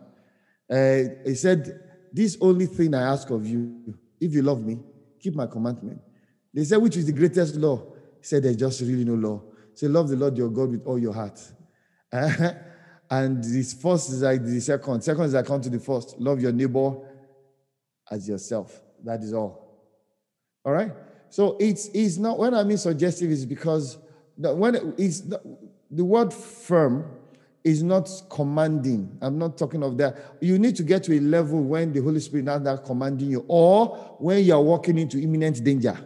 Uh, 0.68 1.02
he 1.24 1.36
said, 1.36 1.80
This 2.12 2.36
only 2.42 2.66
thing 2.66 2.96
I 2.96 3.04
ask 3.04 3.30
of 3.30 3.46
you, 3.46 3.94
if 4.20 4.34
you 4.34 4.42
love 4.42 4.66
me, 4.66 4.80
keep 5.20 5.36
my 5.36 5.46
commandment. 5.46 6.02
They 6.52 6.64
said, 6.64 6.78
Which 6.78 6.98
is 6.98 7.06
the 7.06 7.12
greatest 7.12 7.56
law? 7.56 7.84
He 8.18 8.24
said, 8.24 8.42
There's 8.42 8.56
just 8.56 8.82
really 8.82 9.06
no 9.06 9.14
law. 9.14 9.44
Say, 9.76 9.88
Love 9.88 10.10
the 10.10 10.16
Lord 10.16 10.36
your 10.36 10.50
God 10.50 10.72
with 10.72 10.88
all 10.88 10.98
your 10.98 11.14
heart. 11.14 11.40
and 12.12 13.44
this 13.44 13.74
first 13.74 14.10
is 14.10 14.24
like 14.24 14.44
the 14.44 14.60
second. 14.60 15.04
Second 15.04 15.26
is 15.26 15.34
like 15.36 15.46
come 15.46 15.62
to 15.62 15.70
the 15.70 15.80
first. 15.80 16.20
Love 16.20 16.42
your 16.42 16.52
neighbor 16.52 16.96
as 18.10 18.28
yourself. 18.28 18.82
That 19.04 19.22
is 19.22 19.34
all. 19.34 19.84
All 20.64 20.74
right? 20.74 20.92
So 21.30 21.58
it's, 21.60 21.88
it's 21.94 22.18
not, 22.18 22.38
when 22.38 22.54
I 22.54 22.64
mean 22.64 22.78
suggestive, 22.78 23.32
is 23.32 23.46
because 23.46 23.98
when 24.38 24.94
it's 24.98 25.22
the 25.92 26.04
word 26.04 26.34
firm 26.34 27.06
is 27.64 27.82
not 27.82 28.10
commanding. 28.30 29.18
I'm 29.22 29.40
not 29.40 29.58
talking 29.58 29.82
of 29.82 29.98
that. 29.98 30.38
You 30.40 30.60
need 30.60 30.76
to 30.76 30.84
get 30.84 31.04
to 31.06 31.18
a 31.18 31.20
level 31.20 31.62
when 31.62 31.92
the 31.94 32.02
Holy 32.02 32.20
Spirit 32.20 32.48
is 32.48 32.62
not 32.62 32.86
commanding 32.86 33.32
you, 33.32 33.44
or 33.48 34.16
when 34.20 34.44
you 34.46 34.54
are 34.54 34.62
walking 34.62 35.00
into 35.00 35.20
imminent 35.20 35.64
danger. 35.64 35.98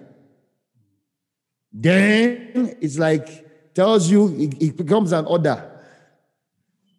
Then 1.71 2.77
it's 2.81 2.97
like 2.97 3.73
tells 3.75 4.09
you 4.09 4.33
it, 4.39 4.61
it 4.61 4.77
becomes 4.77 5.11
an 5.11 5.25
order. 5.25 5.69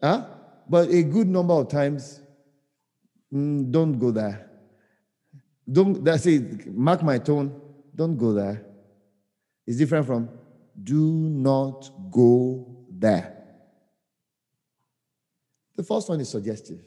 Huh? 0.02 0.26
But 0.68 0.90
a 0.90 1.02
good 1.02 1.28
number 1.28 1.54
of 1.54 1.68
times, 1.68 2.20
mm, 3.32 3.70
don't 3.70 3.98
go 3.98 4.10
there. 4.10 4.49
Don't 5.70 6.04
that's 6.04 6.26
it. 6.26 6.66
Mark 6.74 7.02
my 7.02 7.18
tone. 7.18 7.60
Don't 7.94 8.16
go 8.16 8.32
there. 8.32 8.64
It's 9.66 9.78
different 9.78 10.06
from 10.06 10.28
do 10.82 11.12
not 11.12 11.90
go 12.10 12.66
there. 12.90 13.36
The 15.76 15.82
first 15.82 16.08
one 16.08 16.20
is 16.20 16.28
suggestive. 16.28 16.80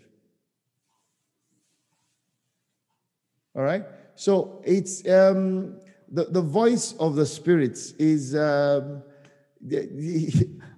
All 3.56 3.64
right? 3.64 3.84
So 4.16 4.62
it's 4.66 5.08
um, 5.08 5.80
the, 6.12 6.26
the 6.26 6.42
voice 6.42 6.94
of 7.00 7.16
the 7.16 7.26
spirits 7.26 7.92
is. 7.94 8.36
Um, 8.36 9.04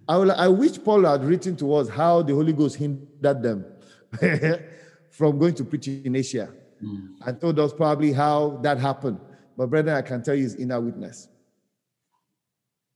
I, 0.07 0.17
will, 0.17 0.31
I 0.31 0.47
wish 0.47 0.81
Paul 0.83 1.05
had 1.05 1.23
written 1.23 1.55
to 1.57 1.73
us 1.73 1.89
how 1.89 2.21
the 2.21 2.35
Holy 2.35 2.53
Ghost 2.53 2.75
hindered 2.75 3.41
them 3.41 3.65
from 5.09 5.39
going 5.39 5.55
to 5.55 5.63
preach 5.63 5.87
in 5.87 6.15
Asia 6.15 6.53
mm. 6.85 7.07
and 7.25 7.41
told 7.41 7.59
us 7.59 7.73
probably 7.73 8.13
how 8.13 8.59
that 8.63 8.77
happened. 8.77 9.19
But, 9.57 9.67
brethren, 9.67 9.95
I 9.95 10.01
can 10.01 10.21
tell 10.21 10.35
you 10.35 10.45
is 10.45 10.55
inner 10.55 10.79
witness. 10.79 11.27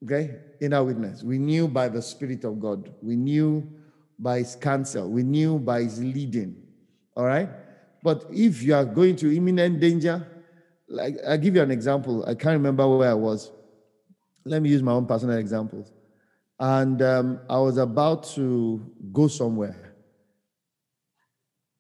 Okay? 0.04 0.36
Inner 0.62 0.84
witness. 0.84 1.24
We 1.24 1.38
knew 1.38 1.68
by 1.68 1.90
the 1.90 2.02
Spirit 2.02 2.44
of 2.44 2.60
God. 2.60 2.94
We 3.02 3.16
knew 3.16 3.70
by 4.18 4.40
his 4.40 4.56
counsel. 4.56 5.10
We 5.10 5.24
knew 5.24 5.60
by 5.60 5.84
his 5.84 6.00
leading. 6.00 6.56
All 7.16 7.26
right? 7.26 7.50
But 8.04 8.26
if 8.32 8.64
you 8.64 8.76
are 8.76 8.86
going 8.86 9.16
to 9.18 9.36
imminent 9.36 9.80
danger, 9.80 10.26
like 10.88 11.16
I'll 11.28 11.38
give 11.38 11.56
you 11.56 11.62
an 11.62 11.72
example. 11.72 12.24
I 12.26 12.36
can't 12.36 12.54
remember 12.54 12.88
where 12.88 13.10
I 13.10 13.14
was. 13.14 13.52
Let 14.46 14.62
me 14.62 14.70
use 14.70 14.82
my 14.82 14.94
own 14.94 15.06
personal 15.06 15.38
examples. 15.38 15.92
And 16.60 17.02
um, 17.02 17.40
I 17.50 17.58
was 17.60 17.78
about 17.78 18.24
to 18.36 18.86
go 19.14 19.28
somewhere. 19.28 19.89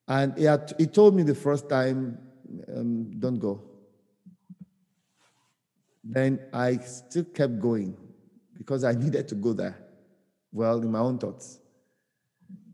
And 0.09 0.35
he, 0.35 0.45
had, 0.45 0.73
he 0.79 0.87
told 0.87 1.15
me 1.15 1.21
the 1.21 1.35
first 1.35 1.69
time, 1.69 2.17
um, 2.75 3.11
don't 3.19 3.37
go. 3.37 3.61
Then 6.03 6.39
I 6.51 6.77
still 6.77 7.25
kept 7.25 7.59
going 7.59 7.95
because 8.57 8.83
I 8.83 8.91
needed 9.03 9.27
to 9.27 9.35
go 9.35 9.53
there. 9.53 9.77
Well, 10.51 10.81
in 10.81 10.91
my 10.91 10.99
own 10.99 11.19
thoughts. 11.19 11.59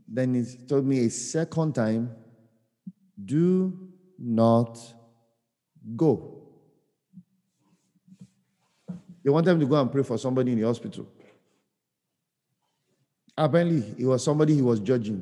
Then 0.07 0.33
he 0.33 0.45
told 0.65 0.86
me 0.86 1.05
a 1.05 1.09
second 1.09 1.75
time, 1.75 2.09
do 3.23 3.89
not 4.17 4.79
go. 5.97 6.41
They 9.21 9.29
wanted 9.29 9.51
him 9.51 9.59
to 9.59 9.65
go 9.65 9.81
and 9.81 9.91
pray 9.91 10.03
for 10.03 10.17
somebody 10.17 10.53
in 10.53 10.61
the 10.61 10.67
hospital. 10.67 11.09
Apparently, 13.38 13.95
it 13.97 14.05
was 14.05 14.23
somebody 14.23 14.55
he 14.55 14.61
was 14.61 14.79
judging. 14.79 15.21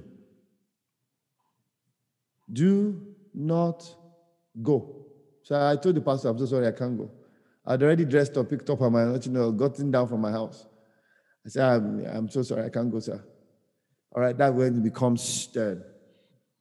Do 2.51 3.01
not 3.33 3.83
go. 4.61 5.05
So 5.43 5.55
I 5.55 5.75
told 5.75 5.95
the 5.95 6.01
pastor, 6.01 6.29
I'm 6.29 6.37
so 6.37 6.45
sorry, 6.45 6.67
I 6.67 6.71
can't 6.71 6.97
go. 6.97 7.11
I'd 7.65 7.81
already 7.81 8.05
dressed 8.05 8.37
up, 8.37 8.49
picked 8.49 8.69
up 8.69 8.79
my, 8.79 9.15
you 9.15 9.31
know, 9.31 9.51
gotten 9.51 9.91
down 9.91 10.07
from 10.07 10.21
my 10.21 10.31
house. 10.31 10.65
I 11.45 11.49
said, 11.49 11.65
I'm, 11.65 12.05
I'm 12.05 12.29
so 12.29 12.41
sorry, 12.41 12.65
I 12.65 12.69
can't 12.69 12.91
go, 12.91 12.99
sir. 12.99 13.23
All 14.15 14.21
right, 14.21 14.37
that 14.37 14.53
when 14.53 14.77
it 14.77 14.83
becomes 14.83 15.23
stern. 15.23 15.83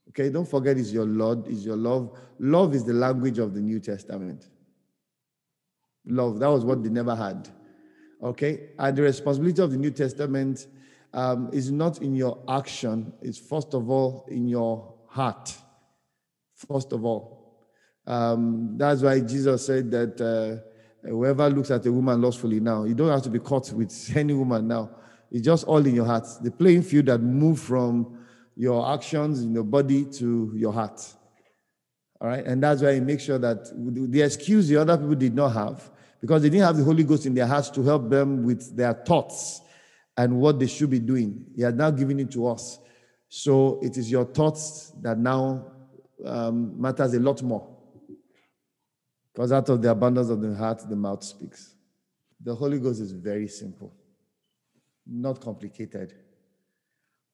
Okay, 0.09 0.31
don't 0.31 0.49
forget 0.49 0.77
it's 0.77 0.93
your 0.93 1.07
Lord, 1.07 1.47
it's 1.47 1.65
your 1.65 1.77
love. 1.77 2.19
Love 2.39 2.75
is 2.75 2.85
the 2.85 2.93
language 2.93 3.39
of 3.39 3.55
the 3.55 3.61
New 3.61 3.81
Testament. 3.81 4.49
Love, 6.07 6.39
that 6.41 6.49
was 6.49 6.65
what 6.65 6.83
they 6.83 6.89
never 6.89 7.15
had. 7.15 7.49
Okay, 8.23 8.71
and 8.79 8.97
the 8.97 9.03
responsibility 9.03 9.63
of 9.63 9.71
the 9.71 9.77
New 9.77 9.91
Testament 9.91 10.67
um, 11.13 11.51
is 11.53 11.71
not 11.71 12.03
in 12.03 12.15
your 12.15 12.39
action, 12.49 13.13
it's 13.21 13.39
first 13.39 13.75
of 13.75 13.91
all 13.91 14.27
in 14.29 14.49
your 14.49 14.95
heart. 15.09 15.55
First 16.69 16.93
of 16.93 17.05
all. 17.05 17.57
Um, 18.07 18.77
that's 18.77 19.03
why 19.03 19.21
Jesus 19.21 19.67
said 19.67 19.91
that. 19.91 20.21
Uh, 20.21 20.69
Whoever 21.03 21.51
looks 21.51 21.71
at 21.73 21.85
a 21.85 21.93
woman 21.93 22.23
lustfully 22.23 22.61
now, 22.61 22.85
you 22.85 22.95
don't 22.95 23.11
have 23.11 23.23
to 23.23 23.31
be 23.31 23.41
caught 23.41 23.73
with 23.73 24.13
any 24.15 24.35
woman 24.35 24.69
now. 24.69 24.91
It's 25.31 25.45
just 25.45 25.65
all 25.65 25.85
in 25.85 25.95
your 25.95 26.05
heart. 26.05 26.27
The 26.41 26.51
playing 26.51 26.83
field 26.83 27.07
that 27.07 27.19
move 27.19 27.59
from 27.59 28.19
your 28.55 28.93
actions 28.93 29.43
in 29.43 29.53
your 29.53 29.65
body 29.65 30.05
to 30.05 30.53
your 30.55 30.73
heart. 30.73 31.01
All 32.21 32.29
right. 32.29 32.45
And 32.45 32.63
that's 32.63 32.83
why 32.83 32.93
you 32.93 33.03
make 33.03 33.19
sure 33.19 33.39
that 33.39 33.65
the 33.75 34.23
excuse 34.23 34.69
the 34.69 34.77
other 34.77 34.97
people 34.97 35.15
did 35.15 35.35
not 35.35 35.49
have, 35.51 35.91
because 36.21 36.43
they 36.43 36.51
didn't 36.51 36.67
have 36.67 36.77
the 36.77 36.85
Holy 36.85 37.03
Ghost 37.03 37.27
in 37.27 37.35
their 37.35 37.47
hearts 37.47 37.71
to 37.71 37.83
help 37.83 38.09
them 38.09 38.45
with 38.45 38.77
their 38.77 38.93
thoughts 38.93 39.63
and 40.17 40.39
what 40.39 40.61
they 40.61 40.67
should 40.67 40.91
be 40.91 41.01
doing. 41.01 41.47
He 41.57 41.63
has 41.63 41.75
now 41.75 41.91
given 41.91 42.21
it 42.21 42.31
to 42.33 42.47
us. 42.47 42.79
So 43.29 43.81
it 43.83 43.97
is 43.97 44.11
your 44.11 44.27
thoughts 44.27 44.93
that 45.01 45.19
now 45.19 45.72
um, 46.25 46.81
matters 46.81 47.15
a 47.15 47.21
lot 47.21 47.43
more. 47.43 47.69
Because 49.33 49.53
out 49.53 49.69
of 49.69 49.81
the 49.81 49.91
abundance 49.91 50.29
of 50.29 50.41
the 50.41 50.55
heart, 50.55 50.83
the 50.89 50.97
mouth 50.97 51.25
speaks. 51.25 51.75
The 52.41 52.55
Holy 52.55 52.79
Ghost 52.79 53.01
is 53.01 53.13
very 53.13 53.49
simple, 53.49 53.95
not 55.07 55.41
complicated. 55.41 56.13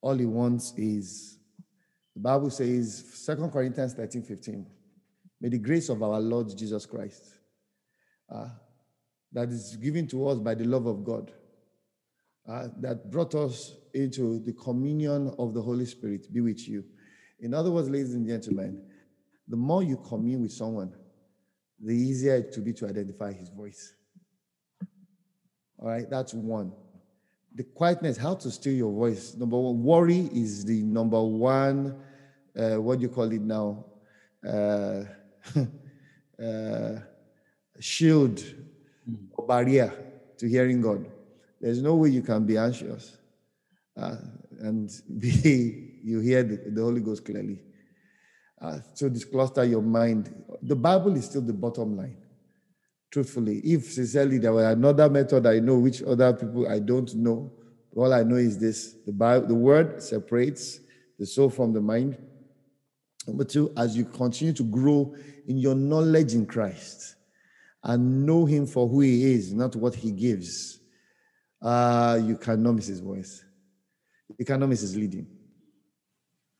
All 0.00 0.14
he 0.14 0.26
wants 0.26 0.74
is, 0.76 1.38
the 2.14 2.20
Bible 2.20 2.50
says, 2.50 3.24
2 3.26 3.48
Corinthians 3.48 3.94
13 3.94 4.22
15, 4.22 4.66
may 5.40 5.48
the 5.48 5.58
grace 5.58 5.88
of 5.88 6.02
our 6.02 6.20
Lord 6.20 6.56
Jesus 6.56 6.86
Christ, 6.86 7.24
uh, 8.32 8.48
that 9.32 9.48
is 9.48 9.76
given 9.76 10.06
to 10.08 10.28
us 10.28 10.38
by 10.38 10.54
the 10.54 10.64
love 10.64 10.86
of 10.86 11.04
God, 11.04 11.32
uh, 12.48 12.68
that 12.80 13.10
brought 13.10 13.34
us 13.34 13.74
into 13.94 14.38
the 14.40 14.52
communion 14.52 15.34
of 15.38 15.54
the 15.54 15.60
Holy 15.60 15.84
Spirit, 15.86 16.32
be 16.32 16.40
with 16.40 16.68
you. 16.68 16.84
In 17.40 17.54
other 17.54 17.70
words, 17.70 17.88
ladies 17.88 18.14
and 18.14 18.26
gentlemen, 18.26 18.82
the 19.46 19.56
more 19.56 19.82
you 19.82 19.96
commune 19.96 20.42
with 20.42 20.52
someone, 20.52 20.92
the 21.80 21.94
easier 21.94 22.36
it 22.36 22.52
will 22.56 22.64
be 22.64 22.72
to 22.74 22.86
identify 22.86 23.32
his 23.32 23.48
voice. 23.48 23.94
All 25.78 25.88
right, 25.88 26.08
that's 26.10 26.34
one. 26.34 26.72
The 27.54 27.62
quietness, 27.62 28.16
how 28.16 28.34
to 28.34 28.50
steal 28.50 28.74
your 28.74 28.92
voice. 28.92 29.34
Number 29.34 29.56
one, 29.56 29.82
worry 29.82 30.28
is 30.32 30.64
the 30.64 30.82
number 30.82 31.22
one, 31.22 31.96
uh, 32.58 32.80
what 32.80 32.98
do 32.98 33.02
you 33.02 33.08
call 33.08 33.30
it 33.32 33.40
now? 33.40 33.84
Uh, 34.46 35.04
uh, 36.42 37.00
shield 37.78 38.42
or 39.32 39.46
barrier 39.46 39.92
to 40.38 40.48
hearing 40.48 40.80
God. 40.80 41.06
There's 41.60 41.82
no 41.82 41.94
way 41.94 42.10
you 42.10 42.22
can 42.22 42.44
be 42.44 42.56
anxious 42.56 43.16
uh, 43.96 44.16
and 44.60 44.90
be, 45.18 45.87
you 46.08 46.20
hear 46.20 46.42
the, 46.42 46.56
the 46.70 46.80
Holy 46.80 47.00
Ghost 47.00 47.24
clearly 47.24 47.60
uh, 48.60 48.78
to 48.96 49.10
discluster 49.10 49.68
your 49.68 49.82
mind. 49.82 50.34
The 50.62 50.76
Bible 50.76 51.16
is 51.16 51.26
still 51.26 51.42
the 51.42 51.52
bottom 51.52 51.96
line. 51.96 52.16
Truthfully, 53.10 53.58
if 53.58 53.92
sincerely 53.92 54.38
there 54.38 54.52
were 54.52 54.70
another 54.70 55.08
method 55.08 55.46
I 55.46 55.60
know, 55.60 55.78
which 55.78 56.02
other 56.02 56.32
people 56.32 56.68
I 56.68 56.78
don't 56.78 57.14
know, 57.14 57.52
all 57.94 58.12
I 58.12 58.22
know 58.22 58.36
is 58.36 58.58
this: 58.58 58.94
the 59.06 59.12
Bible, 59.12 59.46
the 59.46 59.54
Word 59.54 60.02
separates 60.02 60.80
the 61.18 61.26
soul 61.26 61.50
from 61.50 61.72
the 61.72 61.80
mind. 61.80 62.18
Number 63.26 63.44
two, 63.44 63.72
as 63.76 63.96
you 63.96 64.04
continue 64.04 64.54
to 64.54 64.62
grow 64.64 65.14
in 65.46 65.58
your 65.58 65.74
knowledge 65.74 66.34
in 66.34 66.46
Christ, 66.46 67.16
and 67.82 68.26
know 68.26 68.44
him 68.44 68.66
for 68.66 68.88
who 68.88 69.00
he 69.00 69.32
is, 69.32 69.52
not 69.52 69.76
what 69.76 69.94
he 69.94 70.10
gives, 70.10 70.80
uh, 71.62 72.20
you 72.22 72.36
cannot 72.36 72.72
miss 72.72 72.86
his 72.86 73.00
voice. 73.00 73.44
You 74.38 74.44
cannot 74.44 74.68
miss 74.68 74.82
his 74.82 74.96
leading. 74.96 75.26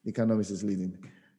Miss 0.05 0.49
his 0.49 0.65
leading. 0.65 0.97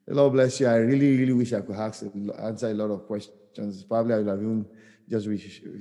The 0.07 0.16
Lord 0.16 0.34
bless 0.34 0.60
you. 0.60 0.68
I 0.68 0.76
really, 0.76 1.18
really 1.18 1.34
wish 1.34 1.53
I 1.53 1.62
could 1.62 1.76
ask, 1.76 2.03
answer 2.39 2.70
a 2.70 2.74
lot 2.74 2.91
of 2.91 3.05
questions. 3.05 3.84
Probably 3.84 4.14
I 4.14 4.18
would 4.18 4.28
have 4.28 4.41
even 4.41 4.66
just 5.10 5.28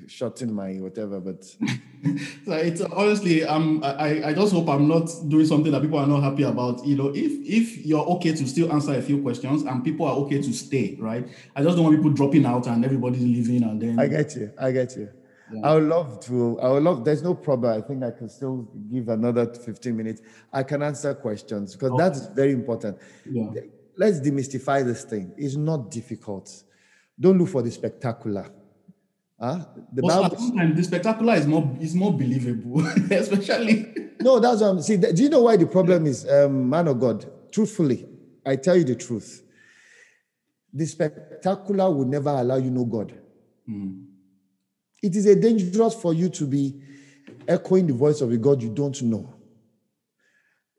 shortened 0.07 0.55
my 0.55 0.75
whatever, 0.75 1.21
but 1.21 1.45
so 2.45 2.53
it's 2.53 2.81
honestly, 2.81 3.45
um, 3.45 3.83
I, 3.85 4.29
I 4.29 4.33
just 4.33 4.53
hope 4.53 4.69
I'm 4.69 4.89
not 4.89 5.11
doing 5.29 5.47
something 5.47 5.71
that 5.73 5.83
people 5.83 5.99
are 5.99 6.07
not 6.07 6.23
happy 6.23 6.45
about. 6.45 6.85
You 6.87 6.97
know, 6.97 7.09
if 7.09 7.33
if 7.47 7.85
you're 7.85 8.05
okay 8.05 8.35
to 8.35 8.47
still 8.47 8.73
answer 8.73 8.95
a 8.95 9.03
few 9.03 9.21
questions 9.23 9.63
and 9.63 9.85
people 9.85 10.07
are 10.07 10.15
okay 10.17 10.41
to 10.41 10.53
stay, 10.53 10.97
right? 10.99 11.29
I 11.55 11.63
just 11.63 11.77
don't 11.77 11.85
want 11.85 11.97
people 11.97 12.11
dropping 12.11 12.47
out 12.47 12.67
and 12.67 12.85
everybody's 12.85 13.23
leaving 13.23 13.65
and 13.65 13.81
then 13.81 13.99
I 13.99 14.07
get 14.07 14.35
you. 14.35 14.53
I 14.59 14.73
get 14.73 14.97
you. 14.97 15.11
Yeah. 15.53 15.61
I 15.65 15.75
would 15.75 15.85
love 15.85 16.21
to. 16.27 16.61
I 16.61 16.69
would 16.71 16.83
love. 16.83 17.05
There's 17.05 17.23
no 17.23 17.35
problem. 17.35 17.79
I 17.79 17.87
think 17.87 18.03
I 18.03 18.11
can 18.11 18.29
still 18.29 18.69
give 18.91 19.09
another 19.09 19.53
15 19.53 19.97
minutes. 19.97 20.23
I 20.53 20.63
can 20.63 20.83
answer 20.83 21.15
questions 21.15 21.75
because 21.75 21.93
okay. 21.93 22.03
that's 22.03 22.27
very 22.29 22.53
important. 22.53 22.99
Yeah. 23.25 23.51
Let's 23.97 24.21
demystify 24.21 24.85
this 24.85 25.05
thing. 25.05 25.33
It's 25.37 25.57
not 25.57 25.91
difficult. 25.91 26.65
Don't 27.19 27.39
look 27.39 27.49
for 27.49 27.63
the 27.63 27.71
spectacular. 27.71 28.51
Huh? 29.41 29.65
The 29.93 30.03
Bible, 30.03 30.37
sometimes 30.37 30.77
the 30.77 30.83
spectacular 30.83 31.35
is 31.35 31.47
more 31.47 31.77
is 31.81 31.95
more 31.95 32.13
believable, 32.13 32.85
especially. 33.11 33.87
no, 34.21 34.41
that's 34.41 34.61
what 34.61 34.69
I'm 34.69 34.83
see. 34.83 34.97
Do 34.97 35.23
you 35.23 35.29
know 35.29 35.43
why 35.43 35.57
the 35.57 35.67
problem 35.67 36.07
is, 36.07 36.29
um, 36.29 36.69
man 36.69 36.89
of 36.89 36.99
God? 36.99 37.25
Truthfully, 37.53 38.07
I 38.45 38.57
tell 38.57 38.77
you 38.77 38.85
the 38.85 38.97
truth. 38.97 39.43
The 40.73 40.85
spectacular 40.87 41.91
will 41.91 42.05
never 42.05 42.31
allow 42.31 42.57
you 42.57 42.71
know 42.71 42.85
God. 42.85 43.17
Mm. 43.69 44.08
It 45.03 45.15
is 45.15 45.27
a 45.27 45.37
dangerous 45.37 45.95
for 45.95 46.13
you 46.13 46.29
to 46.31 46.47
be 46.47 46.81
echoing 47.47 47.87
the 47.87 47.93
voice 47.93 48.21
of 48.21 48.33
a 48.33 48.37
God 48.37 48.63
you 48.63 48.71
don't 48.71 49.01
know. 49.03 49.35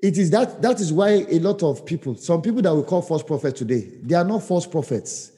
It 0.01 0.17
is 0.17 0.29
that 0.31 0.61
that 0.61 0.79
is 0.79 0.93
why 0.93 1.25
a 1.29 1.39
lot 1.39 1.61
of 1.61 1.85
people, 1.85 2.15
some 2.15 2.41
people 2.41 2.61
that 2.61 2.73
we 2.73 2.83
call 2.83 3.01
false 3.01 3.23
prophets 3.23 3.59
today, 3.59 3.91
they 4.01 4.15
are 4.15 4.23
not 4.23 4.43
false 4.43 4.65
prophets. 4.65 5.31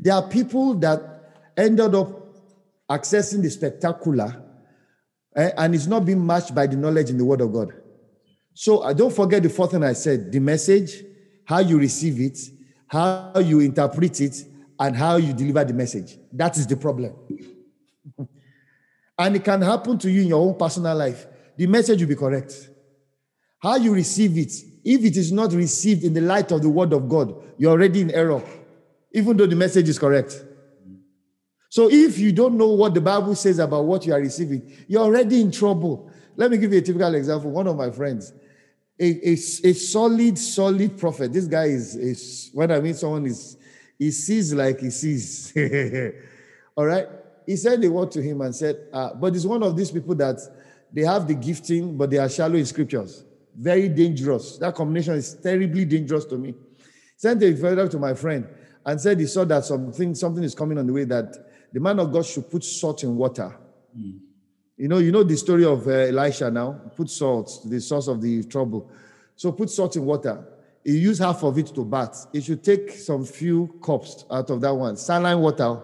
They 0.00 0.10
are 0.10 0.28
people 0.28 0.74
that 0.74 1.00
ended 1.56 1.94
up 1.94 2.08
accessing 2.88 3.42
the 3.42 3.50
spectacular 3.50 4.42
eh, 5.34 5.50
and 5.56 5.74
it's 5.74 5.86
not 5.86 6.04
being 6.04 6.24
matched 6.24 6.54
by 6.54 6.66
the 6.66 6.76
knowledge 6.76 7.10
in 7.10 7.18
the 7.18 7.24
word 7.24 7.40
of 7.40 7.52
God. 7.52 7.72
So 8.52 8.82
I 8.82 8.90
uh, 8.90 8.92
don't 8.92 9.12
forget 9.12 9.42
the 9.42 9.48
fourth 9.48 9.72
thing 9.72 9.82
I 9.82 9.94
said 9.94 10.30
the 10.30 10.38
message, 10.38 11.02
how 11.44 11.58
you 11.58 11.78
receive 11.78 12.20
it, 12.20 12.38
how 12.86 13.32
you 13.36 13.60
interpret 13.60 14.20
it, 14.20 14.44
and 14.78 14.94
how 14.94 15.16
you 15.16 15.32
deliver 15.32 15.64
the 15.64 15.74
message. 15.74 16.16
That 16.32 16.56
is 16.56 16.66
the 16.66 16.76
problem. 16.76 17.14
And 19.18 19.36
it 19.36 19.44
can 19.44 19.62
happen 19.62 19.98
to 19.98 20.10
you 20.10 20.22
in 20.22 20.28
your 20.28 20.46
own 20.46 20.58
personal 20.58 20.96
life. 20.96 21.26
The 21.56 21.66
message 21.66 22.00
will 22.00 22.08
be 22.08 22.16
correct. 22.16 22.68
How 23.60 23.76
you 23.76 23.94
receive 23.94 24.36
it, 24.36 24.52
if 24.84 25.04
it 25.04 25.16
is 25.16 25.32
not 25.32 25.52
received 25.52 26.04
in 26.04 26.12
the 26.12 26.20
light 26.20 26.50
of 26.52 26.62
the 26.62 26.68
word 26.68 26.92
of 26.92 27.08
God, 27.08 27.34
you're 27.56 27.70
already 27.70 28.02
in 28.02 28.10
error, 28.10 28.42
even 29.12 29.36
though 29.36 29.46
the 29.46 29.56
message 29.56 29.88
is 29.88 29.98
correct. 29.98 30.44
So 31.70 31.88
if 31.90 32.18
you 32.18 32.30
don't 32.30 32.56
know 32.56 32.68
what 32.68 32.94
the 32.94 33.00
Bible 33.00 33.34
says 33.34 33.58
about 33.58 33.84
what 33.84 34.06
you 34.06 34.12
are 34.12 34.20
receiving, 34.20 34.70
you're 34.86 35.02
already 35.02 35.40
in 35.40 35.50
trouble. 35.50 36.10
Let 36.36 36.50
me 36.50 36.58
give 36.58 36.72
you 36.72 36.78
a 36.78 36.82
typical 36.82 37.14
example. 37.14 37.50
One 37.50 37.66
of 37.66 37.76
my 37.76 37.90
friends, 37.90 38.32
a, 38.98 39.28
a, 39.28 39.32
a 39.32 39.36
solid, 39.36 40.38
solid 40.38 40.98
prophet. 40.98 41.32
This 41.32 41.46
guy 41.46 41.64
is, 41.64 41.96
is, 41.96 42.50
when 42.52 42.70
I 42.70 42.80
mean 42.80 42.94
someone 42.94 43.26
is, 43.26 43.56
he 43.98 44.10
sees 44.10 44.52
like 44.52 44.80
he 44.80 44.90
sees. 44.90 45.52
All 46.76 46.86
right? 46.86 47.08
He 47.46 47.56
said 47.56 47.84
a 47.84 47.90
word 47.90 48.10
to 48.12 48.22
him 48.22 48.40
and 48.40 48.54
said, 48.54 48.88
uh, 48.92 49.14
but 49.14 49.34
it's 49.34 49.44
one 49.44 49.62
of 49.62 49.76
these 49.76 49.90
people 49.90 50.14
that 50.16 50.38
they 50.92 51.02
have 51.02 51.26
the 51.26 51.34
gifting, 51.34 51.96
but 51.96 52.10
they 52.10 52.18
are 52.18 52.28
shallow 52.28 52.54
in 52.54 52.64
scriptures. 52.66 53.24
Very 53.56 53.88
dangerous. 53.88 54.58
That 54.58 54.74
combination 54.74 55.14
is 55.14 55.34
terribly 55.34 55.84
dangerous 55.84 56.24
to 56.26 56.38
me. 56.38 56.54
Sent 57.16 57.42
a 57.42 57.54
further 57.56 57.88
to 57.88 57.98
my 57.98 58.14
friend 58.14 58.46
and 58.86 59.00
said 59.00 59.20
he 59.20 59.26
saw 59.26 59.44
that 59.44 59.64
something, 59.64 60.14
something 60.14 60.42
is 60.42 60.54
coming 60.54 60.78
on 60.78 60.86
the 60.86 60.92
way 60.92 61.04
that 61.04 61.34
the 61.72 61.80
man 61.80 61.98
of 61.98 62.12
God 62.12 62.24
should 62.24 62.50
put 62.50 62.64
salt 62.64 63.02
in 63.02 63.16
water. 63.16 63.54
Mm. 63.96 64.18
You 64.76 64.88
know, 64.88 64.98
you 64.98 65.12
know 65.12 65.22
the 65.22 65.36
story 65.36 65.64
of 65.64 65.86
uh, 65.86 65.90
Elisha 65.90 66.50
now. 66.50 66.72
Put 66.96 67.08
salt, 67.08 67.60
the 67.64 67.80
source 67.80 68.08
of 68.08 68.20
the 68.20 68.42
trouble. 68.44 68.90
So 69.36 69.52
put 69.52 69.70
salt 69.70 69.96
in 69.96 70.04
water. 70.04 70.44
He 70.84 70.98
used 70.98 71.22
half 71.22 71.42
of 71.42 71.56
it 71.58 71.68
to 71.74 71.84
bath. 71.84 72.26
He 72.32 72.40
should 72.40 72.62
take 72.62 72.90
some 72.90 73.24
few 73.24 73.78
cups 73.82 74.24
out 74.30 74.50
of 74.50 74.60
that 74.60 74.74
one. 74.74 74.96
Saline 74.96 75.38
water 75.38 75.80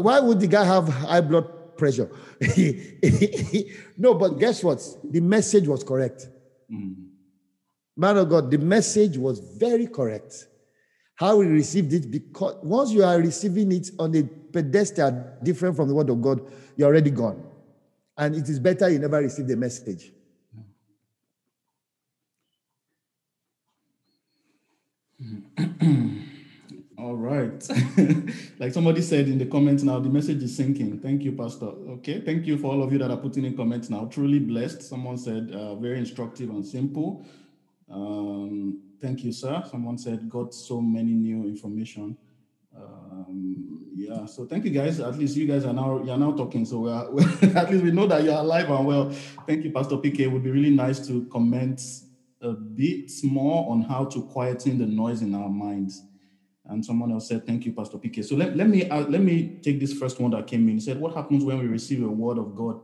why 0.00 0.20
would 0.20 0.40
the 0.40 0.46
guy 0.46 0.64
have 0.64 0.88
high 0.88 1.20
blood 1.20 1.76
pressure? 1.76 2.08
no, 3.98 4.14
but 4.14 4.38
guess 4.38 4.64
what? 4.64 4.82
The 5.04 5.20
message 5.20 5.68
was 5.68 5.84
correct. 5.84 6.26
Mm. 6.72 7.08
Man 7.96 8.16
of 8.16 8.28
God, 8.28 8.50
the 8.50 8.58
message 8.58 9.18
was 9.18 9.38
very 9.38 9.86
correct. 9.86 10.46
How 11.14 11.36
we 11.36 11.46
received 11.46 11.92
it, 11.92 12.10
because 12.10 12.56
once 12.62 12.90
you 12.90 13.04
are 13.04 13.18
receiving 13.18 13.70
it 13.72 13.90
on 13.98 14.16
a 14.16 14.22
pedestal 14.22 15.36
different 15.42 15.76
from 15.76 15.88
the 15.88 15.94
word 15.94 16.08
of 16.08 16.22
God, 16.22 16.40
you're 16.76 16.88
already 16.88 17.10
gone. 17.10 17.44
And 18.16 18.34
it 18.34 18.48
is 18.48 18.58
better 18.58 18.88
you 18.88 18.98
never 18.98 19.18
receive 19.18 19.46
the 19.46 19.56
message. 19.56 20.10
All 27.02 27.16
right. 27.16 27.68
like 28.60 28.72
somebody 28.72 29.02
said 29.02 29.26
in 29.26 29.36
the 29.36 29.46
comments 29.46 29.82
now, 29.82 29.98
the 29.98 30.08
message 30.08 30.40
is 30.40 30.56
sinking. 30.56 31.00
Thank 31.00 31.24
you, 31.24 31.32
Pastor. 31.32 31.66
Okay. 31.66 32.20
Thank 32.20 32.46
you 32.46 32.56
for 32.56 32.68
all 32.68 32.80
of 32.80 32.92
you 32.92 32.98
that 32.98 33.10
are 33.10 33.16
putting 33.16 33.44
in 33.44 33.56
comments 33.56 33.90
now. 33.90 34.04
Truly 34.04 34.38
blessed. 34.38 34.82
Someone 34.82 35.18
said 35.18 35.50
uh, 35.52 35.74
very 35.74 35.98
instructive 35.98 36.50
and 36.50 36.64
simple. 36.64 37.26
Um, 37.90 38.82
thank 39.00 39.24
you, 39.24 39.32
sir. 39.32 39.64
Someone 39.68 39.98
said 39.98 40.30
got 40.30 40.54
so 40.54 40.80
many 40.80 41.10
new 41.10 41.42
information. 41.42 42.16
Um, 42.76 43.84
yeah. 43.96 44.24
So 44.26 44.46
thank 44.46 44.64
you, 44.64 44.70
guys. 44.70 45.00
At 45.00 45.18
least 45.18 45.36
you 45.36 45.48
guys 45.48 45.64
are 45.64 45.74
now 45.74 46.04
you're 46.04 46.16
now 46.16 46.30
talking. 46.36 46.64
So 46.64 46.78
we 46.78 46.90
are, 46.92 47.06
at 47.56 47.68
least 47.68 47.82
we 47.82 47.90
know 47.90 48.06
that 48.06 48.22
you're 48.22 48.38
alive 48.38 48.70
and 48.70 48.86
well. 48.86 49.10
Thank 49.48 49.64
you, 49.64 49.72
Pastor 49.72 49.96
PK. 49.96 50.20
It 50.20 50.28
would 50.28 50.44
be 50.44 50.52
really 50.52 50.70
nice 50.70 51.04
to 51.08 51.26
comment 51.32 51.82
a 52.40 52.52
bit 52.52 53.10
more 53.24 53.68
on 53.68 53.82
how 53.82 54.04
to 54.04 54.22
quieten 54.22 54.78
the 54.78 54.86
noise 54.86 55.20
in 55.22 55.34
our 55.34 55.48
minds 55.48 56.04
and 56.66 56.84
someone 56.84 57.12
else 57.12 57.28
said, 57.28 57.46
"Thank 57.46 57.66
you, 57.66 57.72
Pastor 57.72 57.98
PK." 57.98 58.24
So 58.24 58.36
let, 58.36 58.56
let 58.56 58.68
me 58.68 58.88
uh, 58.88 59.06
let 59.08 59.20
me 59.20 59.58
take 59.62 59.80
this 59.80 59.92
first 59.92 60.20
one 60.20 60.30
that 60.32 60.46
came 60.46 60.68
in. 60.68 60.74
He 60.74 60.80
said, 60.80 61.00
"What 61.00 61.14
happens 61.14 61.44
when 61.44 61.58
we 61.58 61.66
receive 61.66 62.02
a 62.02 62.08
word 62.08 62.38
of 62.38 62.54
God, 62.54 62.80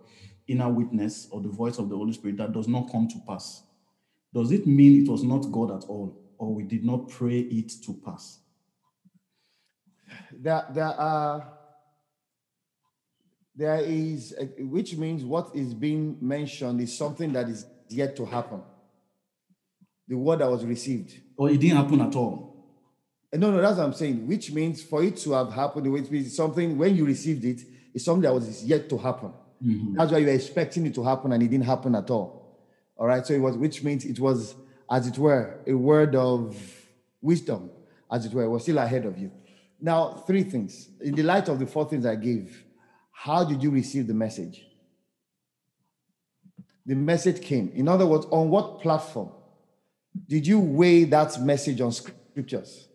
inner 0.47 0.69
witness, 0.69 1.29
or 1.31 1.41
the 1.41 1.49
voice 1.49 1.79
of 1.79 1.89
the 1.89 1.97
Holy 1.97 2.13
Spirit 2.13 2.39
that 2.39 2.53
does 2.53 2.69
not 2.69 2.91
come 2.91 3.09
to 3.09 3.19
pass? 3.27 3.63
Does 4.35 4.53
it 4.53 4.67
mean 4.67 5.03
it 5.05 5.09
was 5.09 5.23
not 5.23 5.51
God 5.53 5.71
at 5.71 5.89
all, 5.89 6.21
or 6.39 6.55
we 6.55 6.65
did 6.65 6.85
not 6.85 7.09
pray 7.09 7.41
it 7.41 7.73
to 7.85 7.95
pass?" 8.05 8.41
There, 10.33 10.65
there 10.73 10.85
are. 10.87 11.55
There 13.55 13.81
is, 13.81 14.37
which 14.57 14.97
means 14.97 15.25
what 15.25 15.51
is 15.53 15.75
being 15.75 16.17
mentioned 16.21 16.81
is 16.81 16.97
something 16.97 17.33
that 17.33 17.49
is 17.49 17.67
yet 17.89 18.15
to 18.17 18.25
happen. 18.25 18.63
The 20.07 20.17
word 20.17 20.39
that 20.39 20.49
was 20.49 20.65
received. 20.65 21.21
Or 21.37 21.51
it 21.51 21.59
didn't 21.59 21.77
happen 21.77 22.01
at 22.01 22.15
all. 22.15 22.48
No, 23.33 23.51
no, 23.51 23.61
that's 23.61 23.77
what 23.77 23.85
I'm 23.85 23.93
saying. 23.93 24.27
Which 24.27 24.53
means 24.53 24.83
for 24.83 25.03
it 25.03 25.17
to 25.19 25.33
have 25.33 25.53
happened, 25.53 25.91
which 25.93 26.11
means 26.11 26.35
something 26.35 26.79
when 26.79 26.97
you 26.97 27.05
received 27.05 27.45
it, 27.45 27.61
it's 27.93 28.05
something 28.05 28.23
that 28.23 28.33
was 28.33 28.65
yet 28.65 28.89
to 28.89 28.99
happen. 28.99 29.33
Mm-hmm. 29.65 29.95
That's 29.97 30.13
why 30.13 30.19
you 30.19 30.27
were 30.27 30.33
expecting 30.33 30.87
it 30.87 30.95
to 30.95 31.05
happen 31.05 31.33
and 31.33 31.43
it 31.43 31.49
didn't 31.49 31.67
happen 31.67 31.95
at 31.95 32.11
all. 32.11 32.59
All 32.97 33.07
right. 33.07 33.27
So 33.27 33.35
it 33.35 33.41
was, 33.41 33.57
which 33.57 33.83
means 33.83 34.05
it 34.05 34.19
was, 34.19 34.55
as 34.91 35.07
it 35.07 35.19
were, 35.19 35.61
a 35.67 35.75
word 35.75 36.15
of 36.15 36.57
wisdom, 37.21 37.71
as 38.11 38.25
it 38.25 38.33
were, 38.33 38.45
it 38.45 38.49
was 38.49 38.63
still 38.63 38.79
ahead 38.79 39.05
of 39.05 39.19
you. 39.19 39.31
Now, 39.81 40.25
three 40.27 40.43
things. 40.43 40.89
In 41.01 41.15
the 41.15 41.23
light 41.23 41.49
of 41.49 41.59
the 41.59 41.67
four 41.67 41.89
things 41.89 42.07
I 42.07 42.17
gave, 42.17 42.65
how 43.13 43.45
did 43.45 43.63
you 43.63 43.71
receive 43.71 44.07
the 44.07 44.15
message? 44.15 44.65
The 46.87 46.95
message 46.95 47.43
came. 47.43 47.71
In 47.75 47.87
other 47.89 48.07
words, 48.07 48.27
on 48.31 48.49
what 48.49 48.81
platform 48.81 49.31
did 50.27 50.47
you 50.47 50.59
weigh 50.59 51.05
that 51.05 51.41
message 51.43 51.81
on 51.81 51.93
scriptures? 51.93 52.88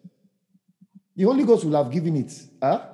The 1.15 1.23
Holy 1.23 1.43
Ghost 1.43 1.65
will 1.65 1.81
have 1.81 1.91
given 1.91 2.17
it. 2.17 2.31
Huh? 2.61 2.85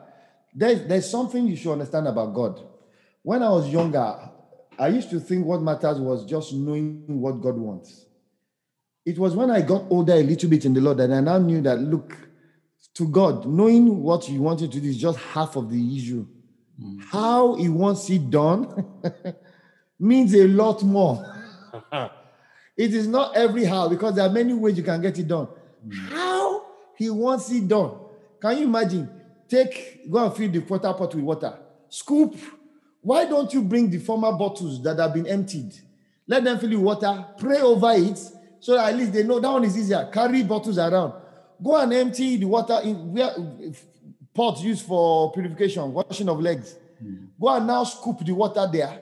There's, 0.53 0.87
there's 0.87 1.09
something 1.09 1.47
you 1.47 1.55
should 1.55 1.71
understand 1.71 2.07
about 2.07 2.33
God. 2.33 2.61
When 3.21 3.43
I 3.43 3.49
was 3.49 3.69
younger, 3.69 4.29
I 4.77 4.87
used 4.87 5.09
to 5.11 5.19
think 5.19 5.45
what 5.45 5.61
matters 5.61 5.99
was 5.99 6.25
just 6.25 6.53
knowing 6.53 7.03
what 7.21 7.41
God 7.41 7.57
wants. 7.57 8.05
It 9.05 9.17
was 9.17 9.35
when 9.35 9.49
I 9.49 9.61
got 9.61 9.85
older 9.89 10.13
a 10.13 10.23
little 10.23 10.49
bit 10.49 10.65
in 10.65 10.73
the 10.73 10.81
Lord 10.81 10.97
that 10.97 11.11
I 11.11 11.19
now 11.19 11.37
knew 11.37 11.61
that, 11.61 11.79
look, 11.79 12.15
to 12.95 13.07
God, 13.07 13.45
knowing 13.45 14.01
what 14.01 14.25
He 14.25 14.37
wanted 14.37 14.71
to 14.71 14.79
do 14.79 14.89
is 14.89 14.97
just 14.97 15.19
half 15.19 15.55
of 15.55 15.69
the 15.69 15.97
issue. 15.97 16.27
Mm. 16.81 17.03
How 17.05 17.55
He 17.55 17.69
wants 17.69 18.09
it 18.09 18.29
done 18.29 18.85
means 19.99 20.33
a 20.33 20.47
lot 20.47 20.83
more. 20.83 21.25
it 22.77 22.93
is 22.93 23.07
not 23.07 23.35
every 23.35 23.65
how, 23.65 23.87
because 23.87 24.15
there 24.15 24.25
are 24.25 24.31
many 24.31 24.53
ways 24.53 24.77
you 24.77 24.83
can 24.83 25.01
get 25.01 25.17
it 25.17 25.27
done. 25.27 25.47
Mm. 25.87 26.09
How 26.09 26.65
He 26.97 27.09
wants 27.09 27.51
it 27.51 27.67
done 27.67 28.08
can 28.41 28.57
you 28.57 28.63
imagine? 28.63 29.09
Take, 29.47 30.09
go 30.09 30.25
and 30.25 30.35
fill 30.35 30.51
the 30.51 30.59
water 30.59 30.93
pot 30.93 31.15
with 31.15 31.23
water. 31.23 31.57
Scoop. 31.89 32.35
Why 33.01 33.25
don't 33.25 33.51
you 33.53 33.61
bring 33.61 33.89
the 33.89 33.97
former 33.97 34.31
bottles 34.31 34.83
that 34.83 34.99
have 34.99 35.13
been 35.13 35.27
emptied? 35.27 35.73
Let 36.27 36.43
them 36.43 36.59
fill 36.59 36.69
with 36.69 36.79
water, 36.79 37.25
pray 37.37 37.61
over 37.61 37.91
it, 37.93 38.17
so 38.59 38.75
that 38.75 38.93
at 38.93 38.95
least 38.95 39.13
they 39.13 39.23
know 39.23 39.39
that 39.39 39.49
one 39.49 39.63
is 39.63 39.77
easier. 39.77 40.09
Carry 40.11 40.43
bottles 40.43 40.77
around. 40.77 41.13
Go 41.63 41.75
and 41.77 41.91
empty 41.93 42.37
the 42.37 42.45
water 42.45 42.79
in 42.83 43.13
where 43.13 43.31
pots 44.33 44.61
used 44.61 44.85
for 44.85 45.31
purification, 45.31 45.91
washing 45.91 46.29
of 46.29 46.39
legs. 46.39 46.75
Mm. 47.03 47.29
Go 47.39 47.49
and 47.49 47.67
now 47.67 47.83
scoop 47.83 48.19
the 48.25 48.31
water 48.33 48.67
there. 48.71 49.01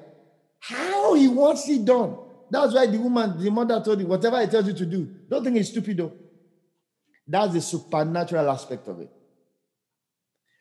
How 0.59 1.13
he 1.13 1.27
wants 1.27 1.67
it 1.69 1.85
done. 1.85 2.17
That's 2.49 2.73
why 2.73 2.87
the 2.87 2.97
woman, 2.97 3.43
the 3.43 3.51
mother 3.51 3.81
told 3.83 3.99
him, 3.99 4.07
whatever 4.07 4.39
he 4.41 4.47
tells 4.47 4.67
you 4.67 4.73
to 4.73 4.85
do, 4.85 5.07
don't 5.29 5.43
think 5.43 5.57
it's 5.57 5.69
stupid 5.69 5.97
though. 5.97 6.13
That's 7.27 7.53
the 7.53 7.61
supernatural 7.61 8.49
aspect 8.49 8.87
of 8.87 9.01
it. 9.01 9.11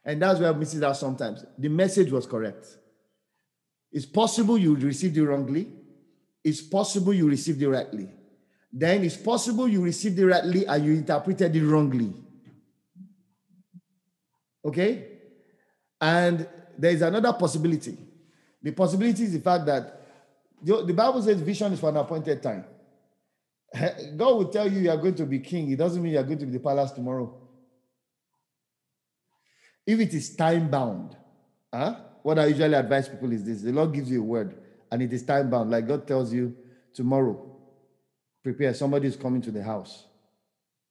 And 0.06 0.22
that's 0.22 0.38
where 0.38 0.48
I 0.48 0.56
miss 0.56 0.72
it 0.72 0.84
out 0.84 0.96
sometimes. 0.96 1.44
The 1.58 1.68
message 1.68 2.12
was 2.12 2.26
correct. 2.26 2.64
It's 3.90 4.06
possible 4.06 4.56
you 4.56 4.76
received 4.76 5.16
it 5.16 5.26
wrongly. 5.26 5.68
It's 6.44 6.62
possible 6.62 7.12
you 7.12 7.28
received 7.28 7.60
it 7.60 7.68
rightly. 7.68 8.08
Then 8.72 9.02
it's 9.02 9.16
possible 9.16 9.66
you 9.66 9.82
received 9.82 10.16
it 10.18 10.26
rightly 10.26 10.64
and 10.64 10.84
you 10.84 10.92
interpreted 10.92 11.56
it 11.56 11.64
wrongly. 11.66 12.14
Okay? 14.64 15.08
And 16.00 16.48
there 16.78 16.92
is 16.92 17.02
another 17.02 17.32
possibility. 17.32 17.98
The 18.62 18.70
possibility 18.70 19.24
is 19.24 19.32
the 19.32 19.40
fact 19.40 19.66
that 19.66 20.02
the 20.62 20.94
Bible 20.94 21.20
says 21.22 21.40
vision 21.40 21.72
is 21.72 21.80
for 21.80 21.88
an 21.88 21.96
appointed 21.96 22.40
time. 22.40 22.64
God 24.16 24.36
will 24.36 24.48
tell 24.48 24.70
you 24.70 24.80
you 24.80 24.90
are 24.90 24.96
going 24.96 25.14
to 25.16 25.26
be 25.26 25.40
king. 25.40 25.70
It 25.72 25.78
doesn't 25.78 26.00
mean 26.00 26.12
you 26.12 26.18
are 26.20 26.24
going 26.24 26.38
to 26.38 26.46
be 26.46 26.52
the 26.52 26.60
palace 26.60 26.92
tomorrow. 26.92 27.45
If 29.86 30.00
it 30.00 30.12
is 30.14 30.34
time 30.34 30.68
bound, 30.68 31.16
huh? 31.72 31.96
what 32.22 32.40
I 32.40 32.46
usually 32.46 32.74
advise 32.74 33.08
people 33.08 33.32
is 33.32 33.44
this 33.44 33.62
the 33.62 33.72
Lord 33.72 33.92
gives 33.92 34.10
you 34.10 34.20
a 34.20 34.24
word 34.24 34.56
and 34.90 35.00
it 35.00 35.12
is 35.12 35.22
time 35.22 35.48
bound. 35.48 35.70
Like 35.70 35.86
God 35.86 36.06
tells 36.06 36.32
you 36.32 36.56
tomorrow, 36.92 37.56
prepare, 38.42 38.74
somebody 38.74 39.06
is 39.06 39.16
coming 39.16 39.40
to 39.42 39.50
the 39.50 39.62
house. 39.62 40.06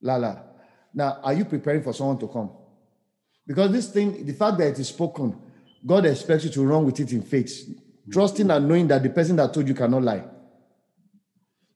Lala. 0.01 0.43
Now, 0.93 1.19
are 1.23 1.33
you 1.33 1.43
preparing 1.43 1.83
for 1.83 1.93
someone 1.93 2.17
to 2.19 2.27
come? 2.27 2.51
Because 3.45 3.71
this 3.71 3.89
thing, 3.89 4.25
the 4.25 4.33
fact 4.33 4.57
that 4.59 4.67
it 4.67 4.79
is 4.79 4.87
spoken, 4.87 5.37
God 5.85 6.05
expects 6.05 6.45
you 6.45 6.49
to 6.51 6.65
run 6.65 6.85
with 6.85 6.99
it 6.99 7.11
in 7.11 7.21
faith, 7.21 7.67
trusting 8.11 8.49
and 8.49 8.67
knowing 8.67 8.87
that 8.87 9.03
the 9.03 9.09
person 9.09 9.35
that 9.35 9.53
told 9.53 9.67
you 9.67 9.73
cannot 9.73 10.03
lie. 10.03 10.23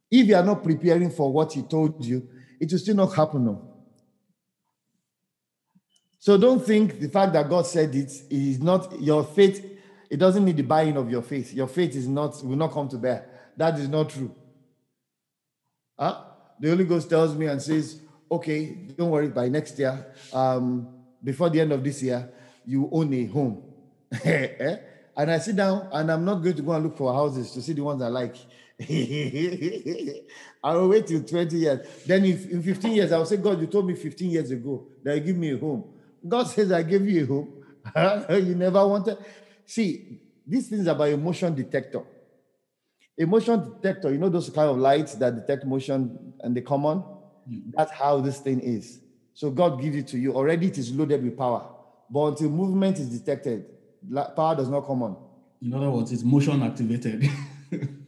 If 0.09 0.25
you 0.25 0.35
are 0.35 0.43
not 0.43 0.63
preparing 0.63 1.11
for 1.11 1.31
what 1.31 1.53
he 1.53 1.61
told 1.63 2.03
you, 2.03 2.27
it 2.59 2.71
will 2.71 2.79
still 2.79 2.95
not 2.95 3.13
happen. 3.13 3.59
So 6.19 6.37
don't 6.37 6.59
think 6.63 6.99
the 6.99 7.07
fact 7.07 7.31
that 7.33 7.49
God 7.49 7.65
said 7.65 7.95
it 7.95 8.11
is 8.29 8.59
not 8.61 9.01
your 9.01 9.23
faith. 9.23 9.65
It 10.09 10.17
doesn't 10.17 10.43
need 10.43 10.57
the 10.57 10.63
buying 10.63 10.97
of 10.97 11.09
your 11.09 11.21
faith. 11.21 11.53
Your 11.53 11.67
faith 11.67 11.95
is 11.95 12.07
not 12.07 12.43
will 12.43 12.57
not 12.57 12.73
come 12.73 12.89
to 12.89 12.97
bear. 12.97 13.25
That 13.55 13.79
is 13.79 13.87
not 13.87 14.09
true. 14.09 14.35
Huh? 15.97 16.23
The 16.59 16.69
Holy 16.69 16.83
Ghost 16.83 17.09
tells 17.09 17.35
me 17.35 17.45
and 17.45 17.61
says, 17.61 18.01
"Okay, 18.29 18.65
don't 18.97 19.09
worry. 19.09 19.29
By 19.29 19.47
next 19.47 19.79
year, 19.79 20.13
um, 20.33 20.89
before 21.23 21.49
the 21.49 21.61
end 21.61 21.71
of 21.71 21.83
this 21.83 22.03
year, 22.03 22.29
you 22.65 22.89
own 22.91 23.13
a 23.13 23.25
home." 23.25 23.63
Eh? 24.25 24.77
and 25.15 25.31
I 25.31 25.37
sit 25.39 25.55
down 25.55 25.89
and 25.91 26.11
I'm 26.11 26.23
not 26.23 26.35
going 26.35 26.55
to 26.55 26.61
go 26.61 26.71
and 26.71 26.83
look 26.83 26.97
for 26.97 27.13
houses 27.13 27.51
to 27.51 27.61
see 27.61 27.73
the 27.73 27.83
ones 27.83 28.01
I 28.01 28.07
like. 28.07 28.35
I 30.63 30.73
will 30.73 30.87
wait 30.87 31.07
till 31.07 31.23
20 31.23 31.57
years. 31.57 31.87
Then 32.05 32.23
if, 32.23 32.49
in 32.49 32.63
15 32.63 32.91
years, 32.93 33.11
I 33.11 33.17
will 33.17 33.25
say, 33.25 33.35
God, 33.35 33.59
you 33.59 33.67
told 33.67 33.85
me 33.85 33.95
15 33.95 34.31
years 34.31 34.49
ago 34.51 34.87
that 35.03 35.17
you 35.17 35.21
give 35.21 35.35
me 35.35 35.51
a 35.51 35.57
home. 35.57 35.83
God 36.27 36.43
says, 36.43 36.71
I 36.71 36.83
gave 36.83 37.07
you 37.07 37.23
a 37.23 37.25
home. 37.25 38.45
you 38.47 38.55
never 38.55 38.85
wanted. 38.85 39.17
See, 39.65 40.21
these 40.45 40.69
things 40.69 40.87
are 40.87 40.91
about 40.91 41.09
emotion 41.09 41.55
detector. 41.55 42.01
Emotion 43.17 43.73
detector, 43.75 44.11
you 44.11 44.17
know 44.17 44.29
those 44.29 44.49
kind 44.49 44.69
of 44.69 44.77
lights 44.77 45.15
that 45.15 45.35
detect 45.35 45.65
motion 45.65 46.33
and 46.41 46.55
they 46.55 46.61
come 46.61 46.85
on? 46.85 47.01
Mm. 47.49 47.71
That's 47.75 47.91
how 47.91 48.21
this 48.21 48.39
thing 48.39 48.61
is. 48.61 48.99
So 49.33 49.51
God 49.51 49.81
gives 49.81 49.95
it 49.95 50.07
to 50.07 50.17
you. 50.17 50.33
Already 50.33 50.67
it 50.67 50.77
is 50.77 50.91
loaded 50.91 51.23
with 51.23 51.37
power. 51.37 51.67
But 52.09 52.27
until 52.27 52.49
movement 52.49 52.97
is 52.99 53.09
detected, 53.09 53.65
power 54.35 54.55
does 54.55 54.69
not 54.69 54.81
come 54.87 55.03
on. 55.03 55.17
In 55.61 55.73
other 55.73 55.89
words, 55.89 56.11
it's 56.11 56.23
motion 56.23 56.63
activated. 56.63 57.29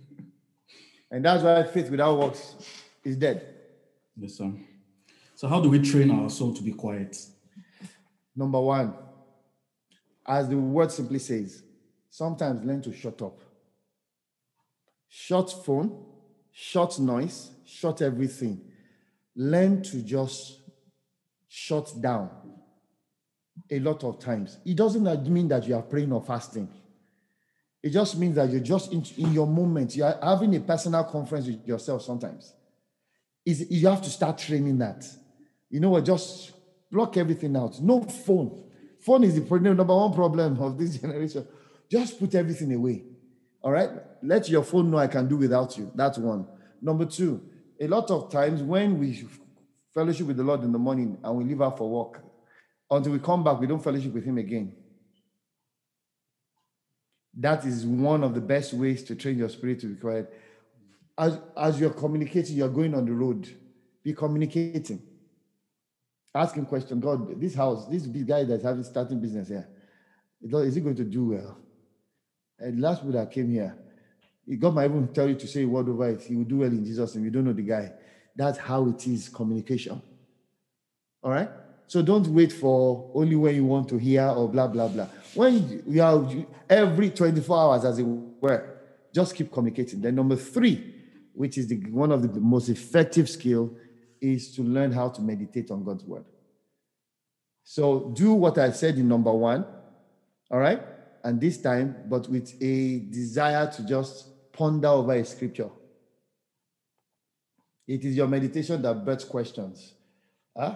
And 1.12 1.26
that's 1.26 1.44
why 1.44 1.62
faith 1.64 1.90
without 1.92 2.18
works 2.18 2.56
is 3.04 3.18
dead. 3.18 3.46
Yes, 4.16 4.36
sir. 4.36 4.52
So, 5.36 5.48
how 5.48 5.60
do 5.60 5.70
we 5.70 5.80
train 5.80 6.10
our 6.10 6.30
soul 6.30 6.54
to 6.54 6.64
be 6.64 6.72
quiet? 6.72 7.18
Number 8.36 8.60
one, 8.60 8.94
as 10.26 10.48
the 10.48 10.58
word 10.58 10.92
simply 10.92 11.20
says, 11.20 11.64
sometimes 12.10 12.64
learn 12.66 12.82
to 12.84 12.94
shut 12.94 13.22
up. 13.22 13.40
Shut 15.10 15.52
phone, 15.66 16.06
shut 16.52 16.98
noise, 17.00 17.52
shut 17.66 18.02
everything. 18.02 18.62
Learn 19.36 19.82
to 19.84 20.02
just 20.02 20.60
shut 21.48 21.92
down 22.00 22.30
a 23.70 23.80
lot 23.80 24.04
of 24.04 24.20
times. 24.20 24.58
It 24.66 24.78
doesn't 24.78 25.28
mean 25.28 25.48
that 25.50 25.68
you 25.68 25.76
are 25.76 25.82
praying 25.82 26.12
or 26.12 26.24
fasting. 26.24 26.70
It 27.84 27.90
just 27.90 28.18
means 28.18 28.36
that 28.36 28.50
you're 28.50 28.62
just 28.62 28.94
in, 28.94 29.04
in 29.18 29.34
your 29.34 29.48
moment. 29.48 29.96
You're 29.96 30.18
having 30.22 30.56
a 30.56 30.60
personal 30.60 31.04
conference 31.04 31.48
with 31.48 31.68
yourself 31.68 32.04
sometimes. 32.04 32.54
Is 33.46 33.70
you 33.72 33.88
have 33.88 34.02
to 34.04 34.10
start 34.10 34.38
training 34.38 34.78
that. 34.78 35.06
You 35.70 35.80
know 35.80 35.90
what? 35.90 36.06
Just 36.06 36.52
block 36.92 37.18
everything 37.18 37.56
out. 37.56 37.82
No 37.82 38.02
phone. 38.02 38.64
Phone 39.00 39.24
is 39.24 39.36
the 39.36 39.60
number 39.60 39.96
one 39.96 40.14
problem 40.14 40.62
of 40.62 40.78
this 40.78 40.98
generation. 41.02 41.48
Just 41.90 42.20
put 42.20 42.36
everything 42.36 42.74
away. 42.74 43.04
All 43.62 43.72
right? 43.72 43.90
Let 44.22 44.50
your 44.50 44.64
phone 44.64 44.92
know 44.92 44.98
I 44.98 45.08
can 45.08 45.28
do 45.28 45.38
without 45.38 45.78
you. 45.78 45.92
That's 45.96 46.18
one. 46.18 46.48
Number 46.82 47.06
two, 47.06 47.42
a 47.80 47.88
lot 47.88 48.10
of 48.12 48.32
times 48.32 48.62
when 48.62 49.00
we 49.00 49.28
fellowship 49.94 50.28
with 50.28 50.38
the 50.38 50.44
Lord 50.44 50.64
in 50.64 50.72
the 50.72 50.80
morning 50.80 51.18
and 51.24 51.36
we 51.36 51.44
leave 51.44 51.62
out 51.62 51.78
for 51.78 51.90
work, 51.90 52.24
until 52.90 53.14
we 53.14 53.20
come 53.20 53.44
back, 53.44 53.60
we 53.60 53.68
don't 53.68 53.84
fellowship 53.84 54.14
with 54.14 54.26
Him 54.26 54.38
again. 54.38 54.76
That 57.38 57.66
is 57.66 57.86
one 57.86 58.24
of 58.24 58.34
the 58.34 58.42
best 58.42 58.74
ways 58.74 59.04
to 59.04 59.16
train 59.16 59.38
your 59.38 59.50
spirit 59.50 59.80
to 59.82 59.88
be 59.88 60.00
quiet. 60.00 60.32
As, 61.18 61.40
as 61.56 61.80
you're 61.80 61.92
communicating, 61.92 62.58
you're 62.58 62.70
going 62.70 62.94
on 62.94 63.06
the 63.06 63.14
road, 63.14 63.48
be 64.04 64.14
communicating. 64.14 65.02
Asking 66.34 66.66
question, 66.66 67.00
God, 67.00 67.40
this 67.40 67.56
house, 67.56 67.88
this 67.88 68.08
big 68.08 68.28
guy 68.28 68.44
that's 68.46 68.64
having 68.64 68.84
starting 68.84 69.20
business 69.20 69.50
here, 69.50 69.68
is 70.42 70.76
he 70.76 70.82
going 70.82 70.96
to 70.96 71.04
do 71.04 71.26
well? 71.26 71.58
And 72.58 72.80
last 72.80 73.02
people 73.02 73.20
that 73.20 73.32
came 73.32 73.50
here, 73.50 73.76
God 74.60 74.76
might 74.76 74.86
even 74.86 75.08
tell 75.10 75.28
you 75.28 75.36
to 75.36 75.48
say 75.48 75.64
a 75.64 75.68
word 75.68 75.90
over 75.90 76.10
it. 76.10 76.22
He 76.24 76.36
will 76.36 76.46
do 76.46 76.58
well 76.58 76.70
in 76.70 76.86
Jesus, 76.86 77.16
and 77.16 77.24
you 77.24 77.32
don't 77.32 77.46
know 77.46 77.54
the 77.54 77.62
guy. 77.62 77.92
That's 78.36 78.58
how 78.58 78.88
it 78.88 79.06
is 79.08 79.30
communication. 79.30 80.02
All 81.22 81.32
right? 81.32 81.50
So 81.88 82.02
don't 82.02 82.28
wait 82.28 82.54
for 82.54 83.12
only 83.14 83.36
when 83.36 83.54
you 83.56 83.66
want 83.66 83.90
to 83.90 83.98
hear 83.98 84.28
or 84.28 84.48
blah, 84.48 84.68
blah, 84.68 84.88
blah. 84.88 85.08
When 85.36 85.84
you 85.86 86.02
are 86.02 86.26
every 86.70 87.10
24 87.10 87.58
hours, 87.58 87.86
as 87.86 88.00
it 88.00 88.04
were, 88.04 88.78
just 89.14 89.36
keep 89.36 89.52
communicating. 89.52 90.00
Then, 90.00 90.16
number 90.16 90.38
three, 90.38 90.96
which 91.34 91.58
is 91.58 91.68
the, 91.68 91.76
one 91.92 92.12
of 92.12 92.22
the 92.22 92.40
most 92.40 92.70
effective 92.70 93.30
skill, 93.30 93.76
is 94.22 94.56
to 94.56 94.62
learn 94.62 94.92
how 94.92 95.10
to 95.10 95.22
meditate 95.22 95.72
on 95.72 95.84
God's 95.84 96.04
word. 96.04 96.26
So 97.64 98.12
do 98.16 98.34
what 98.34 98.58
I 98.58 98.72
said 98.72 98.96
in 98.98 99.08
number 99.08 99.32
one, 99.32 99.66
all 100.50 100.60
right? 100.60 100.82
And 101.24 101.40
this 101.40 101.62
time, 101.62 101.96
but 102.08 102.30
with 102.30 102.56
a 102.62 103.00
desire 103.00 103.72
to 103.72 103.86
just 103.86 104.28
ponder 104.54 104.88
over 104.88 105.14
a 105.14 105.26
scripture. 105.26 105.70
It 107.88 108.06
is 108.06 108.16
your 108.16 108.28
meditation 108.28 108.82
that 108.82 109.06
births 109.06 109.26
questions. 109.26 109.94
Huh? 110.56 110.76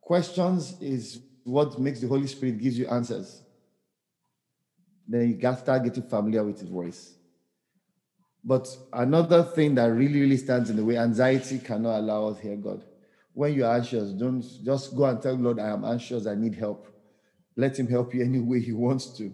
Questions 0.00 0.80
is 0.80 1.20
what 1.42 1.78
makes 1.78 2.00
the 2.00 2.08
Holy 2.08 2.26
Spirit 2.26 2.58
gives 2.58 2.78
you 2.78 2.86
answers. 2.86 3.42
Then 5.06 5.28
you 5.28 5.34
got 5.34 5.58
start 5.58 5.84
getting 5.84 6.02
familiar 6.02 6.44
with 6.44 6.60
his 6.60 6.68
voice. 6.68 7.13
But 8.44 8.68
another 8.92 9.42
thing 9.42 9.74
that 9.76 9.86
really, 9.86 10.20
really 10.20 10.36
stands 10.36 10.68
in 10.68 10.76
the 10.76 10.84
way, 10.84 10.98
anxiety 10.98 11.58
cannot 11.58 11.98
allow 11.98 12.28
us 12.28 12.38
hear 12.38 12.56
God. 12.56 12.84
When 13.32 13.54
you're 13.54 13.72
anxious, 13.72 14.12
don't 14.12 14.42
just 14.64 14.94
go 14.94 15.06
and 15.06 15.20
tell 15.20 15.34
Lord, 15.34 15.58
I 15.58 15.70
am 15.70 15.84
anxious, 15.84 16.26
I 16.26 16.34
need 16.34 16.54
help. 16.54 16.86
Let 17.56 17.78
him 17.78 17.86
help 17.86 18.14
you 18.14 18.22
any 18.22 18.40
way 18.40 18.60
he 18.60 18.72
wants 18.72 19.16
to. 19.18 19.32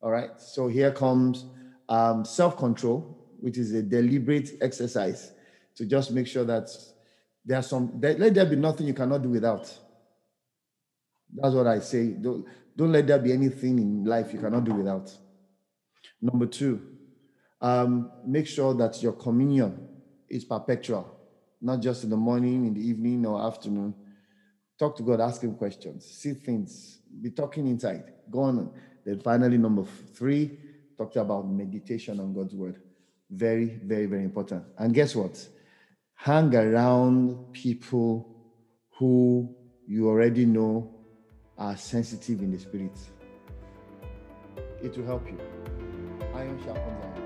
All 0.00 0.10
right. 0.10 0.30
So 0.38 0.68
here 0.68 0.92
comes 0.92 1.46
um, 1.88 2.24
self-control, 2.24 3.18
which 3.40 3.58
is 3.58 3.72
a 3.74 3.82
deliberate 3.82 4.50
exercise 4.60 5.32
to 5.74 5.84
just 5.84 6.12
make 6.12 6.26
sure 6.26 6.44
that 6.44 6.68
there's 7.44 7.66
some 7.66 8.00
let 8.00 8.34
there 8.34 8.46
be 8.46 8.56
nothing 8.56 8.86
you 8.86 8.94
cannot 8.94 9.22
do 9.22 9.30
without. 9.30 9.72
That's 11.34 11.54
what 11.54 11.66
I 11.66 11.80
say. 11.80 12.08
Don't, 12.08 12.44
don't 12.76 12.92
let 12.92 13.06
there 13.06 13.18
be 13.18 13.32
anything 13.32 13.78
in 13.78 14.04
life 14.04 14.32
you 14.32 14.38
cannot 14.38 14.64
do 14.64 14.74
without. 14.74 15.10
Number 16.20 16.46
two, 16.46 16.97
um, 17.60 18.10
make 18.26 18.46
sure 18.46 18.74
that 18.74 19.02
your 19.02 19.12
communion 19.12 19.88
is 20.28 20.44
perpetual, 20.44 21.18
not 21.60 21.80
just 21.80 22.04
in 22.04 22.10
the 22.10 22.16
morning, 22.16 22.66
in 22.66 22.74
the 22.74 22.86
evening, 22.86 23.26
or 23.26 23.40
afternoon. 23.40 23.94
Talk 24.78 24.96
to 24.96 25.02
God, 25.02 25.20
ask 25.20 25.42
Him 25.42 25.54
questions, 25.54 26.06
see 26.06 26.34
things, 26.34 27.00
be 27.20 27.30
talking 27.30 27.66
inside. 27.66 28.04
Go 28.30 28.40
on. 28.40 28.70
Then 29.04 29.20
finally, 29.20 29.58
number 29.58 29.84
three, 30.14 30.58
talked 30.96 31.16
about 31.16 31.48
meditation 31.48 32.20
on 32.20 32.34
God's 32.34 32.54
word. 32.54 32.80
Very, 33.30 33.80
very, 33.84 34.06
very 34.06 34.24
important. 34.24 34.64
And 34.78 34.94
guess 34.94 35.14
what? 35.14 35.46
Hang 36.14 36.54
around 36.54 37.52
people 37.52 38.36
who 38.98 39.54
you 39.86 40.08
already 40.08 40.44
know 40.44 40.94
are 41.56 41.76
sensitive 41.76 42.40
in 42.40 42.50
the 42.50 42.58
spirit. 42.58 42.98
It 44.82 44.96
will 44.96 45.06
help 45.06 45.26
you. 45.26 45.38
Iron 46.34 46.58
sharpens 46.64 47.04
iron. 47.04 47.17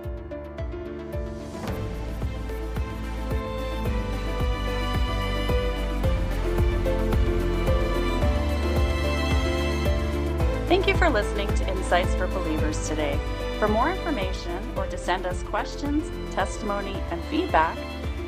Thank 10.73 10.87
you 10.87 10.97
for 10.97 11.11
listening 11.11 11.53
to 11.57 11.68
Insights 11.68 12.14
for 12.14 12.27
Believers 12.29 12.89
today. 12.89 13.20
For 13.59 13.68
more 13.68 13.91
information 13.91 14.59
or 14.75 14.87
to 14.87 14.97
send 14.97 15.27
us 15.27 15.43
questions, 15.43 16.11
testimony, 16.35 16.97
and 17.11 17.23
feedback, 17.25 17.77